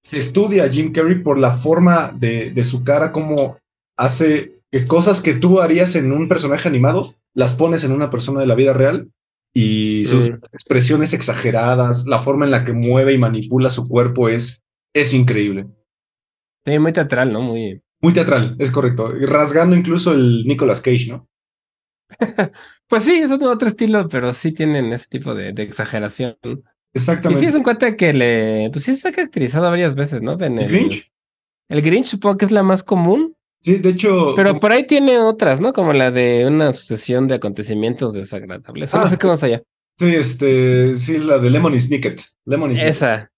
se 0.04 0.20
estudia 0.20 0.66
a 0.66 0.70
Jim 0.70 0.92
Carrey 0.92 1.24
por 1.24 1.40
la 1.40 1.52
forma 1.52 2.12
de, 2.16 2.52
de 2.52 2.64
su 2.64 2.84
cara, 2.84 3.12
como 3.12 3.58
hace 3.98 4.60
que 4.72 4.86
cosas 4.86 5.22
que 5.22 5.36
tú 5.36 5.62
harías 5.62 5.96
en 5.96 6.12
un 6.12 6.28
personaje 6.28 6.68
animado, 6.68 7.16
las 7.34 7.54
pones 7.54 7.84
en 7.84 7.92
una 7.92 8.10
persona 8.10 8.42
de 8.42 8.48
la 8.48 8.56
vida 8.56 8.74
real 8.74 9.10
y 9.54 10.06
sus 10.06 10.30
expresiones 10.52 11.14
exageradas, 11.14 12.06
la 12.08 12.20
forma 12.20 12.44
en 12.44 12.52
la 12.52 12.66
que 12.66 12.74
mueve 12.74 13.14
y 13.14 13.18
manipula 13.18 13.70
su 13.70 13.88
cuerpo 13.88 14.28
es, 14.28 14.62
es 14.96 15.14
increíble. 15.14 15.68
Sí, 16.66 16.80
muy 16.80 16.94
teatral, 16.94 17.32
¿no? 17.32 17.42
Muy... 17.42 17.82
Muy 18.02 18.14
teatral, 18.14 18.56
es 18.60 18.72
correcto. 18.72 19.12
rasgando 19.22 19.76
incluso 19.76 20.14
el 20.14 20.46
Nicolas 20.46 20.82
Cage, 20.82 21.08
¿no? 21.10 21.28
pues 22.88 23.04
sí, 23.04 23.14
es 23.14 23.32
otro 23.32 23.68
estilo, 23.68 24.08
pero 24.08 24.32
sí 24.34 24.52
tienen 24.54 24.94
ese 24.94 25.08
tipo 25.08 25.36
de, 25.36 25.54
de 25.54 25.64
exageración. 25.64 26.38
Exactamente. 26.94 27.40
Y 27.40 27.42
sí 27.42 27.50
es 27.50 27.56
un 27.56 27.64
cuate 27.64 27.98
que 27.98 28.14
le. 28.14 28.70
Pues 28.72 28.86
sí 28.86 28.96
se 28.96 29.10
ha 29.10 29.12
caracterizado 29.12 29.66
varias 29.66 29.96
veces, 29.96 30.22
¿no? 30.22 30.40
En 30.40 30.60
el, 30.60 30.70
Grinch? 30.70 31.12
El 31.68 31.82
Grinch 31.82 32.06
supongo 32.06 32.38
que 32.38 32.46
es 32.46 32.52
la 32.52 32.64
más 32.64 32.84
común. 32.84 33.36
Sí, 33.62 33.80
de 33.80 33.90
hecho. 33.90 34.34
Pero 34.36 34.60
por 34.60 34.72
ahí 34.72 34.86
tiene 34.86 35.18
otras, 35.20 35.60
¿no? 35.60 35.74
Como 35.74 35.94
la 35.94 36.12
de 36.12 36.46
una 36.48 36.74
sucesión 36.74 37.28
de 37.28 37.36
acontecimientos 37.36 38.14
desagradables. 38.14 38.94
no 38.94 39.08
sé 39.08 39.18
qué 39.18 39.28
más 39.28 39.44
allá. 39.44 39.62
Sí, 39.98 40.16
este. 40.16 40.96
Sí, 40.96 41.18
la 41.18 41.40
de 41.40 41.50
Lemony 41.50 41.80
Snicket. 41.80 42.22
Lemony 42.46 42.74
Esa. 42.74 42.88
Esa 42.88 43.32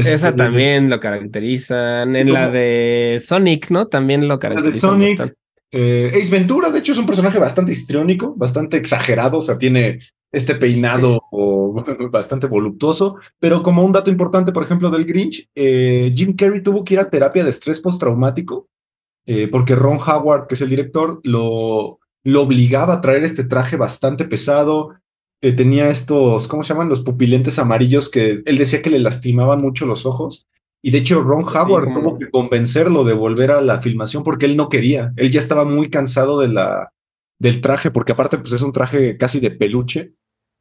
este, 0.00 0.32
también 0.32 0.90
lo 0.90 1.00
caracterizan. 1.00 2.16
En 2.16 2.32
la 2.32 2.50
de 2.50 3.22
Sonic, 3.24 3.70
¿no? 3.70 3.86
También 3.86 4.26
lo 4.28 4.38
caracterizan. 4.38 4.98
La 5.00 5.06
de 5.06 5.16
Sonic. 5.16 5.36
Eh, 5.70 6.12
Ace 6.14 6.30
Ventura, 6.30 6.70
de 6.70 6.78
hecho, 6.78 6.92
es 6.92 6.98
un 6.98 7.06
personaje 7.06 7.38
bastante 7.38 7.72
histriónico, 7.72 8.34
bastante 8.36 8.76
exagerado, 8.76 9.38
o 9.38 9.42
sea, 9.42 9.58
tiene 9.58 9.98
este 10.30 10.54
peinado 10.54 11.20
bastante 12.10 12.46
voluptuoso, 12.46 13.16
pero 13.40 13.62
como 13.62 13.84
un 13.84 13.92
dato 13.92 14.10
importante, 14.10 14.52
por 14.52 14.62
ejemplo, 14.62 14.90
del 14.90 15.04
Grinch, 15.04 15.48
eh, 15.54 16.12
Jim 16.14 16.36
Carrey 16.36 16.62
tuvo 16.62 16.84
que 16.84 16.94
ir 16.94 17.00
a 17.00 17.10
terapia 17.10 17.42
de 17.42 17.50
estrés 17.50 17.80
postraumático 17.80 18.68
eh, 19.26 19.48
porque 19.48 19.74
Ron 19.74 19.98
Howard, 19.98 20.46
que 20.46 20.54
es 20.54 20.60
el 20.60 20.68
director, 20.68 21.20
lo, 21.24 21.98
lo 22.24 22.42
obligaba 22.42 22.94
a 22.94 23.00
traer 23.00 23.24
este 23.24 23.44
traje 23.44 23.76
bastante 23.76 24.24
pesado. 24.26 24.94
Eh, 25.44 25.52
tenía 25.52 25.90
estos, 25.90 26.48
¿cómo 26.48 26.62
se 26.62 26.72
llaman? 26.72 26.88
Los 26.88 27.02
pupilentes 27.02 27.58
amarillos 27.58 28.08
que 28.08 28.42
él 28.46 28.56
decía 28.56 28.80
que 28.80 28.88
le 28.88 28.98
lastimaban 28.98 29.58
mucho 29.58 29.84
los 29.84 30.06
ojos. 30.06 30.48
Y 30.80 30.90
de 30.90 30.96
hecho, 30.96 31.20
Ron 31.20 31.44
Howard 31.44 31.92
tuvo 31.92 32.16
que 32.16 32.30
convencerlo 32.30 33.04
de 33.04 33.12
volver 33.12 33.50
a 33.50 33.60
la 33.60 33.82
filmación 33.82 34.24
porque 34.24 34.46
él 34.46 34.56
no 34.56 34.70
quería. 34.70 35.12
Él 35.16 35.30
ya 35.30 35.40
estaba 35.40 35.66
muy 35.66 35.90
cansado 35.90 36.40
de 36.40 36.48
la, 36.48 36.94
del 37.38 37.60
traje, 37.60 37.90
porque 37.90 38.12
aparte, 38.12 38.38
pues 38.38 38.54
es 38.54 38.62
un 38.62 38.72
traje 38.72 39.18
casi 39.18 39.38
de 39.38 39.50
peluche. 39.50 40.14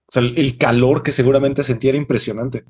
O 0.05 0.11
sea, 0.11 0.21
el, 0.21 0.57
calor 0.57 1.01
que 1.01 1.13
seguramente 1.13 1.63
sentía 1.63 1.91
era 1.91 1.97
impresionante. 1.97 2.65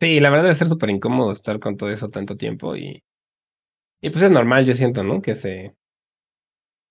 Sí, 0.00 0.20
la 0.20 0.30
verdad 0.30 0.44
debe 0.44 0.54
ser 0.54 0.68
súper 0.68 0.90
incómodo 0.90 1.32
estar 1.32 1.58
con 1.58 1.76
todo 1.76 1.90
eso 1.90 2.06
tanto 2.10 2.36
tiempo 2.36 2.76
y, 2.76 3.02
y 4.00 4.10
pues 4.10 4.22
es 4.22 4.30
normal, 4.30 4.66
yo 4.66 4.74
siento, 4.74 5.02
¿no? 5.02 5.20
Que 5.20 5.34
se, 5.34 5.74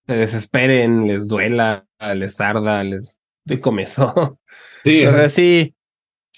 se 0.06 0.14
desesperen, 0.14 1.08
les 1.08 1.30
duela, 1.30 1.88
les 2.14 2.42
arda, 2.42 2.84
les 2.84 3.21
de 3.46 3.60
comezón. 3.60 4.38
Sí, 4.84 5.06
o 5.08 5.10
sea, 5.12 5.30
sí. 5.30 5.76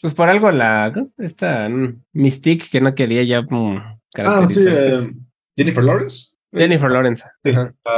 Pues 0.02 0.14
por 0.14 0.30
algo 0.30 0.52
la. 0.52 0.94
Esta 1.18 1.70
mm, 1.70 2.04
Mystique 2.14 2.68
que 2.72 2.82
no 2.82 2.94
quería 2.94 3.24
ya. 3.24 3.42
mm, 3.42 3.78
Ah, 4.18 4.46
sí, 4.48 4.64
eh, 4.68 5.12
Jennifer 5.56 5.84
Lawrence. 5.84 6.36
Jennifer 6.52 6.92
Lawrence. 6.92 7.24
Sí, 7.44 7.52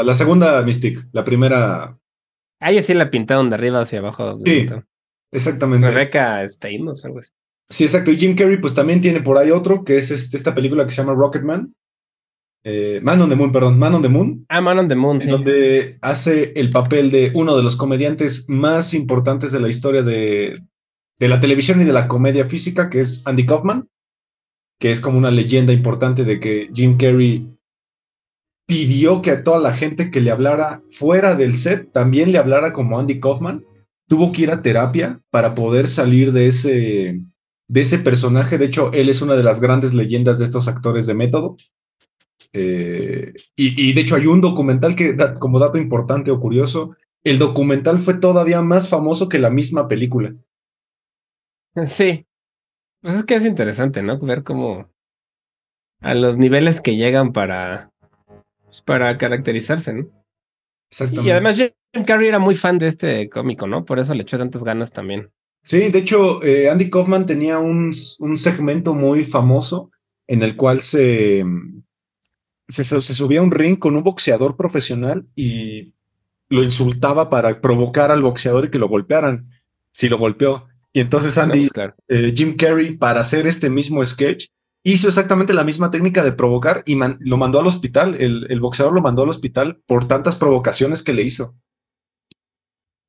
la, 0.04 0.14
segunda 0.14 0.62
Mystique, 0.62 1.04
la 1.12 1.26
primera, 1.26 1.98
A 2.62 2.72
ella 2.72 2.82
sí 2.82 2.94
la 2.94 3.10
pintaron 3.12 3.50
de 3.50 3.56
arriba 3.56 3.82
hacia 3.82 4.00
abajo. 4.00 4.40
Sí. 4.46 4.66
exactamente. 5.32 5.88
Rebecca 5.92 6.42
Stamos, 6.48 7.04
algo 7.04 7.20
así. 7.20 7.32
Sí, 7.70 7.84
exacto. 7.84 8.12
Y 8.12 8.18
Jim 8.18 8.36
Carrey, 8.36 8.58
pues 8.58 8.74
también 8.74 9.02
tiene 9.02 9.22
por 9.22 9.38
ahí 9.38 9.52
otro, 9.52 9.84
que 9.84 9.98
es 9.98 10.12
este- 10.12 10.38
esta 10.38 10.56
película 10.56 10.86
que 10.86 10.92
se 10.92 11.02
llama 11.02 11.16
Rocketman. 11.16 11.74
Eh, 12.68 13.00
Man 13.04 13.22
on 13.22 13.30
the 13.30 13.36
Moon, 13.36 13.52
perdón, 13.52 13.78
Man 13.78 13.94
on 13.94 14.02
the 14.02 14.10
Moon, 14.10 14.44
Ah, 14.50 14.60
Man 14.60 14.80
on 14.80 14.88
the 14.88 14.96
Moon, 14.96 15.18
en 15.18 15.22
sí. 15.22 15.30
donde 15.30 15.98
hace 16.02 16.52
el 16.56 16.72
papel 16.72 17.12
de 17.12 17.32
uno 17.36 17.56
de 17.56 17.62
los 17.62 17.76
comediantes 17.76 18.50
más 18.50 18.96
importantes 18.96 19.52
de 19.52 19.60
la 19.60 19.70
historia 19.70 20.02
de, 20.02 20.60
de 21.20 21.28
la 21.28 21.40
televisión 21.40 21.80
y 21.82 21.86
de 21.86 21.94
la 21.94 22.08
comedia 22.08 22.46
física, 22.48 22.90
que 22.90 23.02
es 23.02 23.22
Andy 23.28 23.46
Kaufman, 23.46 23.88
que 24.80 24.90
es 24.90 25.00
como 25.00 25.20
una 25.20 25.30
leyenda 25.30 25.74
importante 25.74 26.24
de 26.26 26.40
que 26.40 26.70
Jim 26.74 26.98
Carrey 26.98 27.48
pidió 28.68 29.22
que 29.22 29.30
a 29.30 29.44
toda 29.44 29.60
la 29.60 29.72
gente 29.74 30.10
que 30.10 30.22
le 30.22 30.32
hablara 30.32 30.82
fuera 30.90 31.36
del 31.36 31.56
set 31.58 31.92
también 31.92 32.32
le 32.32 32.40
hablara 32.40 32.74
como 32.74 33.00
Andy 33.00 33.20
Kaufman. 33.20 33.64
Tuvo 34.08 34.32
que 34.32 34.42
ir 34.44 34.52
a 34.52 34.62
terapia 34.64 35.20
para 35.32 35.54
poder 35.56 35.88
salir 35.88 36.32
de 36.32 36.48
ese, 36.48 37.22
de 37.68 37.82
ese 37.82 38.00
personaje. 38.00 38.58
De 38.58 38.66
hecho, 38.66 38.92
él 38.92 39.10
es 39.10 39.22
una 39.22 39.36
de 39.36 39.44
las 39.44 39.62
grandes 39.62 39.94
leyendas 39.94 40.40
de 40.40 40.46
estos 40.46 40.68
actores 40.68 41.06
de 41.08 41.14
método. 41.14 41.58
Eh, 42.58 43.34
y, 43.56 43.90
y 43.90 43.94
de 43.94 44.02
hecho 44.02 44.16
hay 44.16 44.28
un 44.28 44.42
documental 44.42 44.96
que, 44.96 45.18
como 45.40 45.60
dato 45.60 45.78
importante 45.78 46.32
o 46.32 46.40
curioso, 46.40 46.96
el 47.24 47.40
documental 47.40 47.98
fue 47.98 48.14
todavía 48.14 48.62
más 48.62 48.88
famoso 48.88 49.28
que 49.28 49.40
la 49.40 49.50
misma 49.50 49.88
película. 49.88 50.34
Sí. 51.90 52.26
Pues 53.02 53.16
es 53.16 53.26
que 53.26 53.36
es 53.36 53.46
interesante, 53.46 54.02
¿no? 54.02 54.18
Ver 54.20 54.44
cómo 54.44 54.90
a 56.00 56.14
los 56.14 56.38
niveles 56.38 56.82
que 56.82 56.96
llegan 56.96 57.34
para, 57.34 57.92
pues, 58.64 58.82
para 58.82 59.18
caracterizarse, 59.18 59.94
¿no? 59.94 60.08
Exactamente. 60.90 61.28
Y 61.28 61.32
además 61.32 61.58
Jim 61.58 62.06
Carrey 62.06 62.30
era 62.30 62.40
muy 62.40 62.56
fan 62.56 62.78
de 62.78 62.88
este 62.88 63.30
cómico, 63.30 63.68
¿no? 63.68 63.86
Por 63.86 64.00
eso 64.00 64.14
le 64.14 64.22
echó 64.22 64.38
tantas 64.38 64.64
ganas 64.64 64.92
también. 64.92 65.32
Sí, 65.64 65.90
de 65.90 66.00
hecho, 66.00 66.44
eh, 66.44 66.70
Andy 66.70 66.90
Kaufman 66.90 67.26
tenía 67.26 67.60
un, 67.60 67.94
un 68.20 68.38
segmento 68.38 68.94
muy 68.94 69.26
famoso 69.26 69.92
en 70.28 70.44
el 70.44 70.56
cual 70.56 70.82
se, 70.82 71.44
se, 72.68 72.84
se 72.84 73.14
subía 73.14 73.40
a 73.40 73.44
un 73.44 73.52
ring 73.52 73.78
con 73.78 73.96
un 73.96 74.04
boxeador 74.04 74.56
profesional 74.58 75.28
y 75.36 75.94
lo 76.50 76.64
insultaba 76.64 77.30
para 77.30 77.60
provocar 77.62 78.12
al 78.12 78.22
boxeador 78.22 78.66
y 78.66 78.70
que 78.72 78.80
lo 78.80 78.88
golpearan, 78.88 79.50
si 79.92 80.10
lo 80.10 80.18
golpeó. 80.18 80.68
Y 80.94 81.00
entonces 81.02 81.38
Andy, 81.38 81.70
claro. 81.70 81.96
eh, 82.08 82.34
Jim 82.36 82.56
Carrey, 82.56 82.96
para 82.98 83.20
hacer 83.22 83.48
este 83.48 83.70
mismo 83.70 84.06
sketch, 84.06 84.48
hizo 84.84 85.08
exactamente 85.08 85.54
la 85.54 85.64
misma 85.64 85.90
técnica 85.90 86.24
de 86.24 86.32
provocar 86.32 86.84
y 86.86 86.96
man- 86.96 87.18
lo 87.20 87.38
mandó 87.38 87.60
al 87.60 87.68
hospital. 87.68 88.16
El, 88.22 88.46
el 88.50 88.60
boxeador 88.60 88.94
lo 88.94 89.02
mandó 89.02 89.24
al 89.24 89.30
hospital 89.30 89.82
por 89.88 90.08
tantas 90.08 90.36
provocaciones 90.36 91.02
que 91.04 91.14
le 91.14 91.24
hizo. 91.24 91.56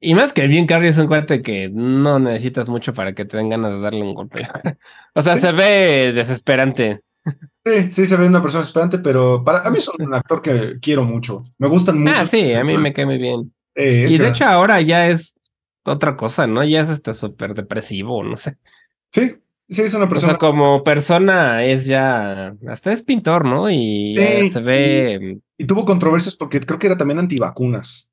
Y 0.00 0.14
más 0.14 0.32
que 0.32 0.48
Jim 0.48 0.66
Carrey 0.66 0.90
es 0.90 0.98
un 0.98 1.06
cuate 1.06 1.42
que 1.42 1.70
no 1.72 2.18
necesitas 2.18 2.68
mucho 2.68 2.92
para 2.92 3.14
que 3.14 3.24
te 3.24 3.36
den 3.36 3.48
ganas 3.48 3.72
de 3.72 3.80
darle 3.80 4.02
un 4.02 4.14
golpe. 4.14 4.42
o 5.14 5.22
sea, 5.22 5.34
Sí. 5.34 5.40
se 5.40 5.52
ve 5.52 6.12
desesperante. 6.12 7.00
Sí, 7.64 7.90
sí, 7.90 8.06
se 8.06 8.16
ve 8.16 8.26
una 8.28 8.40
persona 8.42 8.62
esperante, 8.62 8.98
pero 8.98 9.42
para 9.42 9.60
a 9.66 9.70
mí 9.70 9.78
es 9.78 9.88
un 9.88 10.14
actor 10.14 10.40
que 10.40 10.78
quiero 10.80 11.02
mucho. 11.04 11.44
Me 11.58 11.66
gustan 11.68 11.98
mucho. 12.00 12.14
Ah, 12.16 12.24
sí, 12.26 12.52
a 12.52 12.62
mí 12.62 12.78
me 12.78 12.92
cae 12.92 13.06
muy 13.06 13.18
bien. 13.18 13.52
Eh, 13.74 14.06
Y 14.08 14.12
de 14.12 14.18
gran- 14.18 14.30
hecho 14.30 14.44
ahora 14.46 14.80
ya 14.80 15.08
es 15.08 15.34
otra 15.84 16.16
cosa, 16.16 16.46
¿no? 16.46 16.62
Ya 16.64 16.82
es 16.82 16.90
hasta 16.90 17.12
súper 17.14 17.54
depresivo, 17.54 18.22
no 18.22 18.36
sé. 18.36 18.56
Sí, 19.12 19.34
sí, 19.68 19.82
es 19.82 19.94
una 19.94 20.04
O 20.04 20.08
persona. 20.08 20.32
sea, 20.34 20.38
como 20.38 20.84
persona 20.84 21.64
es 21.64 21.86
ya, 21.86 22.54
hasta 22.68 22.92
es 22.92 23.02
pintor, 23.02 23.44
¿no? 23.44 23.68
Y 23.68 24.14
Sí, 24.16 24.50
se 24.50 24.60
ve, 24.60 25.38
Y 25.58 25.64
tuvo 25.66 25.84
controversias 25.84 26.36
porque 26.36 26.60
creo 26.60 26.78
que 26.78 26.86
era 26.86 26.96
también 26.96 27.18
antivacunas. 27.18 28.10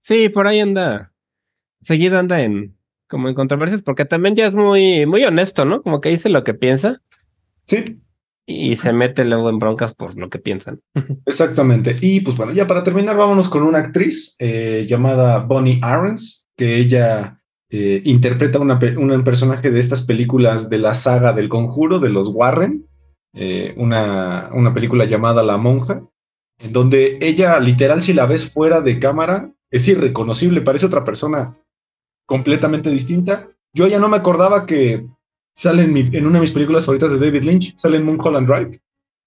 sí, 0.00 0.28
por 0.28 0.46
ahí 0.46 0.60
anda, 0.60 1.12
seguido 1.82 2.18
anda 2.18 2.40
en, 2.42 2.76
como 3.08 3.28
en 3.28 3.34
controversias, 3.34 3.82
porque 3.82 4.04
también 4.04 4.36
ya 4.36 4.46
es 4.46 4.54
muy, 4.54 5.06
muy 5.06 5.24
honesto, 5.24 5.64
¿no? 5.64 5.82
Como 5.82 6.00
que 6.00 6.10
dice 6.10 6.28
lo 6.28 6.44
que 6.44 6.54
piensa 6.54 7.02
Sí, 7.66 8.00
y 8.48 8.76
se 8.76 8.92
mete 8.92 9.24
luego 9.24 9.50
en 9.50 9.58
broncas 9.58 9.92
por 9.94 10.16
lo 10.16 10.30
que 10.30 10.38
piensan. 10.38 10.80
exactamente. 11.26 11.96
Y 12.00 12.20
pues 12.20 12.36
bueno, 12.36 12.52
ya 12.52 12.66
para 12.66 12.84
terminar, 12.84 13.16
vámonos 13.16 13.48
con 13.48 13.64
una 13.64 13.78
actriz 13.78 14.36
eh, 14.38 14.86
llamada 14.88 15.40
Bonnie 15.40 15.80
Arons, 15.82 16.46
que 16.56 16.76
ella 16.76 17.42
eh, 17.68 18.02
interpreta 18.04 18.60
una, 18.60 18.78
un 18.96 19.24
personaje 19.24 19.72
de 19.72 19.80
estas 19.80 20.06
películas 20.06 20.70
de 20.70 20.78
la 20.78 20.94
saga 20.94 21.32
del 21.32 21.48
conjuro, 21.48 21.98
de 21.98 22.08
los 22.08 22.28
Warren, 22.28 22.86
eh, 23.34 23.74
una, 23.76 24.50
una 24.52 24.72
película 24.72 25.04
llamada 25.04 25.42
La 25.42 25.56
Monja, 25.56 26.02
en 26.58 26.72
donde 26.72 27.18
ella 27.20 27.58
literal 27.58 28.00
si 28.00 28.12
la 28.12 28.26
ves 28.26 28.50
fuera 28.50 28.80
de 28.80 29.00
cámara 29.00 29.52
es 29.70 29.88
irreconocible, 29.88 30.62
parece 30.62 30.86
otra 30.86 31.04
persona 31.04 31.52
completamente 32.26 32.90
distinta. 32.90 33.48
Yo 33.74 33.88
ya 33.88 33.98
no 33.98 34.08
me 34.08 34.16
acordaba 34.16 34.64
que 34.64 35.06
sale 35.56 35.82
en, 35.84 35.92
mi- 35.92 36.10
en 36.12 36.26
una 36.26 36.34
de 36.36 36.42
mis 36.42 36.52
películas 36.52 36.84
favoritas 36.84 37.18
de 37.18 37.24
David 37.26 37.42
Lynch, 37.44 37.74
sale 37.76 37.96
en 37.96 38.04
Mulholland 38.04 38.46
Drive, 38.48 38.78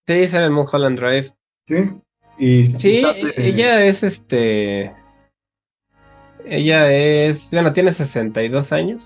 Sí, 0.07 0.27
sale 0.27 0.45
en 0.45 0.53
Mulholland 0.53 0.99
Drive. 0.99 1.31
¿sí? 1.67 1.75
Y 2.37 2.63
Sí, 2.65 3.01
sale- 3.01 3.33
ella 3.37 3.85
es 3.85 4.03
este, 4.03 4.93
ella 6.45 6.91
es, 6.91 7.49
bueno, 7.51 7.73
tiene 7.73 7.93
62 7.93 8.71
años. 8.71 9.05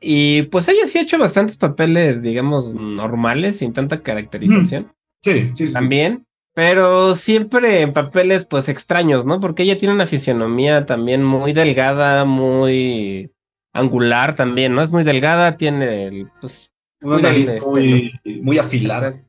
Y 0.00 0.42
pues 0.44 0.66
ella 0.68 0.86
sí 0.86 0.98
ha 0.98 1.02
hecho 1.02 1.18
bastantes 1.18 1.58
papeles, 1.58 2.22
digamos, 2.22 2.72
normales, 2.74 3.58
sin 3.58 3.72
tanta 3.74 4.00
caracterización. 4.02 4.90
Sí, 5.22 5.50
sí, 5.54 5.66
sí. 5.66 5.72
también, 5.74 6.24
pero 6.54 7.14
siempre 7.14 7.82
en 7.82 7.92
papeles 7.92 8.46
pues 8.46 8.70
extraños, 8.70 9.26
¿no? 9.26 9.38
Porque 9.40 9.64
ella 9.64 9.76
tiene 9.76 9.94
una 9.94 10.06
fisionomía 10.06 10.86
también 10.86 11.22
muy 11.22 11.52
delgada, 11.52 12.24
muy 12.24 13.30
angular 13.72 14.34
también, 14.34 14.74
¿no? 14.74 14.82
Es 14.82 14.90
muy 14.90 15.04
delgada, 15.04 15.56
tiene 15.56 16.06
el, 16.06 16.30
pues, 16.40 16.70
Una 17.00 17.14
muy 17.14 17.22
nariz 17.22 17.48
este, 17.48 17.68
muy, 17.70 18.20
muy 18.42 18.58
afilada. 18.58 19.20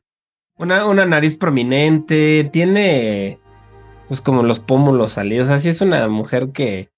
una, 0.56 0.86
una 0.86 1.04
nariz 1.06 1.36
prominente, 1.36 2.48
tiene 2.52 3.38
pues 4.08 4.20
como 4.20 4.42
los 4.42 4.60
pómulos 4.60 5.12
salidos, 5.12 5.48
así 5.48 5.68
es 5.70 5.80
una 5.80 6.06
mujer 6.08 6.50
que, 6.52 6.90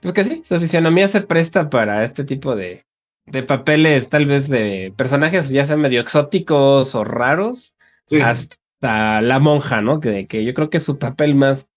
pues 0.00 0.14
que 0.14 0.24
sí, 0.24 0.42
su 0.44 0.60
fisionomía 0.60 1.08
se 1.08 1.20
presta 1.20 1.68
para 1.68 2.04
este 2.04 2.22
tipo 2.24 2.54
de, 2.54 2.84
de 3.26 3.42
papeles, 3.42 4.08
tal 4.08 4.26
vez 4.26 4.48
de 4.48 4.92
personajes 4.96 5.48
ya 5.48 5.64
sean 5.64 5.80
medio 5.80 6.00
exóticos 6.00 6.94
o 6.94 7.04
raros 7.04 7.74
Sí. 8.06 8.20
hasta 8.20 9.20
la 9.20 9.38
monja, 9.38 9.82
¿no? 9.82 10.00
Que, 10.00 10.26
que 10.26 10.44
yo 10.44 10.52
creo 10.54 10.68
que 10.70 10.80
su 10.80 10.98
papel 10.98 11.34
más 11.36 11.68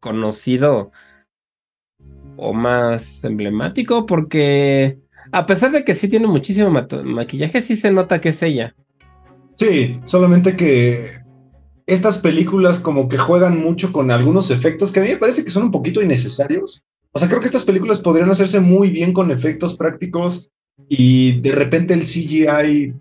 conocido 0.00 0.90
o 2.38 2.54
más 2.54 3.24
emblemático, 3.24 4.06
porque 4.06 4.98
a 5.32 5.44
pesar 5.44 5.72
de 5.72 5.84
que 5.84 5.94
sí 5.94 6.08
tiene 6.08 6.26
muchísimo 6.26 6.70
maquillaje, 6.70 7.60
sí 7.60 7.76
se 7.76 7.92
nota 7.92 8.20
que 8.20 8.30
es 8.30 8.42
ella. 8.42 8.74
Sí, 9.54 10.00
solamente 10.04 10.56
que 10.56 11.18
estas 11.86 12.18
películas 12.18 12.78
como 12.78 13.08
que 13.08 13.18
juegan 13.18 13.60
mucho 13.60 13.92
con 13.92 14.10
algunos 14.10 14.50
efectos 14.50 14.92
que 14.92 15.00
a 15.00 15.02
mí 15.02 15.08
me 15.08 15.16
parece 15.16 15.44
que 15.44 15.50
son 15.50 15.64
un 15.64 15.72
poquito 15.72 16.00
innecesarios. 16.00 16.84
O 17.12 17.18
sea, 17.18 17.28
creo 17.28 17.40
que 17.40 17.46
estas 17.46 17.64
películas 17.64 17.98
podrían 17.98 18.30
hacerse 18.30 18.60
muy 18.60 18.90
bien 18.90 19.12
con 19.12 19.30
efectos 19.30 19.76
prácticos 19.76 20.50
y 20.88 21.40
de 21.40 21.52
repente 21.52 21.94
el 21.94 22.02
CGI 22.02 22.94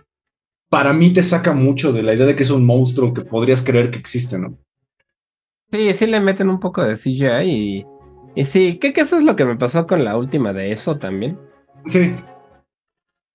para 0.70 0.94
mí 0.94 1.12
te 1.12 1.22
saca 1.22 1.54
mucho 1.54 1.94
de 1.94 2.02
la 2.04 2.14
idea 2.14 2.26
de 2.26 2.36
que 2.36 2.44
es 2.44 2.50
un 2.50 2.66
monstruo 2.66 3.14
que 3.14 3.22
podrías 3.22 3.64
creer 3.64 3.92
que 3.92 4.00
existe, 4.00 4.40
¿no? 4.40 4.58
Sí, 5.72 5.94
sí 5.94 6.08
le 6.08 6.22
meten 6.22 6.50
un 6.50 6.60
poco 6.60 6.84
de 6.84 6.96
CGI 6.96 7.44
y, 7.46 7.86
y 8.40 8.46
sí, 8.46 8.78
que, 8.80 8.94
que 8.94 9.02
eso 9.02 9.18
es 9.18 9.24
lo 9.26 9.36
que 9.36 9.46
me 9.46 9.56
pasó 9.58 9.88
con 9.88 10.04
la 10.06 10.16
última 10.18 10.54
de 10.54 10.72
eso 10.72 10.98
también. 10.98 11.38
Sí, 11.88 12.16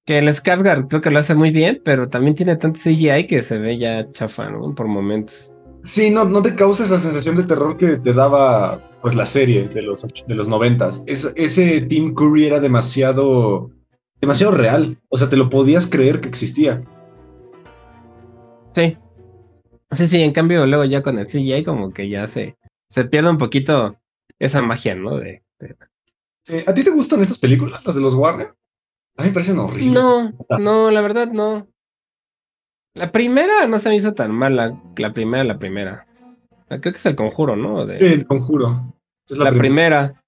Que 0.07 0.19
el 0.19 0.29
Skarsgård 0.29 0.89
creo 0.89 1.01
que 1.01 1.11
lo 1.11 1.19
hace 1.19 1.35
muy 1.35 1.51
bien, 1.51 1.81
pero 1.85 2.09
también 2.09 2.35
tiene 2.35 2.57
tanto 2.57 2.81
CGI 2.81 3.27
que 3.27 3.43
se 3.43 3.59
ve 3.59 3.79
ya 3.79 4.07
chafa, 4.13 4.51
¿no? 4.51 4.75
Por 4.75 4.87
momentos. 4.89 5.53
sí, 5.83 6.11
no, 6.11 6.25
no 6.25 6.43
te 6.43 6.55
causa 6.55 6.85
esa 6.85 6.99
sensación 7.01 7.37
de 7.37 7.45
terror 7.45 7.77
que 7.77 7.97
te 7.99 8.13
daba 8.13 8.89
pues 9.03 9.15
la 9.17 9.27
serie 9.27 9.69
de 9.69 9.83
los, 9.83 10.03
de 10.27 10.35
los 10.35 10.47
noventas. 10.49 11.03
Es- 11.07 11.33
ese 11.37 11.81
Tim 11.83 12.15
Curry 12.15 12.47
era 12.47 12.61
demasiado, 12.61 13.71
demasiado 14.21 14.55
real. 14.55 14.99
O 15.09 15.17
sea, 15.17 15.29
te 15.29 15.37
lo 15.37 15.51
podías 15.51 15.87
creer 15.89 16.21
que 16.21 16.29
existía. 16.29 16.83
Sí. 18.71 18.97
Sí, 19.93 20.09
sí, 20.09 20.23
en 20.23 20.33
cambio 20.33 20.67
luego 20.67 20.85
ya 20.85 21.03
con 21.03 21.19
el 21.19 21.27
CGI 21.27 21.65
como 21.65 21.93
que 21.93 22.09
ya 22.09 22.27
se, 22.29 22.57
se 22.89 23.05
pierde 23.05 23.31
un 23.31 23.39
poquito 23.39 23.97
esa 24.45 24.61
magia, 24.63 24.95
¿no? 24.95 25.17
De, 25.17 25.43
de- 25.59 25.77
Eh, 26.49 26.65
¿A 26.67 26.75
ti 26.75 26.83
te 26.83 26.91
gustan 26.91 27.21
estas 27.21 27.39
películas, 27.39 27.85
las 27.85 27.95
de 27.95 28.01
los 28.03 28.15
Warner? 28.15 28.49
A 29.17 29.23
mí 29.23 29.29
me 29.29 29.33
parecen 29.35 29.59
horribles. 29.59 29.93
No, 29.93 30.33
no, 30.59 30.91
la 30.91 31.01
verdad 31.01 31.29
no. 31.31 31.69
La 32.95 33.13
primera 33.13 33.67
no 33.67 33.79
se 33.79 33.89
me 33.89 33.97
hizo 33.97 34.13
tan 34.15 34.33
mala, 34.33 34.79
la 34.97 35.13
primera, 35.15 35.45
la 35.45 35.59
primera. 35.59 36.07
Creo 36.69 36.81
que 36.81 36.91
es 36.99 37.07
el 37.07 37.17
conjuro, 37.17 37.55
¿no? 37.57 37.87
De, 37.87 38.01
Sí, 38.01 38.07
el 38.07 38.27
conjuro. 38.27 38.95
Es 39.29 39.39
la 39.39 39.51
prim- 39.51 39.61
primera. 39.61 40.23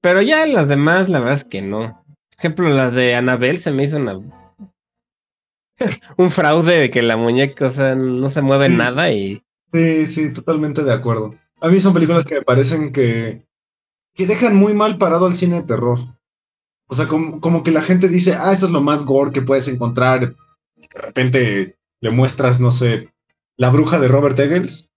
Pero 0.00 0.22
ya 0.22 0.46
las 0.46 0.68
demás, 0.68 1.08
la 1.08 1.18
verdad 1.18 1.34
es 1.34 1.44
que 1.44 1.60
no. 1.60 2.04
ejemplo, 2.38 2.68
las 2.68 2.94
de 2.94 3.14
Annabelle 3.16 3.58
se 3.58 3.72
me 3.72 3.84
hizo 3.84 3.96
una. 3.96 4.20
un 6.16 6.30
fraude 6.30 6.78
de 6.78 6.90
que 6.90 7.02
la 7.02 7.16
muñeca, 7.16 7.66
o 7.66 7.70
sea, 7.70 7.94
no 7.94 8.30
se 8.30 8.42
mueve 8.42 8.68
Sí. 8.70 8.76
nada 8.76 9.10
y. 9.12 9.42
Sí, 9.72 10.06
sí, 10.06 10.32
totalmente 10.32 10.82
de 10.82 10.92
acuerdo. 10.92 11.34
A 11.60 11.68
mí 11.68 11.80
son 11.80 11.92
películas 11.92 12.24
que 12.26 12.36
me 12.36 12.42
parecen 12.42 12.92
que, 12.92 13.44
que 14.18 14.26
dejan 14.26 14.56
muy 14.56 14.74
mal 14.74 14.98
parado 14.98 15.26
al 15.26 15.34
cine 15.34 15.60
de 15.60 15.68
terror. 15.68 15.98
O 16.88 16.94
sea, 16.94 17.06
como, 17.06 17.40
como 17.40 17.62
que 17.62 17.70
la 17.70 17.82
gente 17.82 18.08
dice, 18.08 18.34
ah, 18.34 18.50
esto 18.52 18.66
es 18.66 18.72
lo 18.72 18.80
más 18.80 19.04
gore 19.06 19.30
que 19.30 19.42
puedes 19.42 19.68
encontrar. 19.68 20.34
De 20.76 21.00
repente 21.00 21.76
le 22.00 22.10
muestras, 22.10 22.58
no 22.58 22.72
sé, 22.72 23.12
la 23.56 23.70
bruja 23.70 24.00
de 24.00 24.08
Robert 24.08 24.36
Eggers 24.38 24.90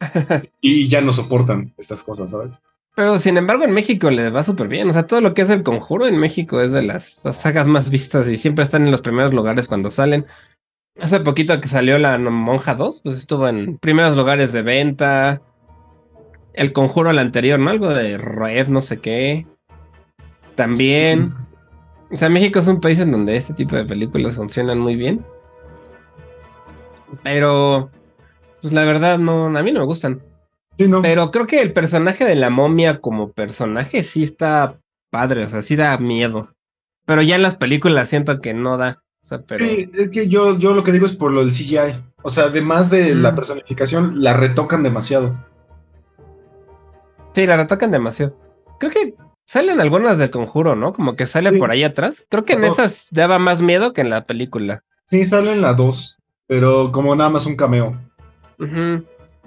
y 0.60 0.86
ya 0.86 1.00
no 1.00 1.10
soportan 1.10 1.74
estas 1.78 2.04
cosas, 2.04 2.30
¿sabes? 2.30 2.60
Pero 2.94 3.18
sin 3.18 3.36
embargo, 3.38 3.64
en 3.64 3.72
México 3.72 4.08
le 4.08 4.30
va 4.30 4.44
súper 4.44 4.68
bien. 4.68 4.88
O 4.88 4.92
sea, 4.92 5.08
todo 5.08 5.20
lo 5.20 5.34
que 5.34 5.42
es 5.42 5.50
el 5.50 5.64
conjuro 5.64 6.06
en 6.06 6.16
México 6.16 6.60
es 6.60 6.70
de 6.70 6.82
las 6.82 7.22
sagas 7.32 7.66
más 7.66 7.90
vistas 7.90 8.28
y 8.28 8.36
siempre 8.36 8.64
están 8.64 8.84
en 8.84 8.92
los 8.92 9.00
primeros 9.00 9.34
lugares 9.34 9.66
cuando 9.66 9.90
salen. 9.90 10.26
Hace 11.00 11.18
poquito 11.18 11.60
que 11.60 11.66
salió 11.66 11.98
la 11.98 12.18
Monja 12.18 12.76
2, 12.76 13.00
pues 13.02 13.16
estuvo 13.16 13.48
en 13.48 13.78
primeros 13.78 14.16
lugares 14.16 14.52
de 14.52 14.62
venta. 14.62 15.42
El 16.54 16.72
conjuro 16.72 17.10
al 17.10 17.18
anterior, 17.18 17.58
¿no? 17.58 17.70
Algo 17.70 17.88
de 17.90 18.16
Red, 18.16 18.68
no 18.68 18.80
sé 18.80 18.98
qué. 19.00 19.46
También. 20.54 21.34
O 22.10 22.16
sea, 22.16 22.28
México 22.28 22.60
es 22.60 22.68
un 22.68 22.80
país 22.80 22.98
en 23.00 23.10
donde 23.10 23.36
este 23.36 23.54
tipo 23.54 23.74
de 23.76 23.84
películas 23.84 24.36
funcionan 24.36 24.78
muy 24.78 24.94
bien. 24.94 25.24
Pero, 27.22 27.90
pues 28.60 28.72
la 28.72 28.84
verdad, 28.84 29.18
no, 29.18 29.46
a 29.46 29.62
mí 29.62 29.72
no 29.72 29.80
me 29.80 29.86
gustan. 29.86 30.22
Sí, 30.78 30.88
no. 30.88 31.02
Pero 31.02 31.30
creo 31.30 31.46
que 31.46 31.60
el 31.60 31.72
personaje 31.72 32.24
de 32.24 32.34
la 32.34 32.50
momia 32.50 33.00
como 33.00 33.30
personaje 33.32 34.02
sí 34.02 34.24
está 34.24 34.78
padre, 35.10 35.44
o 35.44 35.48
sea, 35.48 35.62
sí 35.62 35.76
da 35.76 35.96
miedo. 35.98 36.50
Pero 37.06 37.22
ya 37.22 37.36
en 37.36 37.42
las 37.42 37.56
películas 37.56 38.08
siento 38.08 38.40
que 38.40 38.54
no 38.54 38.76
da. 38.76 39.02
O 39.22 39.26
sea, 39.26 39.42
pero. 39.42 39.64
Sí, 39.64 39.90
es 39.94 40.10
que 40.10 40.28
yo, 40.28 40.58
yo 40.58 40.74
lo 40.74 40.82
que 40.84 40.92
digo 40.92 41.06
es 41.06 41.14
por 41.16 41.32
lo 41.32 41.40
del 41.40 41.52
CGI. 41.52 42.00
O 42.22 42.30
sea, 42.30 42.44
además 42.44 42.90
de 42.90 43.14
la 43.14 43.32
Mm. 43.32 43.36
personificación, 43.36 44.22
la 44.22 44.32
retocan 44.34 44.82
demasiado. 44.82 45.34
Sí, 47.34 47.46
la 47.46 47.56
retocan 47.56 47.90
demasiado. 47.90 48.36
Creo 48.78 48.90
que 48.92 49.14
salen 49.46 49.80
algunas 49.80 50.18
del 50.18 50.30
conjuro, 50.30 50.76
¿no? 50.76 50.92
Como 50.92 51.16
que 51.16 51.26
sale 51.26 51.50
Sí. 51.50 51.58
por 51.58 51.70
ahí 51.70 51.82
atrás. 51.84 52.26
Creo 52.30 52.44
que 52.44 52.54
en 52.54 52.64
esas 52.64 53.08
daba 53.10 53.38
más 53.38 53.60
miedo 53.60 53.92
que 53.92 54.00
en 54.02 54.10
la 54.10 54.24
película. 54.24 54.82
Sí, 55.06 55.24
sale 55.24 55.52
en 55.52 55.60
la 55.60 55.74
2, 55.74 56.18
pero 56.46 56.90
como 56.92 57.14
nada 57.14 57.30
más 57.30 57.46
un 57.46 57.56
cameo. 57.56 57.92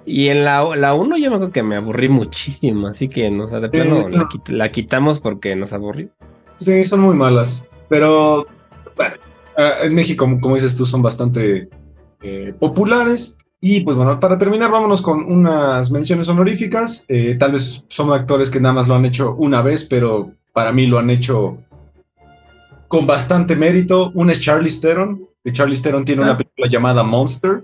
Y 0.05 0.27
en 0.29 0.45
la, 0.45 0.63
la 0.75 0.93
1 0.93 1.17
yo 1.17 1.29
me 1.29 1.35
acuerdo 1.35 1.51
que 1.53 1.63
me 1.63 1.75
aburrí 1.75 2.07
muchísimo, 2.09 2.87
así 2.87 3.09
que, 3.09 3.27
o 3.29 3.47
sea, 3.47 3.59
de 3.59 3.69
plano 3.69 3.95
la, 3.97 4.25
quit- 4.29 4.49
la 4.49 4.71
quitamos 4.71 5.19
porque 5.19 5.55
nos 5.55 5.73
aburrió. 5.73 6.09
Sí, 6.57 6.83
son 6.83 7.01
muy 7.01 7.15
malas. 7.15 7.69
Pero 7.89 8.45
bueno, 8.95 9.15
ah, 9.57 9.73
en 9.83 9.95
México, 9.95 10.25
como, 10.25 10.39
como 10.39 10.55
dices 10.55 10.75
tú, 10.75 10.85
son 10.85 11.01
bastante 11.01 11.69
eh, 12.21 12.53
populares. 12.59 13.37
Y 13.59 13.81
pues 13.81 13.97
bueno, 13.97 14.19
para 14.19 14.37
terminar, 14.37 14.69
vámonos 14.71 15.01
con 15.01 15.23
unas 15.31 15.89
menciones 15.91 16.27
honoríficas. 16.29 17.05
Eh, 17.07 17.35
tal 17.39 17.53
vez 17.53 17.83
son 17.87 18.11
actores 18.13 18.49
que 18.49 18.59
nada 18.59 18.73
más 18.73 18.87
lo 18.87 18.95
han 18.95 19.05
hecho 19.05 19.33
una 19.35 19.61
vez, 19.61 19.85
pero 19.85 20.31
para 20.53 20.71
mí 20.71 20.85
lo 20.85 20.99
han 20.99 21.09
hecho 21.09 21.57
con 22.87 23.07
bastante 23.07 23.55
mérito. 23.55 24.11
Uno 24.13 24.31
es 24.31 24.41
Charlie 24.41 24.71
Theron, 24.79 25.27
que 25.43 25.51
Charlie 25.51 25.81
Theron 25.81 26.05
tiene 26.05 26.21
Ah. 26.21 26.25
una 26.25 26.37
película 26.37 26.67
llamada 26.69 27.03
Monster, 27.03 27.63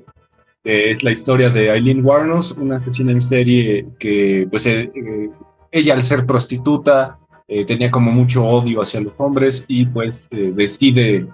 que 0.63 0.91
es 0.91 1.03
la 1.03 1.11
historia 1.11 1.49
de 1.49 1.69
Eileen 1.69 2.03
Warnos, 2.03 2.51
una 2.53 2.77
asesina 2.77 3.11
en 3.11 3.21
serie 3.21 3.85
que, 3.99 4.47
pues, 4.49 4.65
eh, 4.65 4.91
eh, 4.95 5.29
ella 5.71 5.93
al 5.93 6.03
ser 6.03 6.25
prostituta 6.25 7.17
eh, 7.47 7.65
tenía 7.65 7.91
como 7.91 8.11
mucho 8.11 8.45
odio 8.45 8.81
hacia 8.81 9.01
los 9.01 9.13
hombres 9.17 9.65
y 9.67 9.85
pues 9.85 10.27
eh, 10.31 10.53
decide 10.55 11.27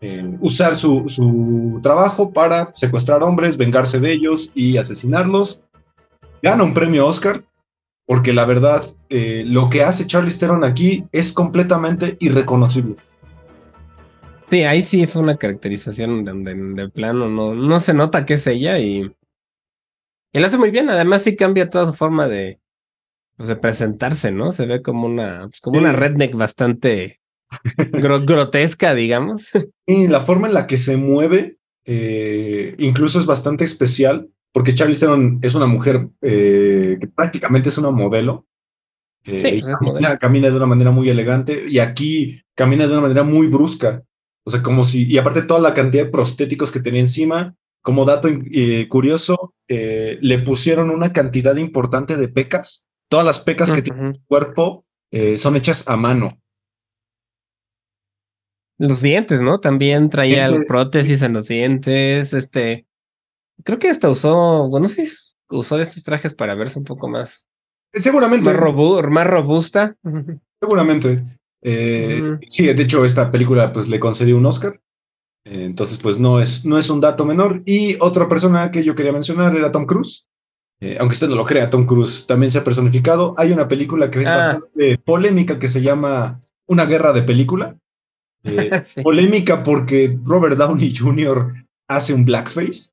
eh, 0.00 0.36
usar 0.40 0.76
su, 0.76 1.08
su 1.08 1.80
trabajo 1.82 2.32
para 2.32 2.72
secuestrar 2.74 3.22
hombres, 3.22 3.56
vengarse 3.56 3.98
de 4.00 4.12
ellos 4.12 4.52
y 4.54 4.76
asesinarlos. 4.76 5.62
Gana 6.42 6.62
un 6.64 6.74
premio 6.74 7.06
Oscar 7.06 7.42
porque 8.06 8.32
la 8.32 8.44
verdad 8.44 8.84
eh, 9.10 9.42
lo 9.46 9.68
que 9.68 9.82
hace 9.82 10.06
Charlie 10.06 10.32
Theron 10.32 10.64
aquí 10.64 11.04
es 11.12 11.32
completamente 11.32 12.16
irreconocible. 12.20 12.96
Sí, 14.48 14.62
ahí 14.62 14.80
sí 14.80 15.06
fue 15.06 15.20
una 15.20 15.36
caracterización 15.36 16.24
de 16.24 16.88
plano 16.88 17.28
no, 17.28 17.54
no 17.54 17.80
se 17.80 17.92
nota 17.92 18.24
que 18.24 18.34
es 18.34 18.46
ella 18.46 18.78
y, 18.78 19.12
y 20.32 20.38
lo 20.40 20.46
hace 20.46 20.56
muy 20.56 20.70
bien. 20.70 20.88
Además, 20.88 21.22
sí 21.22 21.36
cambia 21.36 21.68
toda 21.68 21.84
su 21.86 21.92
forma 21.92 22.28
de, 22.28 22.58
pues, 23.36 23.48
de 23.50 23.56
presentarse, 23.56 24.32
¿no? 24.32 24.52
Se 24.52 24.64
ve 24.64 24.80
como 24.80 25.06
una, 25.06 25.48
pues, 25.48 25.60
como 25.60 25.74
Sí. 25.78 25.84
una 25.84 25.92
redneck 25.92 26.34
bastante 26.34 27.20
gro- 27.92 28.24
grotesca, 28.24 28.94
digamos. 28.94 29.48
Y 29.86 30.08
la 30.08 30.20
forma 30.20 30.48
en 30.48 30.54
la 30.54 30.66
que 30.66 30.76
se 30.76 30.96
mueve 30.96 31.56
eh, 31.84 32.74
incluso 32.78 33.18
es 33.18 33.26
bastante 33.26 33.64
especial, 33.64 34.28
porque 34.52 34.74
Charlize 34.74 35.00
Theron 35.00 35.38
es 35.42 35.54
una 35.54 35.66
mujer 35.66 36.08
eh, 36.20 36.98
que 37.00 37.06
prácticamente 37.08 37.68
es 37.70 37.78
una 37.78 37.90
modelo. 37.90 38.46
Eh, 39.24 39.38
Sí, 39.40 39.48
pues 39.50 39.62
es 39.62 39.68
camina, 39.68 39.78
modelo. 39.80 40.18
camina 40.18 40.50
de 40.50 40.56
una 40.56 40.66
manera 40.66 40.90
muy 40.90 41.08
elegante 41.08 41.64
y 41.68 41.78
aquí 41.78 42.42
camina 42.54 42.86
de 42.86 42.92
una 42.92 43.02
manera 43.02 43.22
muy 43.24 43.46
brusca. 43.46 44.02
O 44.44 44.50
sea, 44.50 44.62
como 44.62 44.84
si, 44.84 45.06
y 45.06 45.18
aparte 45.18 45.42
toda 45.42 45.60
la 45.60 45.74
cantidad 45.74 46.04
de 46.04 46.10
prostéticos 46.10 46.70
que 46.72 46.80
tenía 46.80 47.00
encima, 47.00 47.54
como 47.82 48.04
dato 48.04 48.28
curioso, 48.88 49.54
le 49.68 50.38
pusieron 50.38 50.90
una 50.90 51.12
cantidad 51.12 51.54
importante 51.56 52.16
de 52.16 52.28
pecas. 52.28 52.86
Todas 53.10 53.26
las 53.26 53.38
pecas 53.40 53.70
que 53.70 53.82
tiene 53.82 54.14
su 54.14 54.24
cuerpo 54.26 54.84
son 55.36 55.56
hechas 55.56 55.86
a 55.88 55.96
mano. 55.96 56.38
Los 58.78 59.02
dientes, 59.02 59.40
¿no? 59.40 59.58
También 59.60 60.08
traía 60.08 60.48
Dientes. 60.48 60.68
prótesis 60.68 61.22
en 61.22 61.32
los 61.32 61.48
dientes. 61.48 62.32
Este, 62.32 62.86
creo 63.64 63.78
que 63.78 63.90
hasta 63.90 64.08
usó, 64.08 64.68
bueno, 64.68 64.84
no 64.86 64.88
sé 64.88 65.06
si 65.06 65.16
usó 65.50 65.78
estos 65.80 66.04
trajes 66.04 66.34
para 66.34 66.54
verse 66.54 66.78
un 66.78 66.84
poco 66.84 67.08
más, 67.08 67.46
Seguramente. 67.92 68.50
más, 68.50 68.58
robu- 68.60 69.06
más 69.08 69.26
robusta. 69.26 69.96
Seguramente. 70.60 71.24
Eh. 71.62 72.38
Sí, 72.48 72.66
de 72.66 72.82
hecho, 72.82 73.04
esta 73.04 73.30
película 73.30 73.72
pues 73.72 73.88
le 73.88 73.98
concedió 73.98 74.36
un 74.36 74.46
Oscar. 74.46 74.80
Eh, 75.44 75.64
entonces, 75.64 75.98
pues 75.98 76.18
no 76.18 76.40
es, 76.40 76.64
no 76.64 76.78
es 76.78 76.88
un 76.90 77.00
dato 77.00 77.24
menor. 77.24 77.62
Y 77.64 77.96
otra 78.00 78.28
persona 78.28 78.70
que 78.70 78.84
yo 78.84 78.94
quería 78.94 79.12
mencionar 79.12 79.56
era 79.56 79.72
Tom 79.72 79.86
Cruise. 79.86 80.28
Eh, 80.80 80.96
aunque 81.00 81.14
usted 81.14 81.28
no 81.28 81.34
lo 81.34 81.44
crea, 81.44 81.70
Tom 81.70 81.86
Cruise 81.86 82.26
también 82.28 82.52
se 82.52 82.58
ha 82.58 82.64
personificado. 82.64 83.34
Hay 83.38 83.50
una 83.50 83.66
película 83.66 84.10
que 84.10 84.20
es 84.22 84.28
Ah. 84.28 84.36
bastante 84.36 84.98
polémica 84.98 85.58
que 85.58 85.66
se 85.66 85.82
llama 85.82 86.40
Una 86.66 86.84
guerra 86.86 87.12
de 87.12 87.22
película. 87.22 87.76
Eh, 88.44 88.70
Sí. 88.84 89.02
Polémica 89.02 89.62
porque 89.62 90.18
Robert 90.24 90.56
Downey 90.56 90.94
Jr. 90.94 91.54
hace 91.88 92.14
un 92.14 92.24
blackface. 92.24 92.90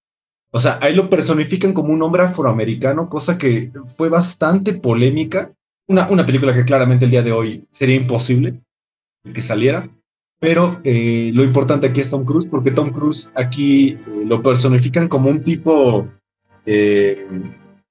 O 0.52 0.60
sea, 0.60 0.80
ahí 0.82 0.96
lo 0.96 1.10
personifican 1.10 1.74
como 1.74 1.94
un 1.94 2.02
hombre 2.02 2.24
afroamericano, 2.24 3.10
cosa 3.10 3.38
que 3.38 3.72
fue 3.98 4.10
bastante 4.10 4.74
polémica. 4.74 5.52
Una, 5.88 6.10
una 6.10 6.26
película 6.26 6.54
que 6.54 6.66
claramente 6.66 7.06
el 7.06 7.12
día 7.12 7.24
de 7.24 7.32
hoy 7.32 7.68
sería 7.72 7.96
imposible 7.96 8.62
que 9.34 9.42
saliera. 9.42 9.90
Pero 10.40 10.80
eh, 10.84 11.32
lo 11.34 11.44
importante 11.44 11.88
aquí 11.88 12.02
es 12.02 12.10
Tom 12.10 12.26
Cruise, 12.26 12.48
porque 12.48 12.72
Tom 12.72 12.92
Cruise 12.92 13.32
aquí 13.36 13.90
eh, 13.90 14.00
lo 14.26 14.42
personifican 14.42 15.08
como 15.08 15.30
un 15.30 15.44
tipo 15.44 16.08
eh, 16.66 17.26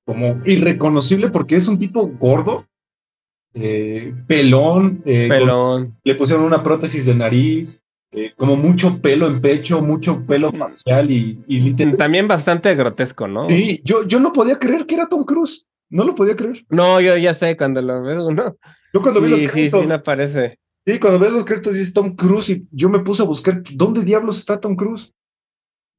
como 0.05 0.41
irreconocible, 0.45 1.31
porque 1.31 1.57
es 1.57 1.69
un 1.69 1.79
tipo 1.79 2.07
gordo, 2.07 2.59
eh, 3.55 4.13
pelón, 4.27 5.03
eh, 5.07 5.29
con- 5.29 5.39
Pelón. 5.39 5.99
le 6.05 6.15
pusieron 6.15 6.45
una 6.45 6.63
prótesis 6.63 7.07
de 7.07 7.15
nariz, 7.15 7.81
eh, 8.13 8.33
como 8.37 8.57
mucho 8.57 9.01
pelo 9.01 9.27
en 9.27 9.41
pecho, 9.41 9.81
mucho 9.83 10.25
pelo 10.27 10.53
facial 10.53 11.11
y, 11.11 11.43
y 11.47 11.61
literal- 11.61 11.97
También 11.97 12.29
bastante 12.29 12.75
grotesco, 12.75 13.27
¿no? 13.29 13.49
Sí, 13.49 13.81
yo, 13.85 14.07
yo 14.07 14.21
no 14.21 14.33
podía 14.33 14.59
creer 14.59 14.87
que 14.87 14.95
era 14.97 15.09
Tom 15.09 15.25
Cruise. 15.25 15.67
No 15.91 16.05
lo 16.05 16.15
podía 16.15 16.35
creer. 16.35 16.65
No, 16.71 17.01
yo 17.01 17.17
ya 17.17 17.35
sé 17.35 17.57
cuando 17.57 17.81
lo 17.83 18.03
veo, 18.03 18.31
¿no? 18.33 18.57
Yo 18.93 19.03
cuando 19.03 19.21
vi 19.21 19.27
Sí, 19.27 19.31
los 19.31 19.41
sí, 19.41 19.47
sí, 19.47 19.53
créditos, 19.53 19.87
me 19.87 19.99
parece. 19.99 20.59
sí, 20.87 20.99
cuando 20.99 21.19
vi 21.25 21.31
los 21.33 21.45
créditos 21.45 21.75
dice 21.75 21.93
Tom 21.93 22.17
Cruise 22.17 22.51
y 22.51 22.67
yo 22.73 22.89
me 22.89 22.99
puse 23.01 23.23
a 23.23 23.27
buscar 23.27 23.63
dónde 23.75 24.03
diablos 24.03 24.39
está 24.39 24.61
Tom 24.61 24.75
Cruise. 24.77 25.13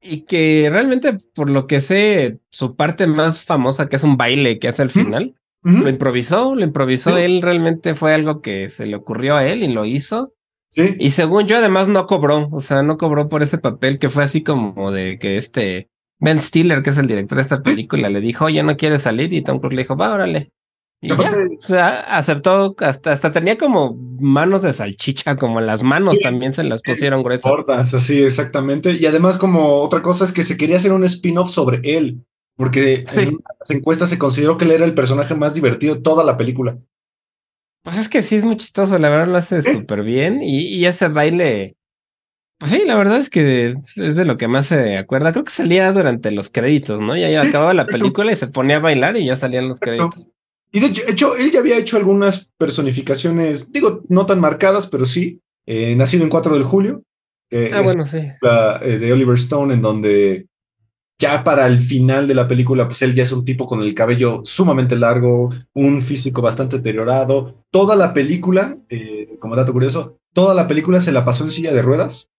Y 0.02 0.22
que 0.24 0.68
realmente, 0.70 1.18
por 1.34 1.48
lo 1.50 1.66
que 1.66 1.80
sé, 1.80 2.38
su 2.50 2.76
parte 2.76 3.06
más 3.06 3.40
famosa, 3.42 3.88
que 3.88 3.96
es 3.96 4.02
un 4.04 4.16
baile 4.16 4.58
que 4.58 4.68
hace 4.68 4.82
al 4.82 4.90
final, 4.90 5.34
Lo 5.66 5.88
improvisó, 5.88 6.54
lo 6.54 6.62
improvisó 6.64 7.16
Sí. 7.16 7.22
él, 7.22 7.42
realmente 7.42 7.94
fue 7.94 8.14
algo 8.14 8.40
que 8.40 8.70
se 8.70 8.86
le 8.86 8.96
ocurrió 8.96 9.36
a 9.36 9.44
él 9.46 9.62
y 9.64 9.68
lo 9.68 9.84
hizo. 9.84 10.32
Sí, 10.70 10.94
Y 10.98 11.12
según 11.12 11.46
yo, 11.46 11.56
además 11.58 11.88
no 11.88 12.06
cobró, 12.06 12.48
o 12.52 12.60
sea, 12.60 12.82
no 12.82 12.98
cobró 12.98 13.28
por 13.28 13.42
ese 13.42 13.58
papel 13.58 13.98
que 13.98 14.08
fue 14.08 14.24
así 14.24 14.42
como 14.42 14.90
de 14.92 15.18
que 15.18 15.36
este 15.36 15.88
Ben 16.20 16.40
Stiller, 16.40 16.82
que 16.82 16.90
es 16.90 16.98
el 16.98 17.06
director 17.06 17.36
de 17.36 17.42
esta 17.42 17.62
película, 17.62 18.08
le 18.10 18.20
dijo, 18.20 18.44
oye, 18.46 18.62
no 18.62 18.76
quiere 18.76 18.98
salir, 18.98 19.32
y 19.32 19.42
Tom 19.42 19.58
Cruise 19.58 19.74
le 19.76 19.82
dijo, 19.82 19.96
va, 19.96 20.12
órale. 20.14 20.52
Y 21.02 21.08
ya, 21.08 21.14
o 21.14 21.66
sea, 21.66 21.88
aceptó, 22.16 22.74
hasta, 22.78 23.12
hasta 23.12 23.30
tenía 23.30 23.58
como 23.58 23.94
manos 24.18 24.62
de 24.62 24.72
salchicha, 24.72 25.36
como 25.36 25.60
las 25.60 25.82
manos 25.82 26.16
Sí. 26.16 26.22
también 26.22 26.52
se 26.52 26.64
las 26.64 26.80
pusieron 26.82 27.22
gruesas. 27.22 27.50
gordas, 27.50 27.92
así 27.94 28.22
exactamente. 28.22 28.92
Y 28.92 29.04
además 29.06 29.36
como 29.38 29.82
otra 29.82 30.00
cosa 30.02 30.24
es 30.24 30.32
que 30.32 30.42
se 30.44 30.56
quería 30.56 30.76
hacer 30.76 30.92
un 30.92 31.04
spin-off 31.04 31.50
sobre 31.50 31.80
él, 31.84 32.24
porque 32.56 33.04
Sí. 33.12 33.20
en 33.20 33.38
las 33.60 33.70
encuestas 33.70 34.10
se 34.10 34.18
consideró 34.18 34.56
que 34.56 34.64
él 34.64 34.72
era 34.72 34.84
el 34.84 34.94
personaje 34.94 35.34
más 35.34 35.54
divertido 35.54 35.94
de 35.94 36.00
toda 36.00 36.24
la 36.24 36.36
película. 36.36 36.78
Pues 37.82 37.98
es 37.98 38.08
que 38.08 38.22
sí 38.22 38.36
es 38.36 38.44
muy 38.44 38.56
chistoso, 38.56 38.98
la 38.98 39.08
verdad 39.10 39.28
lo 39.28 39.36
hace 39.36 39.62
súper 39.62 40.02
bien. 40.02 40.42
Y, 40.42 40.62
y, 40.66 40.86
ese 40.86 41.06
baile, 41.08 41.76
pues 42.58 42.72
sí, 42.72 42.82
la 42.84 42.96
verdad 42.96 43.18
es 43.18 43.30
que 43.30 43.76
es 43.96 44.16
de 44.16 44.24
lo 44.24 44.36
que 44.36 44.48
más 44.48 44.66
se 44.66 44.96
acuerda. 44.98 45.32
Creo 45.32 45.44
que 45.44 45.52
salía 45.52 45.92
durante 45.92 46.32
los 46.32 46.50
créditos, 46.50 47.00
¿no? 47.00 47.16
Ya, 47.16 47.30
ya 47.30 47.42
acababa 47.42 47.74
la 47.74 47.86
película 47.86 48.32
y 48.32 48.36
se 48.36 48.48
ponía 48.48 48.76
a 48.76 48.80
bailar 48.80 49.16
y 49.16 49.26
ya 49.26 49.36
salían 49.36 49.68
los 49.68 49.78
créditos. 49.78 50.30
Y 50.72 50.80
de 50.80 50.86
hecho, 51.08 51.36
él 51.36 51.52
ya 51.52 51.60
había 51.60 51.78
hecho 51.78 51.96
algunas 51.96 52.50
personificaciones, 52.58 53.70
digo, 53.72 54.02
no 54.08 54.26
tan 54.26 54.40
marcadas, 54.40 54.88
pero 54.88 55.04
sí. 55.04 55.40
Eh, 55.64 55.94
nacido 55.96 56.24
en 56.24 56.30
4 56.30 56.58
de 56.58 56.64
julio. 56.64 57.02
ah, 57.72 57.80
bueno, 57.82 58.06
sí. 58.06 58.18
La, 58.40 58.80
eh, 58.82 58.98
de 58.98 59.12
Oliver 59.12 59.36
Stone, 59.36 59.74
en 59.74 59.82
donde 59.82 60.46
ya 61.18 61.42
para 61.44 61.66
el 61.66 61.80
final 61.80 62.28
de 62.28 62.34
la 62.34 62.46
película, 62.46 62.86
pues 62.86 63.02
él 63.02 63.14
ya 63.14 63.22
es 63.22 63.32
un 63.32 63.44
tipo 63.44 63.66
con 63.66 63.80
el 63.80 63.94
cabello 63.94 64.42
sumamente 64.44 64.96
largo, 64.96 65.48
un 65.74 66.02
físico 66.02 66.42
bastante 66.42 66.76
deteriorado. 66.76 67.64
Toda 67.70 67.96
la 67.96 68.12
película, 68.12 68.76
eh, 68.88 69.36
como 69.40 69.56
dato 69.56 69.72
curioso, 69.72 70.18
toda 70.34 70.54
la 70.54 70.68
película 70.68 71.00
se 71.00 71.12
la 71.12 71.24
pasó 71.24 71.44
en 71.44 71.50
silla 71.50 71.72
de 71.72 71.82
ruedas, 71.82 72.30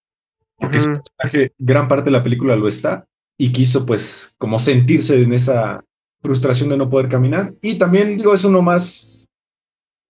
porque 0.57 0.79
su 0.79 0.93
personaje, 0.93 1.53
gran 1.57 1.87
parte 1.87 2.05
de 2.05 2.11
la 2.11 2.23
película 2.23 2.55
lo 2.55 2.67
está, 2.67 3.05
y 3.37 3.51
quiso 3.51 3.85
pues 3.85 4.35
como 4.37 4.59
sentirse 4.59 5.21
en 5.21 5.33
esa 5.33 5.83
frustración 6.21 6.69
de 6.69 6.77
no 6.77 6.89
poder 6.89 7.09
caminar. 7.09 7.53
Y 7.61 7.75
también, 7.75 8.17
digo, 8.17 8.33
es 8.33 8.43
uno 8.43 8.61
más 8.61 9.27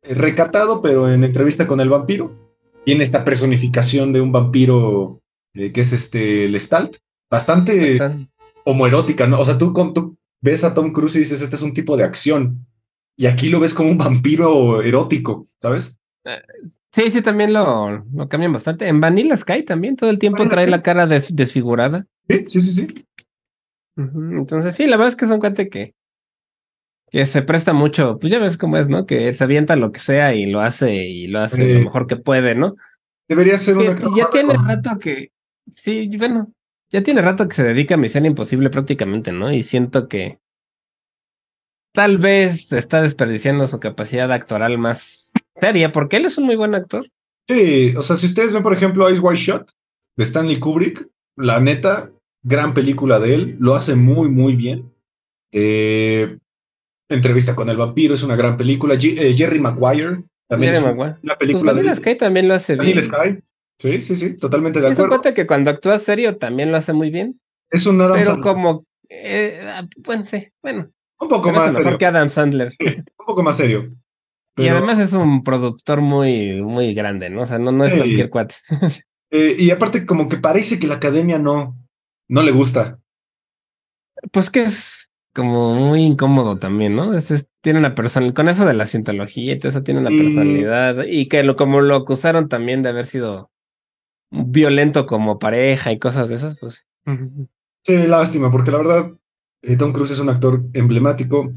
eh, 0.03 0.13
recatado, 0.13 0.81
pero 0.81 1.11
en 1.11 1.23
entrevista 1.23 1.67
con 1.67 1.79
el 1.79 1.89
vampiro, 1.89 2.31
tiene 2.85 3.03
esta 3.03 3.23
personificación 3.23 4.11
de 4.11 4.21
un 4.21 4.31
vampiro 4.31 5.21
eh, 5.53 5.71
que 5.71 5.81
es 5.81 5.93
este 5.93 6.47
Lestalt, 6.47 6.97
bastante 7.29 7.99
homoerótica, 8.67 9.25
¿no? 9.27 9.39
O 9.39 9.45
sea, 9.45 9.57
tú, 9.57 9.71
con, 9.71 9.93
tú 9.93 10.17
ves 10.41 10.63
a 10.63 10.73
Tom 10.73 10.91
Cruise 10.91 11.15
y 11.15 11.19
dices, 11.19 11.41
este 11.41 11.55
es 11.55 11.61
un 11.61 11.73
tipo 11.73 11.95
de 11.95 12.03
acción. 12.03 12.65
Y 13.15 13.25
aquí 13.25 13.49
lo 13.49 13.59
ves 13.59 13.73
como 13.73 13.89
un 13.89 13.97
vampiro 13.97 14.81
erótico, 14.81 15.47
¿sabes? 15.59 15.99
Sí, 16.91 17.09
sí, 17.09 17.21
también 17.21 17.53
lo, 17.53 18.03
lo 18.13 18.27
cambian 18.27 18.51
bastante. 18.51 18.87
En 18.87 18.99
Vanilla 18.99 19.37
Sky 19.37 19.63
también 19.63 19.95
todo 19.95 20.09
el 20.09 20.19
tiempo 20.19 20.47
trae 20.49 20.67
la 20.67 20.81
cara 20.81 21.07
desfigurada. 21.07 22.05
Sí, 22.29 22.43
sí, 22.47 22.61
sí, 22.61 22.73
sí. 22.73 23.05
Entonces, 23.95 24.75
sí, 24.75 24.85
la 24.85 24.97
verdad 24.97 25.13
es 25.13 25.15
que 25.15 25.25
es 25.25 25.31
un 25.31 25.39
cuate 25.39 25.69
que, 25.69 25.95
que 27.09 27.25
se 27.25 27.41
presta 27.41 27.71
mucho, 27.71 28.19
pues 28.19 28.31
ya 28.31 28.39
ves 28.39 28.57
cómo 28.57 28.77
es, 28.77 28.89
¿no? 28.89 29.05
Que 29.05 29.33
se 29.33 29.43
avienta 29.43 29.77
lo 29.77 29.93
que 29.93 30.01
sea 30.01 30.35
y 30.35 30.45
lo 30.45 30.59
hace 30.59 31.07
y 31.07 31.27
lo 31.27 31.39
hace 31.39 31.73
lo 31.73 31.79
mejor 31.79 32.05
que 32.05 32.17
puede, 32.17 32.53
¿no? 32.53 32.75
Debería 33.29 33.57
ser 33.57 33.77
una. 33.77 33.95
ya 34.15 34.29
tiene 34.29 34.53
rato 34.53 34.99
que, 34.99 35.31
sí, 35.71 36.09
bueno, 36.17 36.51
ya 36.89 37.03
tiene 37.03 37.21
rato 37.21 37.47
que 37.47 37.55
se 37.55 37.63
dedica 37.63 37.95
a 37.95 37.97
Misión 37.97 38.25
Imposible 38.25 38.69
prácticamente, 38.69 39.31
¿no? 39.31 39.51
Y 39.51 39.63
siento 39.63 40.07
que 40.07 40.39
tal 41.93 42.17
vez 42.17 42.71
está 42.71 43.01
desperdiciando 43.01 43.67
su 43.67 43.79
capacidad 43.79 44.31
actoral 44.31 44.77
más 44.77 45.31
seria, 45.59 45.91
porque 45.91 46.17
él 46.17 46.25
es 46.25 46.37
un 46.37 46.45
muy 46.45 46.55
buen 46.55 46.75
actor. 46.75 47.09
Sí, 47.47 47.93
o 47.95 48.01
sea, 48.01 48.17
si 48.17 48.27
ustedes 48.27 48.53
ven, 48.53 48.63
por 48.63 48.73
ejemplo, 48.73 49.09
Ice 49.09 49.21
White 49.21 49.41
Shot 49.41 49.71
de 50.15 50.23
Stanley 50.23 50.59
Kubrick, 50.59 51.07
la 51.35 51.59
neta, 51.59 52.11
gran 52.43 52.73
película 52.73 53.19
de 53.19 53.33
él, 53.33 53.57
lo 53.59 53.75
hace 53.75 53.95
muy, 53.95 54.29
muy 54.29 54.55
bien. 54.55 54.91
Eh, 55.51 56.37
Entrevista 57.09 57.55
con 57.55 57.69
el 57.69 57.77
vampiro 57.77 58.13
es 58.13 58.23
una 58.23 58.35
gran 58.35 58.57
película. 58.57 58.95
Eh, 58.95 59.33
Jerry 59.33 59.59
Maguire 59.59 60.23
también 60.47 60.73
es 60.73 60.79
una 60.81 61.37
película. 61.37 61.73
Pues 61.73 61.97
Sky 61.99 62.15
también 62.17 62.49
lo 62.49 62.53
hace 62.53 62.75
bien. 62.75 63.01
Sky. 63.01 63.39
Sí, 63.79 64.01
sí, 64.01 64.15
sí, 64.15 64.37
totalmente 64.37 64.79
de 64.79 64.87
acuerdo. 64.87 65.03
Es 65.03 65.09
cuenta 65.09 65.33
que 65.33 65.45
cuando 65.45 65.69
actúa 65.69 65.99
serio 65.99 66.37
también 66.37 66.71
lo 66.71 66.77
hace 66.77 66.93
muy 66.93 67.11
bien. 67.11 67.39
Es 67.69 67.85
un 67.85 68.01
Adam 68.01 68.19
Pero 68.19 68.41
como, 68.41 68.85
eh, 69.09 69.61
ah, 69.63 69.87
bueno, 69.97 70.25
sí, 70.27 70.47
bueno. 70.61 70.89
Un 71.19 71.27
poco 71.27 71.51
más 71.51 71.73
serio. 71.73 71.85
Mejor 71.85 71.99
que 71.99 72.05
Adam 72.05 72.29
Sandler. 72.29 72.73
un 72.79 73.25
poco 73.25 73.43
más 73.43 73.57
serio. 73.57 73.91
Y 74.55 74.67
además 74.69 74.99
es 74.99 75.13
un 75.13 75.43
productor 75.43 76.01
muy, 76.01 76.61
muy 76.61 76.95
grande, 76.95 77.29
¿no? 77.29 77.41
O 77.41 77.45
sea, 77.45 77.59
no, 77.59 77.71
no 77.71 77.85
es 77.85 77.93
cualquier 77.93 78.29
cuate. 78.29 78.55
Eh, 79.29 79.57
y 79.59 79.71
aparte, 79.71 80.05
como 80.05 80.29
que 80.29 80.37
parece 80.37 80.79
que 80.79 80.87
la 80.87 80.95
academia 80.95 81.37
no, 81.37 81.77
no 82.29 82.43
le 82.43 82.51
gusta. 82.51 82.97
Pues 84.31 84.49
que 84.49 84.63
es 84.63 85.09
como 85.33 85.75
muy 85.75 86.03
incómodo 86.03 86.57
también, 86.57 86.95
¿no? 86.95 87.11
tiene 87.59 87.79
una 87.79 87.93
personalidad, 87.93 88.35
con 88.35 88.47
eso 88.47 88.65
de 88.65 88.73
la 88.73 88.87
cientología 88.87 89.51
y 89.51 89.59
todo 89.59 89.69
eso 89.69 89.83
tiene 89.83 89.99
una 89.99 90.11
personalidad. 90.11 91.03
Y 91.05 91.27
que 91.27 91.43
lo, 91.43 91.57
como 91.57 91.81
lo 91.81 91.97
acusaron 91.97 92.47
también 92.47 92.83
de 92.83 92.89
haber 92.89 93.05
sido 93.05 93.51
violento 94.29 95.05
como 95.05 95.39
pareja 95.39 95.91
y 95.91 95.99
cosas 95.99 96.29
de 96.29 96.35
esas, 96.35 96.59
pues. 96.59 96.85
Sí, 97.83 98.07
lástima, 98.07 98.51
porque 98.51 98.71
la 98.71 98.77
verdad, 98.77 99.11
eh, 99.61 99.77
Tom 99.77 99.93
Cruise 99.93 100.11
es 100.11 100.19
un 100.19 100.29
actor 100.29 100.63
emblemático. 100.73 101.51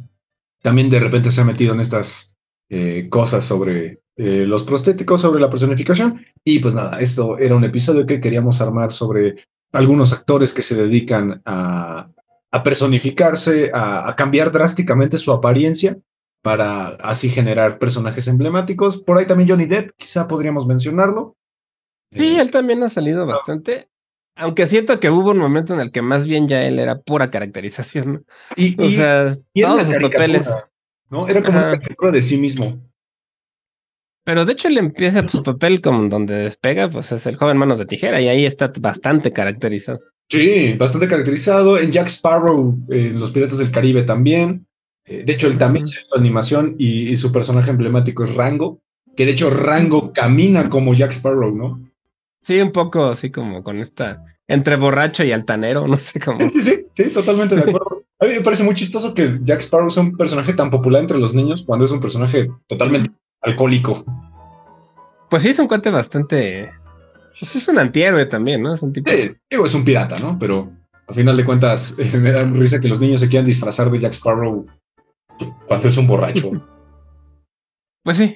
También 0.62 0.90
de 0.90 1.00
repente 1.00 1.30
se 1.30 1.40
ha 1.40 1.44
metido 1.44 1.74
en 1.74 1.80
estas 1.80 2.36
eh, 2.68 3.08
cosas 3.10 3.44
sobre 3.44 4.00
eh, 4.16 4.46
los 4.46 4.62
prostéticos, 4.62 5.20
sobre 5.20 5.40
la 5.40 5.50
personificación. 5.50 6.24
Y 6.44 6.60
pues 6.60 6.74
nada, 6.74 7.00
esto 7.00 7.38
era 7.38 7.56
un 7.56 7.64
episodio 7.64 8.06
que 8.06 8.20
queríamos 8.20 8.60
armar 8.60 8.92
sobre 8.92 9.36
algunos 9.72 10.12
actores 10.12 10.52
que 10.52 10.62
se 10.62 10.76
dedican 10.76 11.42
a, 11.44 12.10
personificarse, 12.62 13.70
a, 13.72 14.08
a, 14.08 14.16
cambiar 14.16 14.52
drásticamente 14.52 15.18
su 15.18 15.32
apariencia 15.32 15.96
para 16.42 16.88
así 16.88 17.28
generar 17.28 17.78
personajes 17.78 18.28
emblemáticos. 18.28 19.02
Por 19.02 19.18
ahí 19.18 19.26
también 19.26 19.48
Johnny 19.48 19.66
Depp, 19.66 19.92
quizá 19.96 20.28
podríamos 20.28 20.66
mencionarlo. 20.66 21.36
Sí, 22.12 22.38
él 22.38 22.50
también 22.50 22.82
ha 22.82 22.88
salido 22.88 23.26
bastante. 23.26 23.88
Aunque 24.36 24.66
siento 24.66 25.00
que 25.00 25.11
hubo 25.11 25.30
un 25.30 25.38
momento 25.38 25.74
en 25.74 25.80
el 25.80 25.92
que 25.92 26.02
más 26.02 26.26
bien 26.26 26.48
ya 26.48 26.64
él 26.64 26.78
era 26.78 26.98
pura 26.98 27.30
caracterización. 27.30 28.24
Y, 28.56 28.80
o 28.80 28.90
sea, 28.90 29.36
todos 29.54 29.82
sus 29.84 29.96
papeles. 29.96 30.48
¿no? 31.11 31.28
Era 31.28 31.42
como 31.42 31.58
un 31.58 31.80
una 31.98 32.12
de 32.12 32.22
sí 32.22 32.38
mismo. 32.38 32.80
Pero 34.24 34.44
de 34.44 34.52
hecho 34.52 34.68
él 34.68 34.78
empieza 34.78 35.26
su 35.28 35.42
papel 35.42 35.80
como 35.80 36.08
donde 36.08 36.34
despega, 36.34 36.88
pues 36.88 37.11
es 37.11 37.26
el 37.26 37.36
joven 37.36 37.56
manos 37.56 37.78
de 37.78 37.86
tijera 37.86 38.20
y 38.20 38.28
ahí 38.28 38.44
está 38.44 38.72
bastante 38.80 39.32
caracterizado. 39.32 40.00
Sí, 40.28 40.74
bastante 40.74 41.08
caracterizado. 41.08 41.78
En 41.78 41.90
Jack 41.90 42.06
Sparrow, 42.06 42.78
en 42.88 43.18
Los 43.18 43.32
Piratas 43.32 43.58
del 43.58 43.72
Caribe 43.72 44.02
también. 44.02 44.66
Eh, 45.04 45.24
de 45.24 45.32
hecho, 45.32 45.48
él 45.48 45.58
también 45.58 45.84
se 45.84 46.00
hizo 46.00 46.16
animación 46.16 46.76
y, 46.78 47.08
y, 47.08 47.16
su 47.16 47.32
personaje 47.32 47.70
emblemático 47.70 48.22
es 48.22 48.34
Rango, 48.34 48.80
que 49.16 49.26
de 49.26 49.32
hecho 49.32 49.50
Rango 49.50 50.12
camina 50.12 50.68
como 50.70 50.94
Jack 50.94 51.11
Sparrow, 51.11 51.52
¿no? 51.52 51.89
Sí, 52.43 52.61
un 52.61 52.72
poco 52.72 53.07
así 53.07 53.30
como 53.30 53.62
con 53.62 53.78
esta, 53.78 54.24
entre 54.49 54.76
borracho 54.76 55.24
y 55.24 55.32
altanero, 55.32 55.86
no 55.88 55.99
sé 55.99 56.20
cómo. 56.20 56.49
Sí, 56.51 56.62
sí, 56.62 56.86
sí, 56.93 57.05
totalmente 57.11 57.55
de 57.55 57.62
acuerdo. 57.62 58.05
A 58.18 58.26
mí 58.26 58.32
me 58.34 58.41
parece 58.41 58.64
muy 58.64 58.74
chistoso 58.74 59.14
que 59.14 59.38
Jack 59.43 59.61
Sparrow 59.61 59.91
sea 59.91 60.03
un 60.03 60.16
personaje 60.16 60.53
tan 60.53 60.70
popular 60.70 61.01
entre 61.01 61.18
los 61.18 61.34
niños 61.34 61.62
cuando 61.62 61.84
es 61.84 61.93
un 61.93 62.01
personaje 62.01 62.51
totalmente 62.66 63.11
alcohólico. 63.41 64.05
Pues 65.30 65.43
sí, 65.43 65.51
es 65.51 65.59
un 65.59 65.68
cuate 65.68 65.91
bastante. 65.91 66.70
Pues 67.38 67.57
es 67.57 67.68
un 67.68 67.78
antihéroe 67.78 68.26
también, 68.26 68.62
¿no? 68.62 68.74
Es 68.74 68.82
un 68.82 68.93
tipo. 68.93 69.11
Sí, 69.11 69.32
digo, 69.49 69.64
es 69.64 69.74
un 69.74 69.84
pirata, 69.84 70.18
¿no? 70.18 70.38
Pero 70.38 70.70
al 71.07 71.14
final 71.14 71.36
de 71.36 71.45
cuentas, 71.45 71.97
me 72.14 72.32
da 72.32 72.43
risa 72.43 72.80
que 72.80 72.88
los 72.88 73.01
niños 73.01 73.20
se 73.20 73.28
quieran 73.28 73.47
disfrazar 73.47 73.91
de 73.91 74.01
Jack 74.01 74.12
Sparrow 74.12 74.64
cuando 75.66 75.88
es 75.88 75.97
un 75.97 76.07
borracho. 76.07 76.51
Pues 78.03 78.16
sí. 78.16 78.34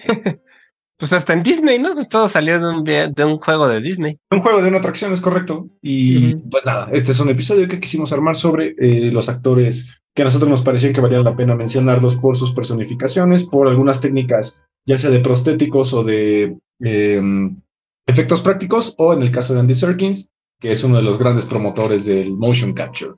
Pues 0.97 1.12
hasta 1.12 1.32
en 1.32 1.42
Disney, 1.42 1.78
¿no? 1.78 1.95
Pues 1.95 2.09
todo 2.09 2.28
salió 2.28 2.61
de 2.61 2.68
un, 2.68 2.84
de 2.84 3.24
un 3.24 3.38
juego 3.38 3.66
de 3.66 3.80
Disney. 3.80 4.18
Un 4.30 4.40
juego 4.40 4.62
de 4.62 4.68
una 4.68 4.78
atracción, 4.78 5.12
es 5.12 5.20
correcto. 5.20 5.68
Y 5.82 6.36
pues 6.36 6.64
nada, 6.64 6.88
este 6.92 7.11
es 7.11 7.20
un 7.20 7.30
episodio 7.30 7.66
que 7.68 7.80
quisimos 7.80 8.12
armar 8.12 8.36
sobre 8.36 8.74
eh, 8.78 9.11
los 9.11 9.28
actores 9.28 10.03
que 10.14 10.22
a 10.22 10.24
nosotros 10.24 10.49
nos 10.49 10.62
parecían 10.62 10.92
que 10.92 11.01
valía 11.01 11.18
la 11.18 11.36
pena 11.36 11.57
mencionarlos 11.57 12.14
por 12.16 12.36
sus 12.36 12.53
personificaciones, 12.53 13.42
por 13.45 13.66
algunas 13.66 14.01
técnicas, 14.01 14.64
ya 14.86 14.97
sea 14.97 15.11
de 15.11 15.18
prostéticos 15.18 15.92
o 15.92 16.05
de 16.05 16.57
em, 16.78 17.61
efectos 18.07 18.40
prácticos, 18.40 18.95
o 18.97 19.12
en 19.12 19.22
el 19.22 19.32
caso 19.32 19.55
de 19.55 19.61
Andy 19.61 19.74
Serkins, 19.74 20.30
que 20.61 20.70
es 20.70 20.84
uno 20.84 20.99
de 20.99 21.03
los 21.03 21.18
grandes 21.18 21.47
promotores 21.47 22.05
del 22.05 22.36
motion 22.36 22.72
capture. 22.72 23.14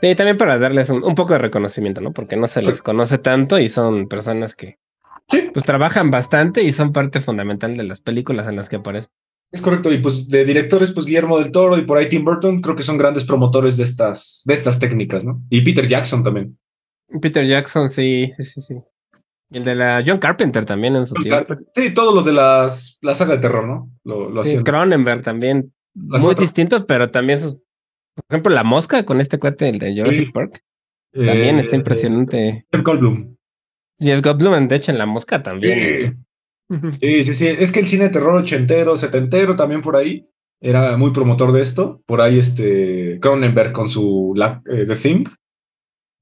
Sí, 0.00 0.14
también 0.14 0.38
para 0.38 0.58
darles 0.58 0.88
un, 0.88 1.04
un 1.04 1.14
poco 1.14 1.34
de 1.34 1.40
reconocimiento, 1.40 2.00
¿no? 2.00 2.12
Porque 2.12 2.36
no 2.36 2.46
se 2.46 2.62
les 2.62 2.80
conoce 2.80 3.18
tanto 3.18 3.58
y 3.58 3.68
son 3.68 4.08
personas 4.08 4.54
que 4.54 4.78
Sí. 5.28 5.50
Pues 5.52 5.64
trabajan 5.64 6.10
bastante 6.10 6.62
y 6.62 6.72
son 6.72 6.92
parte 6.92 7.20
fundamental 7.20 7.76
de 7.76 7.84
las 7.84 8.00
películas 8.00 8.48
en 8.48 8.56
las 8.56 8.68
que 8.68 8.76
aparecen. 8.76 9.10
Es 9.50 9.62
correcto, 9.62 9.90
y 9.92 9.98
pues 9.98 10.28
de 10.28 10.44
directores, 10.44 10.92
pues 10.92 11.06
Guillermo 11.06 11.38
del 11.38 11.52
Toro 11.52 11.78
y 11.78 11.82
por 11.82 11.96
ahí 11.96 12.08
Tim 12.08 12.24
Burton, 12.24 12.60
creo 12.60 12.76
que 12.76 12.82
son 12.82 12.98
grandes 12.98 13.24
promotores 13.24 13.78
de 13.78 13.84
estas, 13.84 14.42
de 14.44 14.52
estas 14.52 14.78
técnicas, 14.78 15.24
¿no? 15.24 15.42
Y 15.48 15.62
Peter 15.62 15.88
Jackson 15.88 16.22
también. 16.22 16.58
Peter 17.22 17.46
Jackson, 17.46 17.88
sí, 17.88 18.32
sí, 18.38 18.60
sí. 18.60 18.74
Y 19.50 19.56
el 19.56 19.64
de 19.64 19.74
la 19.74 20.02
John 20.04 20.18
Carpenter 20.18 20.66
también 20.66 20.96
en 20.96 21.06
su 21.06 21.14
tiempo. 21.14 21.54
Sí, 21.74 21.94
todos 21.94 22.14
los 22.14 22.26
de 22.26 22.32
las, 22.32 22.98
la 23.00 23.14
saga 23.14 23.36
de 23.36 23.40
terror, 23.40 23.66
¿no? 23.66 23.90
Lo, 24.04 24.28
lo 24.28 24.44
sí, 24.44 24.58
Cronenberg 24.62 25.22
también. 25.22 25.72
Las 25.94 26.22
muy 26.22 26.34
distinto, 26.34 26.86
pero 26.86 27.10
también 27.10 27.40
sus, 27.40 27.54
por 27.54 28.24
ejemplo, 28.28 28.54
la 28.54 28.64
mosca 28.64 29.04
con 29.04 29.20
este 29.20 29.38
cuate, 29.38 29.70
el 29.70 29.78
de 29.78 29.96
Jurassic 29.96 30.26
sí. 30.26 30.32
Park. 30.32 30.62
También 31.12 31.56
eh, 31.56 31.60
está 31.60 31.76
impresionante. 31.76 32.66
Jeff 32.70 32.82
Goldblum. 32.82 33.37
Jeff 33.98 34.22
Goldblum, 34.22 34.68
de 34.68 34.76
hecho, 34.76 34.92
en 34.92 34.98
La 34.98 35.06
Mosca 35.06 35.42
también. 35.42 36.24
Sí. 37.00 37.24
sí, 37.24 37.34
sí, 37.34 37.46
Es 37.46 37.72
que 37.72 37.80
el 37.80 37.86
cine 37.86 38.04
de 38.04 38.10
terror 38.10 38.36
ochentero, 38.36 38.96
setentero, 38.96 39.56
también 39.56 39.82
por 39.82 39.96
ahí, 39.96 40.24
era 40.60 40.96
muy 40.96 41.10
promotor 41.10 41.52
de 41.52 41.62
esto. 41.62 42.02
Por 42.06 42.20
ahí, 42.20 42.38
este 42.38 43.18
Cronenberg 43.20 43.72
con 43.72 43.88
su 43.88 44.34
eh, 44.70 44.84
The 44.86 44.96
Thing 44.96 45.24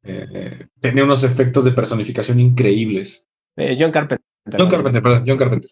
eh, 0.05 0.67
tenía 0.81 1.05
unos 1.05 1.25
efectos 1.25 1.65
de 1.65 1.73
personificación 1.73 2.39
increíbles. 2.41 3.27
Eh, 3.57 3.77
John 3.79 3.91
Carpenter 3.91 4.25
John 4.59 4.69
Carpenter, 4.69 5.03
perdón, 5.03 5.25
John 5.27 5.39
Carpenter. 5.39 5.71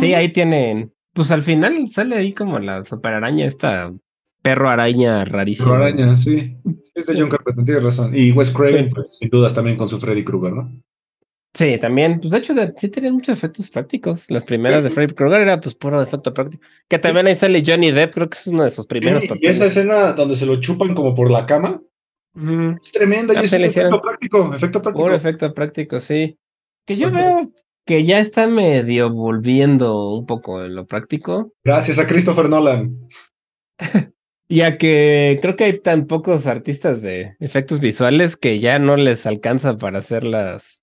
Sí, 0.00 0.14
ahí 0.14 0.32
tienen. 0.32 0.92
Pues 1.12 1.30
al 1.30 1.42
final 1.42 1.88
sale 1.88 2.16
ahí 2.16 2.34
como 2.34 2.58
la 2.58 2.82
super 2.82 3.14
araña, 3.14 3.46
esta 3.46 3.92
perro 4.42 4.68
araña 4.68 5.24
rarísima. 5.24 5.70
Perro 5.70 5.84
araña, 5.84 6.16
sí. 6.16 6.56
Es 6.94 7.06
de 7.06 7.20
John 7.20 7.28
Carpenter, 7.28 7.64
tienes 7.64 7.84
razón. 7.84 8.12
Y 8.14 8.32
Wes 8.32 8.50
Craven, 8.50 8.90
pues 8.90 9.18
sin 9.18 9.30
dudas 9.30 9.54
también 9.54 9.76
con 9.76 9.88
su 9.88 9.98
Freddy 10.00 10.24
Krueger, 10.24 10.52
¿no? 10.52 10.72
Sí, 11.52 11.78
también. 11.78 12.20
Pues 12.20 12.30
de 12.30 12.38
hecho, 12.38 12.54
sí 12.76 12.88
tenían 12.88 13.14
muchos 13.14 13.36
efectos 13.36 13.68
prácticos. 13.70 14.24
Las 14.28 14.44
primeras 14.44 14.84
de 14.84 14.90
Freddy 14.90 15.14
Krueger 15.14 15.40
era 15.40 15.60
pues 15.60 15.74
puro 15.74 16.00
efecto 16.00 16.32
práctico. 16.32 16.62
Que 16.88 16.98
también 16.98 17.26
ahí 17.26 17.34
sale 17.34 17.62
Johnny 17.66 17.90
Depp, 17.90 18.14
creo 18.14 18.30
que 18.30 18.38
es 18.38 18.46
uno 18.46 18.64
de 18.64 18.70
sus 18.70 18.86
primeros. 18.86 19.24
y 19.40 19.46
esa 19.46 19.66
escena 19.66 20.12
donde 20.12 20.36
se 20.36 20.46
lo 20.46 20.56
chupan 20.56 20.94
como 20.94 21.14
por 21.14 21.30
la 21.30 21.46
cama. 21.46 21.82
Es 22.80 22.92
tremenda 22.92 23.34
y 23.34 23.44
es 23.44 23.52
efecto 23.52 24.00
práctico, 24.00 24.54
efecto 24.54 24.80
práctico. 24.80 25.04
Puro 25.04 25.14
efecto 25.14 25.52
práctico, 25.52 25.98
sí. 25.98 26.38
Que 26.86 26.96
yo 26.96 27.10
veo 27.12 27.52
que 27.84 28.04
ya 28.04 28.20
está 28.20 28.46
medio 28.46 29.10
volviendo 29.10 30.14
un 30.14 30.26
poco 30.26 30.64
en 30.64 30.76
lo 30.76 30.86
práctico. 30.86 31.52
Gracias 31.64 31.98
a 31.98 32.06
Christopher 32.06 32.48
Nolan. 32.48 33.08
ya 34.48 34.78
que 34.78 35.40
creo 35.42 35.56
que 35.56 35.64
hay 35.64 35.80
tan 35.80 36.06
pocos 36.06 36.46
artistas 36.46 37.02
de 37.02 37.34
efectos 37.40 37.80
visuales 37.80 38.36
que 38.36 38.60
ya 38.60 38.78
no 38.78 38.96
les 38.96 39.26
alcanza 39.26 39.76
para 39.76 39.98
hacerlas 39.98 40.79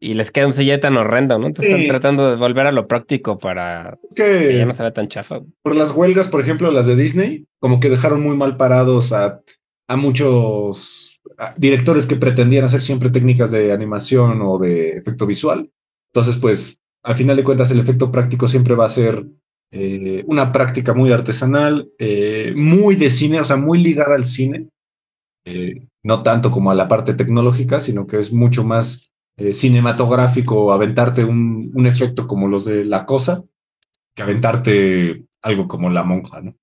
y 0.00 0.14
les 0.14 0.30
queda 0.30 0.46
un 0.46 0.52
sello 0.52 0.78
tan 0.80 0.96
horrendo, 0.96 1.38
¿no? 1.38 1.46
Entonces 1.46 1.72
están 1.72 1.86
tratando 1.86 2.30
de 2.30 2.36
volver 2.36 2.66
a 2.66 2.72
lo 2.72 2.86
práctico 2.86 3.38
para 3.38 3.98
que, 4.14 4.56
ya 4.56 4.66
no 4.66 4.74
se 4.74 4.82
vea 4.82 4.92
tan 4.92 5.08
chafa. 5.08 5.40
Por 5.62 5.76
las 5.76 5.92
huelgas, 5.92 6.28
por 6.28 6.40
ejemplo, 6.40 6.70
las 6.70 6.86
de 6.86 6.96
Disney, 6.96 7.46
como 7.58 7.80
que 7.80 7.90
dejaron 7.90 8.22
muy 8.22 8.36
mal 8.36 8.56
parados 8.56 9.12
a, 9.12 9.40
a 9.88 9.96
muchos 9.96 11.20
directores 11.56 12.06
que 12.06 12.16
pretendían 12.16 12.64
hacer 12.64 12.82
siempre 12.82 13.10
técnicas 13.10 13.50
de 13.50 13.72
animación 13.72 14.40
o 14.42 14.58
de 14.58 14.90
efecto 14.90 15.26
visual. 15.26 15.70
Entonces, 16.12 16.36
pues, 16.36 16.78
al 17.02 17.14
final 17.14 17.36
de 17.36 17.44
cuentas, 17.44 17.70
el 17.70 17.80
efecto 17.80 18.10
práctico 18.12 18.48
siempre 18.48 18.74
va 18.74 18.86
a 18.86 18.90
ser 18.90 19.26
eh, 19.70 20.22
una 20.26 20.52
práctica 20.52 20.94
muy 20.94 21.10
artesanal, 21.10 21.90
eh, 21.98 22.52
muy 22.56 22.94
de 22.94 23.10
cine, 23.10 23.40
o 23.40 23.44
sea, 23.44 23.56
muy 23.56 23.82
ligada 23.82 24.14
al 24.14 24.26
cine. 24.26 24.68
Eh, 25.44 25.86
no 26.02 26.22
tanto 26.22 26.50
como 26.50 26.70
a 26.70 26.74
la 26.74 26.88
parte 26.88 27.14
tecnológica, 27.14 27.80
sino 27.80 28.06
que 28.06 28.18
es 28.18 28.32
mucho 28.32 28.64
más 28.64 29.13
eh, 29.36 29.52
cinematográfico 29.52 30.72
aventarte 30.72 31.24
un, 31.24 31.70
un, 31.74 31.86
efecto 31.86 32.26
como 32.26 32.48
los 32.48 32.64
de 32.64 32.84
La 32.84 33.04
Cosa 33.04 33.42
que 34.14 34.22
aventarte 34.22 35.24
algo 35.42 35.66
como 35.66 35.90
La 35.90 36.04
Monja, 36.04 36.40
¿no? 36.40 36.56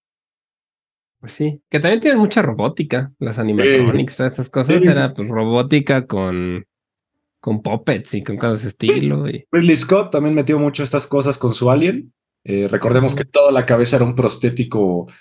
Pues 1.20 1.34
sí, 1.34 1.62
que 1.70 1.80
también 1.80 2.00
tienen 2.00 2.20
mucha 2.20 2.42
robótica, 2.42 3.12
las 3.20 3.38
animatronics, 3.38 4.18
todas 4.18 4.32
estas 4.32 4.50
cosas, 4.50 4.82
era 4.82 5.08
pues 5.10 5.28
robótica 5.28 6.08
con, 6.08 6.66
con 7.40 7.62
puppets 7.62 8.16
y 8.16 8.24
con 8.24 8.38
cosas 8.38 8.64
de 8.64 8.70
estilo. 8.70 9.30
Y... 9.30 9.46
Ridley 9.52 9.76
Scott 9.76 10.12
también 10.12 10.34
metió 10.34 10.58
mucho 10.58 10.82
estas 10.82 11.06
cosas 11.06 11.38
con 11.38 11.54
su 11.54 11.70
Alien. 11.70 12.12
Eh, 12.44 12.68
recordemos 12.68 13.14
que 13.14 13.26
toda 13.26 13.52
la 13.52 13.68
cabeza 13.68 13.98
era 13.98 14.06
un 14.06 14.16
prostético 14.16 15.12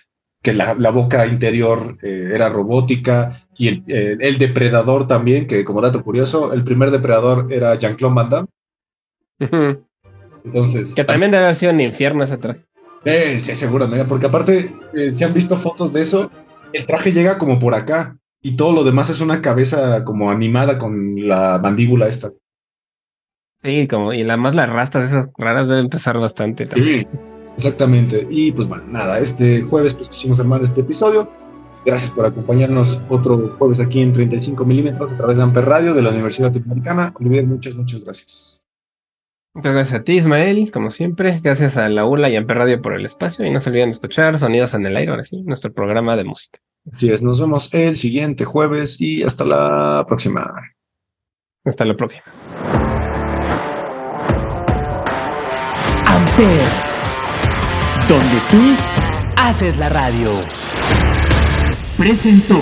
que 0.42 0.54
la, 0.54 0.90
boca 0.90 1.26
interior 1.26 1.98
eh, 2.02 2.30
era 2.32 2.48
robótica 2.48 3.32
y 3.56 3.68
el, 3.68 3.84
eh, 3.86 4.16
el, 4.20 4.38
depredador 4.38 5.06
también, 5.06 5.46
que 5.46 5.64
como 5.64 5.82
dato 5.82 6.02
curioso, 6.02 6.52
el 6.52 6.64
primer 6.64 6.90
depredador 6.90 7.52
era 7.52 7.74
Jean-Claude 7.74 8.14
Van 8.14 8.28
Damme. 8.28 8.48
Entonces, 10.44 10.94
que 10.94 11.04
también 11.04 11.30
debe 11.30 11.44
haber 11.44 11.56
sido 11.56 11.72
un 11.72 11.80
infierno 11.80 12.24
ese 12.24 12.38
traje. 12.38 12.64
Eh, 13.04 13.38
sí, 13.38 13.54
seguramente, 13.54 14.06
porque 14.06 14.26
aparte, 14.26 14.74
si 15.12 15.24
han 15.24 15.34
visto 15.34 15.56
fotos 15.56 15.92
de 15.92 16.00
eso, 16.00 16.30
el 16.72 16.86
traje 16.86 17.12
llega 17.12 17.36
como 17.36 17.58
por 17.58 17.74
acá 17.74 18.16
y 18.42 18.56
todo 18.56 18.72
lo 18.72 18.84
demás 18.84 19.10
es 19.10 19.20
una 19.20 19.42
cabeza 19.42 20.04
como 20.04 20.30
animada 20.30 20.78
con 20.78 21.16
la 21.26 21.58
mandíbula 21.62 22.08
esta. 22.08 22.30
Sí, 23.62 23.86
como, 23.86 24.14
y 24.14 24.22
además 24.22 24.54
las 24.54 24.70
rastas 24.70 25.08
esas 25.08 25.28
raras 25.36 25.68
deben 25.68 25.90
pesar 25.90 26.18
bastante 26.18 26.64
también. 26.64 27.08
Sí. 27.10 27.29
Exactamente. 27.56 28.26
Y 28.30 28.52
pues 28.52 28.68
bueno, 28.68 28.84
nada, 28.88 29.18
este 29.18 29.62
jueves 29.62 29.94
pues 29.94 30.08
quisimos 30.08 30.40
armar 30.40 30.62
este 30.62 30.80
episodio. 30.80 31.30
Gracias 31.84 32.10
por 32.10 32.26
acompañarnos 32.26 33.02
otro 33.08 33.56
jueves 33.58 33.80
aquí 33.80 34.00
en 34.00 34.12
35 34.12 34.64
milímetros 34.64 35.14
a 35.14 35.16
través 35.16 35.38
de 35.38 35.44
Amper 35.44 35.64
Radio 35.64 35.94
de 35.94 36.02
la 36.02 36.10
Universidad 36.10 36.48
Latinoamericana. 36.48 37.14
Olivier, 37.18 37.46
muchas, 37.46 37.74
muchas 37.74 38.02
gracias. 38.04 38.66
Muchas 39.54 39.72
gracias 39.72 40.00
a 40.00 40.04
ti, 40.04 40.12
Ismael, 40.12 40.70
como 40.70 40.90
siempre. 40.90 41.40
Gracias 41.42 41.76
a 41.76 41.88
la 41.88 42.04
ULA 42.04 42.30
y 42.30 42.36
Amper 42.36 42.58
Radio 42.58 42.82
por 42.82 42.94
el 42.94 43.04
espacio. 43.04 43.46
Y 43.46 43.50
no 43.50 43.58
se 43.58 43.70
olviden 43.70 43.88
de 43.88 43.94
escuchar 43.94 44.38
Sonidos 44.38 44.74
en 44.74 44.86
el 44.86 44.96
Aire, 44.96 45.10
ahora 45.10 45.24
sí, 45.24 45.42
nuestro 45.42 45.72
programa 45.72 46.16
de 46.16 46.24
música. 46.24 46.60
Así 46.90 47.10
es, 47.10 47.22
nos 47.22 47.40
vemos 47.40 47.72
el 47.74 47.96
siguiente 47.96 48.44
jueves 48.44 49.00
y 49.00 49.22
hasta 49.22 49.44
la 49.44 50.04
próxima. 50.06 50.52
Hasta 51.64 51.84
la 51.84 51.96
próxima. 51.96 52.24
Amper 56.06 56.89
donde 58.10 58.40
tú 58.50 58.58
haces 59.36 59.78
la 59.78 59.88
radio. 59.88 60.32
Presentó. 61.96 62.58